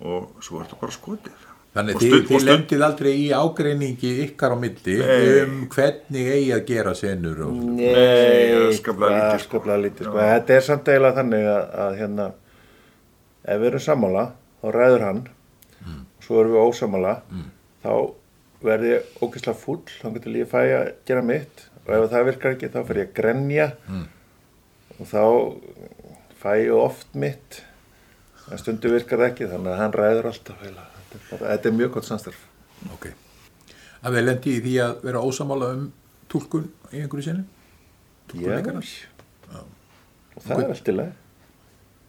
og 0.04 0.30
svo 0.44 0.60
er 0.60 0.66
þetta 0.68 0.80
bara 0.80 0.92
skotið. 0.98 1.42
Þannig 1.74 1.96
Og 1.96 2.02
þið, 2.04 2.12
og 2.14 2.20
þið 2.28 2.38
stund- 2.38 2.48
lendið 2.50 2.82
aldrei 2.86 3.12
í 3.18 3.30
ágreiningi 3.34 4.10
ykkar 4.28 4.52
á 4.54 4.56
milli 4.62 4.94
Nei. 5.00 5.40
um 5.42 5.54
hvernig 5.74 6.28
eigi 6.36 6.52
að 6.54 6.64
gera 6.68 6.92
senur 6.94 7.40
og 7.48 7.54
Nei, 7.74 8.52
öskaplega 8.68 9.16
lítið, 9.16 9.40
sko. 9.42 9.48
Skaplega 9.48 9.78
lítið, 9.82 10.06
sko. 10.06 10.18
Þetta 10.20 10.54
er 10.54 10.60
samt 10.68 10.90
eiginlega 10.92 11.18
þannig 11.18 11.48
að, 11.50 11.64
að 11.86 11.96
hérna, 11.98 12.26
ef 13.44 13.58
við 13.64 13.66
erum 13.72 13.84
sammála, 13.88 14.24
þá 14.62 14.68
ræður 14.78 15.06
hann, 15.08 15.22
svo 16.24 16.38
erum 16.44 16.54
við 16.54 16.62
ósammála, 16.68 17.14
þá 17.84 17.90
verði 18.64 18.92
ég 18.94 19.18
ógeðslega 19.20 19.58
fúll, 19.64 19.82
þá 19.98 20.06
getur 20.14 20.38
ég 20.38 20.48
fæ 20.54 20.60
að 20.78 20.92
gera 21.10 21.22
mitt 21.26 21.66
og 21.84 21.90
ef 21.98 22.06
það 22.14 22.28
virkar 22.30 22.54
ekki, 22.54 22.70
þá 22.72 22.78
fer 22.86 23.00
ég 23.02 23.10
að 23.10 23.16
grenja 23.18 23.66
og 25.00 25.08
þá 25.10 25.22
fæ 26.42 26.50
ég 26.60 26.74
oft 26.76 27.16
mitt, 27.18 27.62
en 28.50 28.60
stundu 28.60 28.92
virkar 28.92 29.22
það 29.22 29.30
ekki, 29.30 29.50
þannig 29.50 29.72
að 29.72 29.80
hann 29.80 29.96
ræður 29.96 30.30
alltaf 30.30 30.62
eiginlega. 30.62 30.90
Þetta 30.98 31.18
er, 31.18 31.26
bara, 31.30 31.50
þetta 31.52 31.70
er 31.70 31.76
mjög 31.78 31.92
gott 31.96 32.08
samstarf. 32.08 32.46
ok. 32.92 33.10
Að 34.04 34.18
þið 34.18 34.26
lendi 34.26 34.52
í 34.52 34.62
því 34.64 34.74
að 34.84 34.94
vera 35.06 35.24
ósamála 35.24 35.70
um 35.78 35.84
túlkun 36.28 36.68
í 36.92 37.00
einhverju 37.00 37.28
senu? 37.30 37.44
Já, 38.34 38.50
leikarana? 38.50 38.82
og 40.34 40.42
það 40.42 40.64
er 40.64 40.72
allt 40.74 40.90
í 40.90 40.94
lagi. 40.94 41.16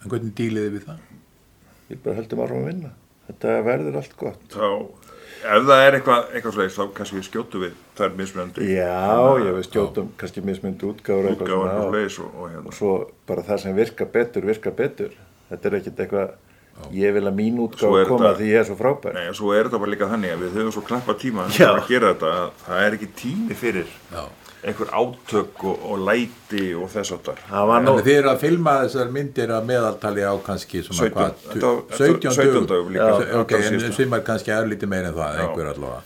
En 0.01 0.11
hvernig 0.11 0.35
díliði 0.37 0.73
við 0.75 0.87
það? 0.89 1.09
Við 1.87 1.99
bara 2.03 2.19
höldum 2.19 2.41
áfram 2.43 2.63
að 2.63 2.69
vinna. 2.71 2.93
Þetta 3.25 3.53
verður 3.65 3.99
allt 4.01 4.15
gott. 4.19 4.45
Þá, 4.53 4.67
ef 5.55 5.67
það 5.69 5.83
er 5.85 5.97
eitthvað, 5.99 6.27
eitthvað 6.33 6.57
slegist, 6.57 6.79
þá 6.79 6.95
kannski 6.99 7.19
við 7.19 7.27
skjótu 7.29 7.61
við 7.63 7.84
þær 7.97 8.15
mismunandi 8.19 8.69
Já, 8.75 8.91
ég 9.45 9.53
veist 9.57 9.69
stjótum 9.71 10.09
kannski 10.17 10.41
mismyndi 10.45 10.87
útgáður 10.89 11.37
svona 11.39 11.73
og 11.75 11.85
og, 11.85 11.93
slegis 11.93 12.19
og, 12.19 12.31
og 12.35 12.49
hérna. 12.51 12.65
og 12.67 12.73
svo 12.73 12.93
bara 13.27 13.41
það 13.47 13.57
sem 13.65 13.75
virkar 13.75 14.07
betur, 14.13 14.45
virkar 14.45 14.73
betur. 14.75 15.09
Þetta 15.49 15.67
er 15.71 15.75
ekkit 15.79 15.99
eitthvað, 16.05 16.31
ég 16.91 17.13
vil 17.15 17.23
að 17.29 17.35
mín 17.37 17.59
útgáð 17.65 17.99
er 18.01 18.07
koma 18.09 18.23
þetta- 18.31 18.39
því 18.39 18.47
ég 18.51 18.59
er 18.59 18.65
svo 18.69 18.75
frábær. 18.79 19.13
Nei, 19.13 19.27
svo 19.33 19.53
er 19.55 19.63
þetta 19.69 19.79
bara 19.79 19.91
líka 19.95 20.09
þannig 20.11 20.33
að 20.35 20.41
við 20.45 20.57
höfum 20.59 20.73
svo 20.73 20.81
knappa 20.89 21.13
tíma 21.21 21.45
að 21.47 21.87
gera 21.87 22.13
þetta 22.13 22.31
að 22.39 22.49
það 22.65 22.81
er 22.87 22.97
ekki 22.97 23.09
tími 23.21 23.55
fyrir 23.55 23.87
Já. 24.11 24.23
einhver 24.65 24.89
átök 24.97 25.63
og, 25.69 25.83
og 25.91 25.99
læti 26.07 26.63
og 26.73 26.89
þess 26.89 27.13
áttar. 27.13 27.37
Það 27.51 27.71
Þannig 27.75 28.01
þið 28.07 28.15
eru 28.17 28.29
að 28.33 28.39
filma 28.41 28.73
þessar 28.81 29.11
myndir 29.13 29.53
að 29.53 29.67
meðaltali 29.69 30.23
á 30.25 30.33
kannski 30.41 30.81
svona 30.81 31.05
17 31.05 31.13
hvað, 31.13 31.31
tu- 31.37 31.53
þetta 31.53 31.69
var- 31.69 31.97
17 32.01 32.31
17 32.33 32.49
dögum. 32.55 32.67
dögum 32.73 32.91
líka. 32.95 33.05
Já, 33.05 33.13
Já, 33.29 33.39
ok, 33.39 33.47
þetta 33.47 33.61
var 33.61 33.65
en 33.69 33.79
síðasta. 33.79 33.95
svimar 33.99 34.23
kannski 34.25 34.51
er 34.57 34.65
lítið 34.73 34.89
meira 34.89 35.07
en 35.07 35.13
það, 35.13 35.39
einhver 35.45 35.69
allavega. 35.75 36.01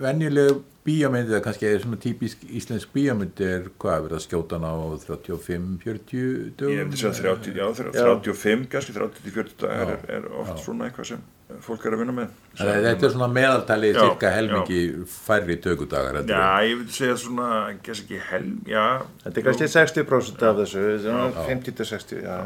Venjuleg 0.00 0.62
bíómyndið, 0.84 1.38
kannski 1.44 1.64
er 1.70 1.78
svona 1.80 1.96
típisk 2.00 2.42
íslensk 2.44 2.90
bíómynd 2.92 3.40
er 3.40 3.70
hvað, 3.80 4.02
verið 4.04 4.18
að 4.18 4.24
skjóta 4.26 4.58
hana 4.58 4.72
á 4.76 4.76
35-40 5.00 6.50
dögum? 6.58 6.74
Ég 6.74 6.82
hef 6.82 6.90
þess 6.92 7.06
að 7.08 7.20
30, 7.22 7.54
já, 7.56 7.64
þrjá- 7.78 7.94
Já. 7.94 8.04
35 8.10 8.66
kannski, 8.74 8.92
30-40 8.98 9.54
dagar 9.62 9.92
er, 9.94 10.02
er 10.18 10.26
oft 10.42 10.60
svona 10.60 10.88
eitthvað 10.90 11.06
sem 11.08 11.22
fólk 11.64 11.86
er 11.86 11.96
að 11.96 12.02
vinna 12.02 12.14
með. 12.18 12.34
Þannig 12.58 12.74
að 12.74 12.86
Þetta 12.88 13.06
er 13.08 13.14
svona 13.14 13.28
meðaltali 13.32 13.92
Já, 13.94 14.00
cirka 14.02 14.32
helmingi 14.34 14.80
færri 15.14 15.56
tökudagar 15.64 16.18
Já, 16.28 16.44
ég 16.68 16.76
vil 16.82 16.88
segja 16.98 17.16
svona, 17.24 17.48
kannski 17.84 18.04
ekki 18.04 18.20
helm, 18.30 18.58
já. 18.68 18.86
þetta 19.24 19.40
er 19.40 19.46
kannski 19.48 19.70
60% 19.78 20.42
af 20.50 20.56
þessu, 20.60 20.84
svona 21.04 21.46
50-60, 21.48 22.22
já. 22.24 22.38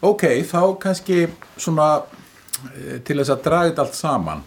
Ok, 0.00 0.24
þá 0.48 0.62
kannski 0.80 1.26
svona 1.60 1.90
eh, 2.72 3.00
til 3.04 3.18
þess 3.20 3.34
að 3.36 3.42
draga 3.44 3.68
þetta 3.74 3.84
allt 3.84 3.98
saman 3.98 4.42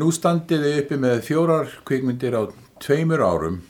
nú 0.00 0.08
standið 0.14 0.62
þið 0.64 0.78
uppi 0.80 0.96
með 1.02 1.18
fjórar 1.26 1.72
kvikmyndir 1.84 2.36
á 2.36 2.42
tveimur 2.80 3.20
árum. 3.20 3.60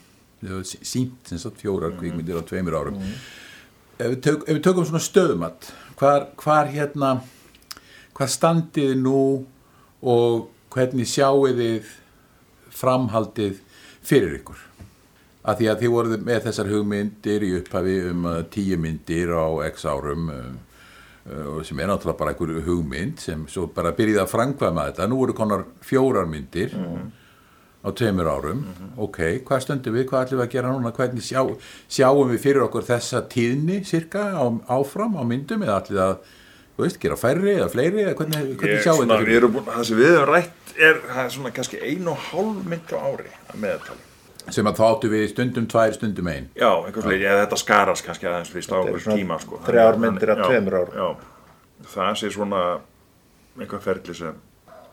Sínt 0.63 1.27
sem 1.27 1.41
sagt 1.43 1.59
fjórar 1.61 1.97
kvikmyndir 1.99 2.39
á 2.39 2.47
tveimur 2.47 2.77
árum. 2.79 3.01
Ef, 3.99 4.07
við 4.07 4.21
tök, 4.25 4.45
ef 4.47 4.57
við 4.57 4.63
tökum 4.65 4.87
svona 4.89 5.03
stöðumat 5.05 5.73
hvar, 6.01 6.31
hvar 6.41 6.71
hérna 6.73 7.19
hvar 8.17 8.29
standið 8.29 8.91
þið 8.93 8.99
nú 9.01 9.21
og 10.05 10.49
hvernig 10.73 11.09
sjáið 11.09 11.61
þið 11.61 11.93
framhaldið 12.77 13.61
fyrir 14.05 14.35
ykkur? 14.41 14.59
Að 15.41 15.61
því 15.61 15.69
að 15.73 15.83
þið 15.83 15.93
voruð 15.95 16.25
með 16.27 16.43
þessar 16.47 16.73
hugmyndir 16.75 17.47
í 17.47 17.55
upphafi 17.63 17.95
um 18.11 18.27
uh, 18.29 18.43
tíu 18.53 18.77
myndir 18.81 19.33
á 19.33 19.49
x 19.71 19.87
árum 19.89 20.29
um, 20.35 20.59
sem 21.67 21.81
er 21.81 21.91
náttúrulega 21.91 22.19
bara 22.19 22.33
einhver 22.33 22.63
hugmynd 22.65 23.21
sem 23.21 23.47
svo 23.51 23.67
bara 23.75 23.93
byrjið 23.97 24.23
að 24.23 24.31
framkvæma 24.33 24.87
þetta. 24.91 25.09
Nú 25.11 25.21
voru 25.21 25.37
konar 25.37 25.65
fjórar 25.85 26.29
myndir 26.31 26.73
á 27.81 27.89
tveimur 27.97 28.29
árum. 28.29 28.65
Ok, 29.01 29.21
hvað 29.47 29.65
stöndum 29.67 29.97
við, 29.97 30.07
hvað 30.11 30.27
ætlum 30.27 30.41
við 30.41 30.47
að 30.47 30.53
gera 30.57 30.75
núna? 30.75 30.93
Hvernig 30.97 31.25
sjá, 31.25 31.43
sjáum 31.89 32.33
við 32.33 32.45
fyrir 32.45 32.67
okkur 32.67 32.89
þessa 32.89 33.25
tíðni 33.33 33.81
cirka 33.89 34.27
á, 34.37 34.45
áfram 34.73 35.17
á 35.21 35.23
myndum? 35.25 35.65
Eða 35.65 35.81
ætlum 35.81 35.99
við 35.99 36.05
að 36.09 36.37
veist, 36.81 37.01
gera 37.01 37.21
færri 37.21 37.57
eða 37.59 37.71
fleiri? 37.73 38.05
Eða 38.07 38.19
hvernig, 38.21 38.53
hvernig 38.61 38.85
sjáum 38.85 39.05
við 39.05 39.49
búin, 39.49 39.67
það 39.69 39.89
sem 39.91 40.01
við 40.01 40.15
hefum 40.15 40.31
rætt 40.33 40.77
er, 40.81 41.03
er 41.25 41.35
svona 41.35 41.53
kannski 41.57 41.81
einu 41.85 42.15
og 42.15 42.31
hálf 42.31 42.63
mynd 42.73 42.95
á 42.97 42.99
ári 43.01 43.35
að 43.51 43.61
meðtali. 43.65 44.10
Sem 44.49 44.67
að 44.71 44.79
þá 44.81 44.85
áttu 44.89 45.11
við 45.13 45.25
stundum 45.35 45.67
tvær, 45.71 45.93
stundum 45.97 46.31
ein 46.33 46.47
Já, 46.57 46.71
einhvers 46.87 47.07
veginn, 47.11 47.27
eða 47.29 47.43
þetta 47.45 47.59
skarast 47.61 48.07
kannski 48.07 48.29
aðeins 48.31 48.53
fyrst 48.55 48.73
á 48.73 48.77
Þetta 48.79 48.87
einhvers 48.89 49.05
svona 49.09 49.19
tíma, 49.21 49.39
sko. 49.43 49.61
þrjár 49.67 49.99
myndir 50.01 50.33
já, 50.33 50.37
tveimur 50.47 50.79
árum. 50.81 50.97
Já, 50.97 51.91
það 51.97 52.15
sé 52.23 52.31
svona 52.35 52.63
einhver 53.61 53.85
ferli 53.85 54.15
sem 54.17 54.41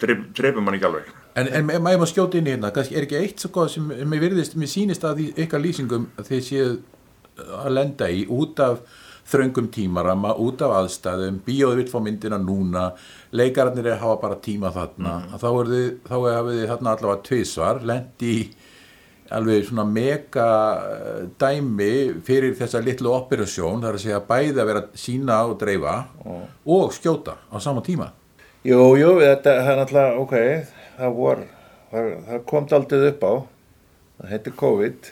drif- 0.02 0.28
drepur 0.38 0.62
mann 0.66 0.78
ekki 0.78 0.90
alveg. 0.90 1.10
En, 1.38 1.48
en 1.54 1.66
maður 1.70 1.84
maður 2.02 2.12
skjóta 2.12 2.40
inn 2.40 2.48
í 2.50 2.54
hérna, 2.56 2.72
kannski 2.74 2.98
er 2.98 3.06
ekki 3.06 3.20
eitt 3.22 3.42
svo 3.44 3.52
góð 3.54 3.68
sem 3.76 3.92
mér 4.10 4.24
virðist, 4.26 4.56
mér 4.58 4.72
sýnist 4.72 5.04
að 5.06 5.20
því 5.22 5.28
ykkar 5.46 5.62
lýsingum 5.62 6.08
að 6.18 6.32
þið 6.32 6.46
séu 6.48 6.70
að 7.62 7.76
lenda 7.78 8.08
í 8.10 8.24
út 8.34 8.60
af 8.66 8.80
þröngum 9.28 9.68
tímarama, 9.76 10.32
út 10.40 10.62
af 10.64 10.72
aðstæðum, 10.80 11.42
bíóðu 11.46 11.82
vill 11.82 11.90
fá 11.92 11.98
myndina 12.02 12.38
núna, 12.40 12.86
leikararnir 13.36 13.90
er 13.90 13.98
að 13.98 14.06
hafa 14.06 14.22
bara 14.22 14.38
tíma 14.42 14.72
þarna, 14.74 15.18
að 15.36 15.44
þá, 15.44 15.48
er 15.62 15.72
þið, 15.74 15.90
þá 16.08 16.16
hafið 16.16 16.60
þið 16.62 16.70
þarna 16.72 16.94
allavega 16.96 17.26
tvisvar, 17.28 17.82
lendi 17.92 18.32
í 18.32 18.46
alveg 19.34 19.66
svona 19.68 19.84
mega 19.88 20.48
eh, 20.78 21.26
dæmi 21.40 21.92
fyrir 22.26 22.56
þessa 22.58 22.82
litlu 22.84 23.12
operasjón, 23.16 23.82
það 23.82 23.90
er 23.90 23.98
að 24.00 24.04
segja 24.06 24.22
bæði 24.30 24.62
að 24.62 24.70
vera 24.72 24.84
sína 24.98 25.42
og 25.48 25.58
dreifa 25.62 25.98
og 26.66 26.96
skjóta 26.96 27.38
á 27.52 27.58
sama 27.64 27.84
tíma. 27.86 28.12
Jú, 28.68 28.82
jú, 29.00 29.14
þetta 29.22 29.54
er 29.62 29.78
náttúrulega, 29.80 30.16
ok, 30.24 30.36
það 30.98 31.18
vor, 31.20 31.44
það, 31.92 32.10
það 32.30 32.46
kom 32.52 32.70
daldið 32.72 33.06
upp 33.12 33.24
á, 33.24 33.34
það 34.18 34.34
heitir 34.34 34.58
COVID, 34.62 35.12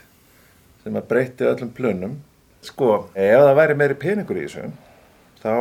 sem 0.84 1.00
að 1.00 1.10
breytti 1.12 1.50
öllum 1.52 1.74
plönum. 1.78 2.18
Sko, 2.66 2.92
ef 3.14 3.44
það 3.46 3.58
væri 3.60 3.78
meiri 3.80 3.98
peningur 4.02 4.42
í 4.42 4.48
þessu, 4.48 4.72
þá 5.44 5.56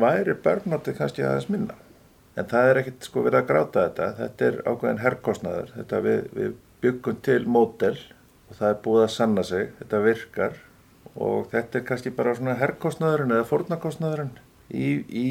væri 0.00 0.34
börnótið 0.44 0.98
kannski 0.98 1.26
aðeins 1.26 1.50
minna. 1.52 1.76
En 2.34 2.48
það 2.50 2.70
er 2.70 2.80
ekkit 2.80 3.06
sko 3.06 3.22
verið 3.22 3.42
að 3.42 3.50
gráta 3.50 3.82
þetta, 3.84 4.06
þetta 4.18 4.46
er 4.48 4.56
ákveðin 4.66 5.02
herrkostnaður, 5.04 5.68
þetta 5.76 6.00
við, 6.02 6.22
við 6.34 6.54
byggum 6.84 7.18
til 7.24 7.42
mótel 7.50 7.96
og 8.50 8.58
það 8.58 8.68
er 8.70 8.80
búið 8.84 9.04
að 9.06 9.12
sanna 9.16 9.44
sig, 9.48 9.70
þetta 9.80 10.02
virkar 10.04 10.56
og 11.14 11.48
þetta 11.52 11.80
er 11.80 11.86
kannski 11.88 12.12
bara 12.14 12.34
svona 12.36 12.56
herrkostnaðurinn 12.60 13.34
eða 13.36 13.48
fórnarkostnaðurinn 13.48 14.32
í, 14.74 14.88
í, 15.08 15.28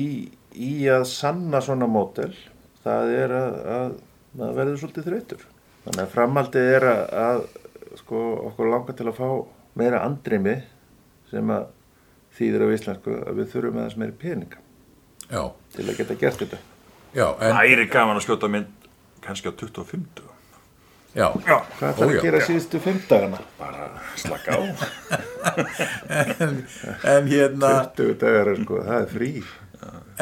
í 0.53 0.71
að 0.91 1.05
sanna 1.11 1.61
svona 1.63 1.89
mótel, 1.91 2.31
það 2.85 3.13
er 3.17 3.35
að, 3.37 3.57
að 3.77 3.93
það 4.39 4.55
verður 4.59 4.79
svolítið 4.81 5.07
þreytur. 5.09 5.45
Þannig 5.83 6.01
að 6.05 6.13
framhaldið 6.13 6.69
er 6.77 6.85
að, 6.87 7.01
að 7.23 7.99
sko 7.99 8.21
okkur 8.49 8.69
langar 8.71 8.95
til 8.97 9.07
að 9.11 9.17
fá 9.19 9.27
meira 9.77 10.03
andrimi 10.05 10.55
sem 11.29 11.51
að 11.53 11.67
þýðir 12.37 12.63
á 12.65 12.67
íslensku 12.77 13.15
að 13.19 13.41
við 13.41 13.49
þurfum 13.53 13.81
aðeins 13.81 13.97
meiri 14.01 14.15
peninga 14.23 14.61
Já, 15.29 15.43
til 15.75 15.85
að 15.87 15.97
geta 15.99 16.17
gert 16.21 16.41
þetta. 16.41 16.59
já, 17.13 17.27
en, 17.45 17.57
Æri 17.61 17.85
gaman 17.91 18.17
að 18.17 18.25
skjóta 18.27 18.49
mynd 18.53 18.87
kannski 19.23 19.49
á 19.49 19.53
25. 19.53 20.23
já, 21.15 21.27
Já, 21.47 21.57
Hvað 21.79 21.89
Ó, 21.89 21.97
þarf 21.99 22.13
já. 22.13 22.19
að 22.19 22.23
gera 22.27 22.41
síðustu 22.47 22.79
fimm 22.83 23.01
dagana? 23.09 23.39
bara 23.59 23.89
slaka 24.17 24.57
á. 24.57 24.59
en, 26.43 26.55
en 27.03 27.27
hérna 27.31 27.73
20 27.97 28.15
dagar 28.21 28.51
er 28.53 28.61
sko, 28.63 28.79
það 28.87 29.01
er 29.05 29.11
frí. 29.11 29.31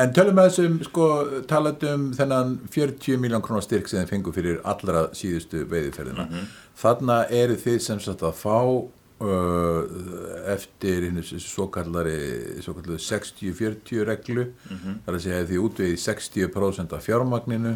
en 0.01 0.13
tölum 0.15 0.37
með 0.39 0.47
þessum 0.49 0.77
sko 0.87 1.05
talandum 1.49 2.07
þennan 2.17 2.55
40 2.73 3.19
miljón 3.21 3.43
krónar 3.45 3.65
styrk 3.65 3.89
sem 3.91 4.01
þið 4.01 4.09
fengu 4.15 4.33
fyrir 4.35 4.61
allra 4.65 5.03
síðustu 5.17 5.65
veiðiferðina 5.69 6.25
þarna 6.81 7.19
eru 7.29 7.57
þið 7.61 7.77
sem 7.85 7.99
sagt 8.01 8.23
að 8.25 8.39
fá 8.39 8.55
uh, 8.65 9.83
eftir 10.55 11.05
hinn 11.09 11.21
svo 11.27 11.67
kallari 11.75 12.17
svo 12.63 12.73
kallari 12.79 12.97
60-40 13.05 14.05
reglu 14.09 14.47
þar 14.71 15.17
að 15.17 15.21
segja 15.27 15.43
að 15.43 15.51
þið 15.53 15.65
útvegið 15.67 16.01
60% 16.07 16.97
af 16.97 17.05
fjármagninu 17.05 17.75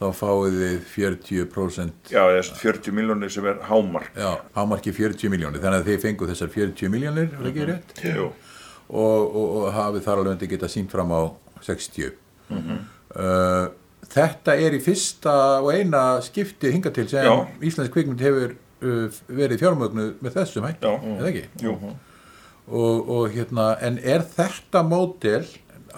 þá 0.00 0.06
fáið 0.16 0.54
þið 0.60 0.76
40% 0.94 2.12
Já, 2.14 2.22
þessi 2.32 2.56
40 2.62 2.94
miljónir 2.96 3.32
sem 3.32 3.48
er 3.50 3.58
hámark. 3.68 4.14
já, 4.16 4.30
ámarki 4.56 4.94
40 4.96 5.32
miljónir 5.32 5.60
þannig 5.60 5.82
að 5.82 5.90
þið 5.90 6.00
fengu 6.06 6.28
þessar 6.30 6.52
40 6.54 6.92
miljónir 6.94 7.28
það 7.34 7.50
ekki 7.50 7.66
rétt? 7.68 8.00
Og, 8.20 8.40
og, 8.96 9.44
og 9.60 9.66
hafið 9.76 10.06
þar 10.06 10.22
alveg 10.22 10.32
geta 10.54 10.70
sínt 10.72 10.90
fram 10.94 11.12
á 11.12 11.20
60 11.66 12.14
uh, 12.50 13.68
þetta 14.10 14.56
er 14.56 14.76
í 14.78 14.80
fyrsta 14.82 15.34
og 15.60 15.72
eina 15.76 16.04
skipti 16.24 16.72
hinga 16.72 16.92
til 16.94 17.06
sem 17.10 17.26
Já. 17.28 17.34
Íslands 17.68 17.92
kvikmynd 17.92 18.24
hefur 18.24 18.56
uh, 18.56 19.20
verið 19.28 19.62
fjármögnu 19.62 20.06
með 20.24 20.38
þessum 20.40 20.66
er 21.18 21.20
það 21.20 21.30
ekki? 21.34 21.44
Jú. 21.66 21.76
Og, 22.70 23.08
og 23.10 23.32
hérna, 23.34 23.74
en 23.82 23.98
er 23.98 24.22
þetta 24.22 24.84
mótel, 24.86 25.44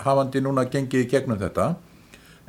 hafandi 0.02 0.40
núna 0.40 0.64
gengið 0.72 1.04
í 1.04 1.08
gegnum 1.10 1.40
þetta, 1.40 1.74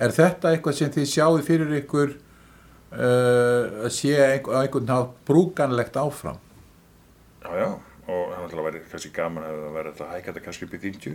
er 0.05 0.13
þetta 0.17 0.51
eitthvað 0.53 0.77
sem 0.79 0.91
þið 0.95 1.07
sjáðu 1.13 1.41
fyrir 1.47 1.73
ykkur 1.81 2.13
uh, 2.13 3.87
að 3.87 3.89
sé 3.95 4.13
einhver, 4.19 4.55
á 4.55 4.59
einhvern 4.65 4.87
nátt 4.89 5.15
brúkanlegt 5.29 5.97
áfram? 6.01 6.39
Já, 7.43 7.51
já. 7.63 7.69
Og 8.03 8.23
það 8.27 8.39
náttúrulega 8.43 8.67
væri 8.67 8.79
kannski 8.91 9.09
gaman 9.15 9.45
að 9.47 9.59
væri 9.77 9.91
þetta 9.93 10.05
að 10.05 10.13
hækka 10.17 10.31
þetta 10.33 10.41
kannski 10.47 10.65
upp 10.67 10.73
í 10.75 10.79
50. 10.83 11.13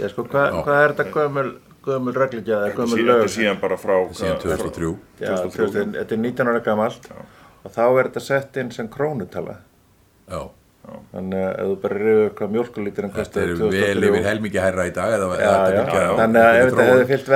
Ég 0.00 0.10
sko, 0.12 0.24
hvað, 0.28 0.46
Já. 0.52 0.58
hvað 0.66 0.80
er 0.84 0.92
þetta 0.98 1.14
gömul, 1.14 1.44
gömul 1.86 2.12
reglingjaði, 2.16 2.66
Þetta 2.70 2.82
gömul 2.82 2.98
sé- 2.98 3.04
lög? 3.06 3.20
þetta 3.20 3.28
er 3.30 3.34
síðan 3.36 3.60
bara 3.62 3.78
frá... 3.80 3.94
Síðan 4.18 4.36
hvað- 4.42 4.60
2003. 4.60 4.90
Já, 5.20 5.30
2003. 5.30 5.66
þetta 5.70 5.80
er- 5.80 5.94
þetta 6.04 6.16
er 6.18 6.20
19 6.26 6.50
ára 6.52 6.62
gamalt 6.66 7.08
Já. 7.08 7.16
og 7.64 7.72
þá 7.72 7.80
er 7.88 8.10
þetta 8.10 8.22
sett 8.26 8.56
inn 8.60 8.70
sem 8.76 8.88
krónutala. 8.92 9.56
Já, 10.28 10.42
Þannig 11.10 11.42
að 11.44 11.50
ef 11.50 11.66
þú 11.68 11.74
bara 11.82 11.98
rifur 12.00 12.30
hvað 12.38 12.54
mjölkulíturinn 12.54 13.12
þetta 13.12 13.24
kostaði 13.24 13.46
er 13.46 13.58
2003. 13.60 13.80
vel 13.80 14.08
yfir 14.08 14.26
helmingi 14.26 14.62
hærra 14.64 14.86
í 14.88 14.94
dag 14.96 15.12
þetta 15.14 15.26
þannig 16.20 16.40
að 16.40 16.60
ef 16.60 16.70
þetta 16.70 16.86
hefði 16.88 17.08
fyllt 17.10 17.28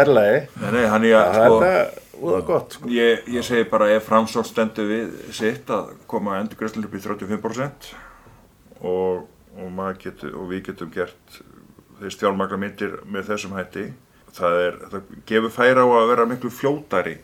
ég 1.08 1.18
það 1.18 1.18
að, 1.18 1.36
er 1.42 1.50
sko, 1.50 1.58
þetta 1.64 2.04
úða 2.24 2.40
gott, 2.48 2.78
sko. 2.78 2.90
ég, 2.94 3.28
ég 3.34 3.46
segi 3.46 3.66
bara 3.70 3.90
ef 3.92 4.08
framsótt 4.08 4.48
stendur 4.48 4.88
við 4.88 5.12
sitt 5.36 5.70
að 5.74 5.92
koma 6.10 6.38
endurgræslu 6.40 6.86
upp 6.88 6.96
í 6.96 7.02
35% 7.04 7.90
og, 8.80 9.26
og, 9.58 9.68
getur, 10.00 10.32
og 10.40 10.48
við 10.50 10.64
getum 10.70 10.94
gert 10.94 11.42
þeir 12.00 12.16
stjálmagla 12.16 12.58
myndir 12.60 12.96
með 13.04 13.28
þessum 13.32 13.54
hætti 13.58 13.90
það, 14.34 14.56
er, 14.66 14.80
það 14.92 15.12
gefur 15.28 15.54
færa 15.54 15.84
á 15.86 15.88
að 15.90 16.10
vera 16.12 16.26
miklu 16.28 16.50
fljótari 16.52 17.18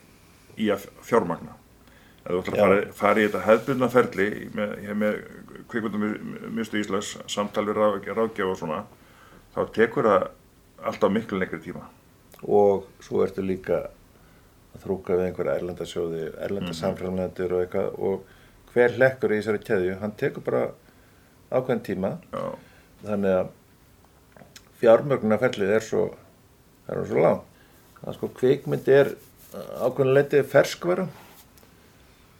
í 0.59 0.69
að 0.73 0.87
fjármagna. 1.05 1.55
Ef 2.21 2.31
þú 2.31 2.41
ætlar 2.41 2.75
að 2.75 2.83
fara, 2.97 3.17
í 3.17 3.27
þetta 3.27 3.43
hefðbundna 3.47 3.89
ferli 3.91 4.27
með, 4.55 4.73
með 5.01 5.19
kvikmyndum 5.71 6.53
mistu 6.57 6.79
Íslands, 6.81 7.15
samtal 7.31 7.65
við 7.69 7.79
ráð, 7.79 7.97
ráðgjafa 8.11 8.53
og 8.53 8.59
svona 8.59 8.83
þá 9.55 9.61
tekur 9.75 10.09
það 10.09 10.27
alltaf 10.91 11.13
miklu 11.13 11.39
lengri 11.39 11.61
tíma. 11.63 11.87
Og 12.41 12.87
svo 13.03 13.21
ertu 13.25 13.43
líka 13.45 13.83
að 14.71 14.85
þrúka 14.85 15.17
við 15.17 15.27
einhverja 15.27 15.57
erlendasjóði, 15.59 16.21
erlenda 16.41 16.73
samfélaglendur 16.75 17.57
og 17.57 17.65
eitthvað. 17.65 17.89
Og 18.01 18.71
hver 18.73 18.95
hlekkur 18.97 19.33
í 19.33 19.41
þessari 19.41 19.63
keðju, 19.67 19.97
hann 20.01 20.15
tekur 20.17 20.45
bara 20.47 20.63
ákveðin 21.51 21.83
tíma. 21.85 22.13
Já, 22.31 22.45
þannig 23.03 23.37
að 23.41 23.51
fjármögnarferlið 24.81 25.75
er 25.75 25.85
svo 25.85 26.05
er 26.87 27.03
svo 27.07 27.25
langt. 27.25 27.59
Það 27.99 28.09
er 28.09 28.17
sko 28.17 28.31
kvikmynd 28.39 28.89
er 28.95 29.11
ákveðin 29.83 30.15
leiti 30.15 30.41
ferskvara. 30.47 31.05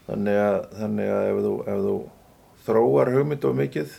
Þannig 0.07 0.39
að, 0.41 0.57
þannig 0.79 1.13
að 1.13 1.27
ef, 1.27 1.43
þú, 1.45 1.53
ef 1.71 1.83
þú 1.85 1.95
þróar 2.65 3.13
hugmynd 3.15 3.47
of 3.47 3.57
mikið 3.57 3.97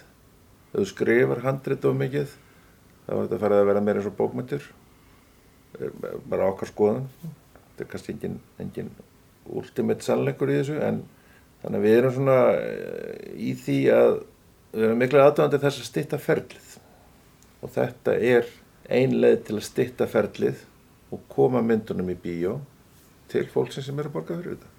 þú 0.73 0.87
skrifar 0.89 1.43
handrit 1.47 1.85
of 1.89 1.99
mikið 1.99 2.31
þá 3.07 3.13
er 3.17 3.25
þetta 3.25 3.43
farið 3.43 3.63
að 3.63 3.69
vera 3.73 3.85
meira 3.85 4.01
eins 4.03 4.09
og 4.09 4.17
bókmyndir 4.19 4.71
Er 5.81 5.93
bara 6.29 6.51
okkar 6.53 6.69
skoðun. 6.69 7.07
Þetta 7.23 7.85
er 7.85 7.89
kannski 7.89 8.15
engin, 8.15 8.39
engin 8.61 8.91
ultimate 9.53 10.05
sannleikur 10.05 10.53
í 10.53 10.59
þessu 10.59 10.77
en 10.85 11.01
þannig 11.63 11.79
að 11.79 11.87
við 11.87 11.97
erum 12.01 12.17
svona 12.19 12.41
eh, 12.59 13.31
í 13.33 13.55
því 13.59 13.79
að 13.95 14.11
við 14.73 14.85
erum 14.89 15.01
miklu 15.01 15.23
aðdöðandi 15.23 15.63
þess 15.63 15.81
að 15.81 15.89
stytta 15.89 16.21
ferlið. 16.21 16.75
Og 17.63 17.73
þetta 17.73 18.19
er 18.35 18.53
ein 18.93 19.17
leið 19.23 19.39
til 19.49 19.57
að 19.57 19.67
stytta 19.71 20.11
ferlið 20.11 20.67
og 21.13 21.25
koma 21.33 21.65
myndunum 21.65 22.13
í 22.13 22.19
bíó 22.21 22.59
til 23.33 23.47
fólksins 23.49 23.89
sem 23.89 23.99
er 24.01 24.11
að 24.11 24.17
borga 24.19 24.37
fyrir 24.37 24.57
þetta. 24.59 24.72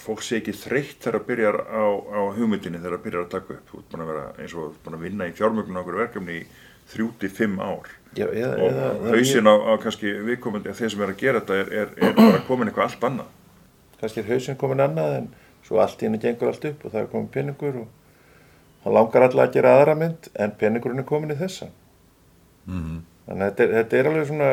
Að 0.00 0.06
fólk 0.08 0.22
sé 0.24 0.38
ekki 0.40 0.54
þreytt 0.56 0.96
þegar 1.04 1.18
það 1.20 1.26
byrjar 1.28 1.56
á, 1.68 1.84
á 1.92 2.20
hugmyndinni 2.38 2.80
þegar 2.80 2.96
það 2.96 3.04
byrjar 3.06 3.24
að 3.26 3.32
taka 3.36 3.54
upp. 3.58 3.64
Þú 3.70 3.78
ert 3.82 3.88
búin 3.92 4.04
að 4.06 4.10
vera 4.14 4.22
eins 4.40 4.54
og 4.56 4.76
búin 4.84 4.96
að 4.96 5.04
vinna 5.04 5.28
í 5.28 5.34
fjármögnum 5.36 5.80
okkur 5.82 5.98
verkefni 6.00 6.38
í 6.40 6.46
þrjú 6.90 7.08
til 7.20 7.30
fimm 7.36 7.60
ár. 7.60 7.90
Já, 8.16 8.24
eða, 8.26 8.54
Og 8.56 9.04
er 9.06 9.12
hausinn 9.14 9.46
á, 9.46 9.54
á 9.54 9.72
kannski 9.84 10.14
viðkomandi, 10.26 10.72
þeir 10.74 10.90
sem 10.90 11.04
er 11.04 11.12
að 11.12 11.20
gera 11.20 11.42
þetta 11.44 11.58
er, 11.60 11.68
er, 11.84 11.92
er 12.08 12.16
bara 12.16 12.40
komin 12.48 12.70
eitthvað 12.72 12.88
allt 12.88 13.04
annað. 13.10 13.28
kannski 14.00 14.22
er 14.24 14.30
hausinn 14.32 14.56
komin 14.58 14.80
annað 14.82 15.14
en 15.20 15.28
svo 15.68 15.78
allt 15.84 16.00
í 16.02 16.08
henni 16.08 16.18
gengur 16.18 16.48
allt 16.50 16.64
upp 16.64 16.84
og 16.88 16.90
það 16.94 17.02
er 17.04 17.10
komin 17.12 17.28
peningur 17.36 17.76
og 17.84 17.88
hann 18.86 18.94
langar 18.96 19.26
alltaf 19.28 19.44
að 19.44 19.52
gera 19.58 19.74
aðra 19.76 19.94
mynd 20.00 20.30
en 20.40 20.54
peningurinn 20.58 21.02
er 21.04 21.06
komin 21.12 21.34
í 21.34 21.38
þessa 21.38 21.68
Mhm. 22.66 22.96
þannig 23.28 23.44
að 23.44 23.50
þetta 23.50 23.62
er, 23.62 23.70
þetta 23.76 23.98
er 24.00 24.08
alveg 24.10 24.26
svona 24.30 24.50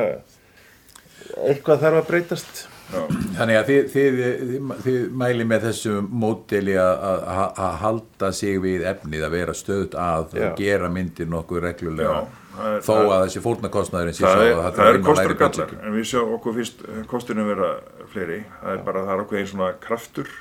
eitthvað 1.47 1.81
þarf 1.83 1.99
að 2.01 2.07
breytast 2.11 2.61
Já, 2.61 2.76
Þannig 2.87 3.57
að 3.59 3.67
þið, 3.67 3.87
þið, 3.93 4.17
þið, 4.17 4.73
þið 4.85 4.99
mæli 5.21 5.45
með 5.49 5.65
þessu 5.67 5.93
móteli 6.07 6.75
að, 6.79 7.01
að, 7.03 7.41
að 7.67 7.73
halda 7.83 8.29
sig 8.37 8.59
við 8.63 8.85
efnið, 8.87 9.25
að 9.27 9.33
vera 9.35 9.55
stöðt 9.59 9.97
að 9.99 10.35
og 10.39 10.53
gera 10.61 10.89
myndir 10.93 11.27
nokkuð 11.31 11.61
reglulega. 11.65 12.13
Já, 12.21 12.45
það 12.57 12.77
þó 12.87 12.93
það- 12.93 13.11
að 13.17 13.23
þessi 13.25 13.43
fórnarkostnaðurinn 13.43 14.17
sé 14.17 14.23
það 14.23 14.37
svo 14.37 14.45
er, 14.47 14.53
að 14.55 14.63
þetta 14.69 14.79
það 14.83 14.91
er 14.93 15.01
kostur 15.09 15.33
og 15.35 15.41
gallar, 15.43 15.73
en 15.83 15.97
við 15.97 16.07
sjá 16.13 16.21
okkur 16.37 16.55
fyrst 16.61 16.85
kostinu 17.11 17.45
vera 17.49 17.69
fleiri. 18.13 18.39
Það 18.63 18.71
er 18.77 18.83
bara, 18.87 19.03
það 19.09 19.13
er 19.17 19.25
okkur 19.25 19.41
einn 19.41 19.51
svona 19.51 19.69
kraftur 19.83 20.31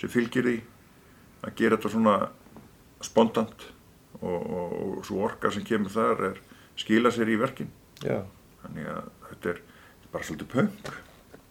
sem 0.00 0.12
fylgir 0.12 0.48
því 0.50 0.56
að 1.46 1.54
gera 1.62 1.78
þetta 1.78 1.94
svona 1.94 2.16
spontant 3.04 3.66
og, 4.20 4.36
og, 4.42 4.74
og 4.98 5.06
svo 5.06 5.22
orka 5.28 5.50
sem 5.54 5.64
kemur 5.66 5.92
þar 5.94 6.26
er 6.32 6.42
skila 6.80 7.12
sér 7.14 7.30
í 7.30 7.38
verkin. 7.40 7.70
já, 8.02 8.18
Þannig 8.64 8.86
að 8.90 9.08
þetta 9.30 9.50
er 9.54 9.58
bara 10.14 10.24
svolítið 10.24 10.48
punk, 10.54 10.94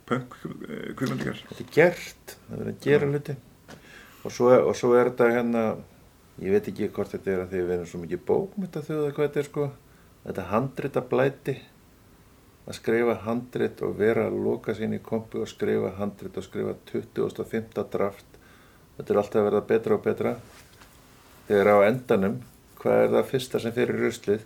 punk 0.10 0.38
kvimundingar. 0.98 1.42
þetta 1.50 1.64
er 1.64 1.74
gert 1.76 2.36
það 2.36 2.54
verður 2.54 2.72
að 2.74 2.86
gera 2.86 3.10
hluti. 3.10 3.36
Og 4.24 4.32
svo, 4.32 4.52
og 4.56 4.76
svo 4.80 4.94
er 4.96 5.12
þetta 5.12 5.30
hérna 5.34 5.64
ég 6.40 6.56
veit 6.56 6.70
ekki 6.72 6.90
hvort 6.96 7.12
þetta 7.14 7.34
er 7.34 7.44
að 7.44 7.54
því 7.54 7.62
við 7.64 7.76
erum 7.78 7.90
svo 7.92 8.02
mikið 8.04 8.24
bókmynda 8.30 8.84
þjóða 8.88 9.14
hvað 9.14 9.28
þetta 9.28 9.42
er 9.44 9.50
sko. 9.50 9.68
Þetta 10.24 10.48
handrit 10.54 11.00
að 11.00 11.10
blæti 11.12 11.58
að 12.64 12.78
skrifa 12.80 13.18
handrit 13.26 13.84
og 13.84 13.98
vera 14.00 14.30
að 14.30 14.40
loka 14.46 14.76
sín 14.78 14.96
í 14.96 15.02
kompu 15.04 15.44
og 15.44 15.52
skrifa 15.52 15.92
handrit 15.98 16.40
og 16.40 16.48
skrifa 16.48 16.78
2005. 16.92 17.84
draft. 17.92 18.40
Þetta 18.98 19.14
er 19.14 19.20
alltaf 19.20 19.42
að 19.42 19.48
verða 19.50 19.68
betra 19.74 19.98
og 19.98 20.04
betra. 20.06 20.36
Þegar 21.50 21.74
á 21.76 21.78
endanum 21.90 22.40
hvað 22.84 23.02
er 23.02 23.12
það 23.16 23.30
fyrsta 23.32 23.60
sem 23.64 23.76
fyrir 23.76 24.00
ruslið 24.00 24.46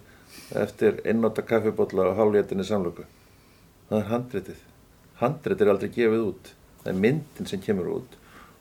eftir 0.61 0.99
einnóta 1.05 1.43
kaffibólla 1.45 2.11
og 2.11 2.19
hálflétinni 2.19 2.65
samlöku 2.67 3.05
það 3.89 3.99
er 3.99 4.09
handritið 4.11 4.63
handrit 5.21 5.61
er 5.61 5.73
aldrei 5.73 5.91
gefið 5.93 6.25
út. 6.31 6.53
Það 6.83 6.93
er 6.93 7.03
myndin 7.03 7.49
sem 7.49 7.61
kemur 7.63 7.91
út 7.97 8.17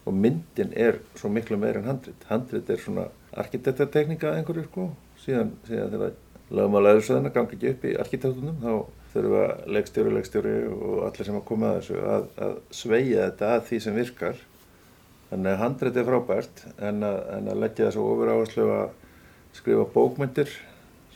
og 0.07 0.15
myndin 0.15 0.71
er 0.79 1.01
svo 1.19 1.31
miklu 1.35 1.59
meir 1.59 1.81
en 1.81 1.89
handrit. 1.91 2.27
Handrit 2.31 2.69
er 2.71 2.79
svona 2.79 3.09
arkitektateknika 3.37 4.31
að 4.31 4.41
einhverju 4.41 4.67
sko. 4.69 4.91
Síðan, 5.25 5.51
síðan 5.67 5.91
þegar 5.95 6.13
lögmálaðursöðina 6.55 7.33
gangi 7.35 7.57
ekki 7.57 7.73
upp 7.73 7.87
í 7.89 7.97
arkitektunum 7.99 8.61
þá 8.63 8.73
þurfa 9.17 9.47
leikstjóri, 9.73 10.13
leikstjóri 10.15 10.55
og 10.71 11.01
allir 11.09 11.27
sem 11.27 11.39
að 11.41 11.47
koma 11.49 11.73
að 11.73 11.81
þessu 11.81 12.05
að, 12.13 12.29
að 12.47 12.55
sveia 12.79 13.25
þetta 13.25 13.51
að 13.57 13.67
því 13.71 13.81
sem 13.83 13.99
virkar. 13.99 14.45
Þannig 15.27 15.53
að 15.53 15.61
handrit 15.65 15.99
er 15.99 16.07
frábært 16.07 16.65
en 16.79 17.03
að, 17.03 17.21
en 17.35 17.51
að 17.51 17.61
leggja 17.65 17.89
þessu 17.89 18.07
ofur 18.07 18.33
áherslu 18.37 18.71
að 18.77 18.89
skrifa 19.57 19.89
bókmyndir 19.91 20.53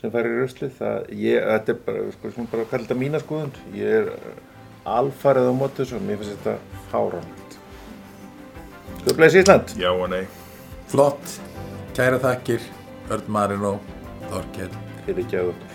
sem 0.00 0.10
fær 0.10 0.26
í 0.26 0.36
ruslið 0.40 0.72
það, 0.80 1.10
ég, 1.20 1.44
þetta 1.46 1.74
er 1.74 1.82
bara, 1.84 2.04
sko, 2.16 2.30
bara 2.50 2.64
að 2.64 2.70
kalla 2.72 2.86
þetta 2.88 2.98
mína 2.98 3.20
skoðun. 3.22 3.52
Ég 3.76 3.98
er 4.00 4.10
alfarið 4.88 5.50
á 5.50 5.54
móti 5.56 5.82
þessu 5.82 5.98
og 5.98 6.06
mér 6.06 6.20
finnst 6.20 6.36
þetta 6.38 6.54
Þú 9.00 9.16
bleið 9.16 9.40
Ísland. 9.40 9.74
Já 9.80 9.90
og 9.92 10.06
nei. 10.12 10.24
Flott, 10.90 11.36
kæra 11.96 12.20
þakkir 12.20 12.64
Örn 13.10 13.28
Marino, 13.32 13.76
Þorkell. 14.28 14.72
Fyrir 15.06 15.28
gjáðu 15.32 15.69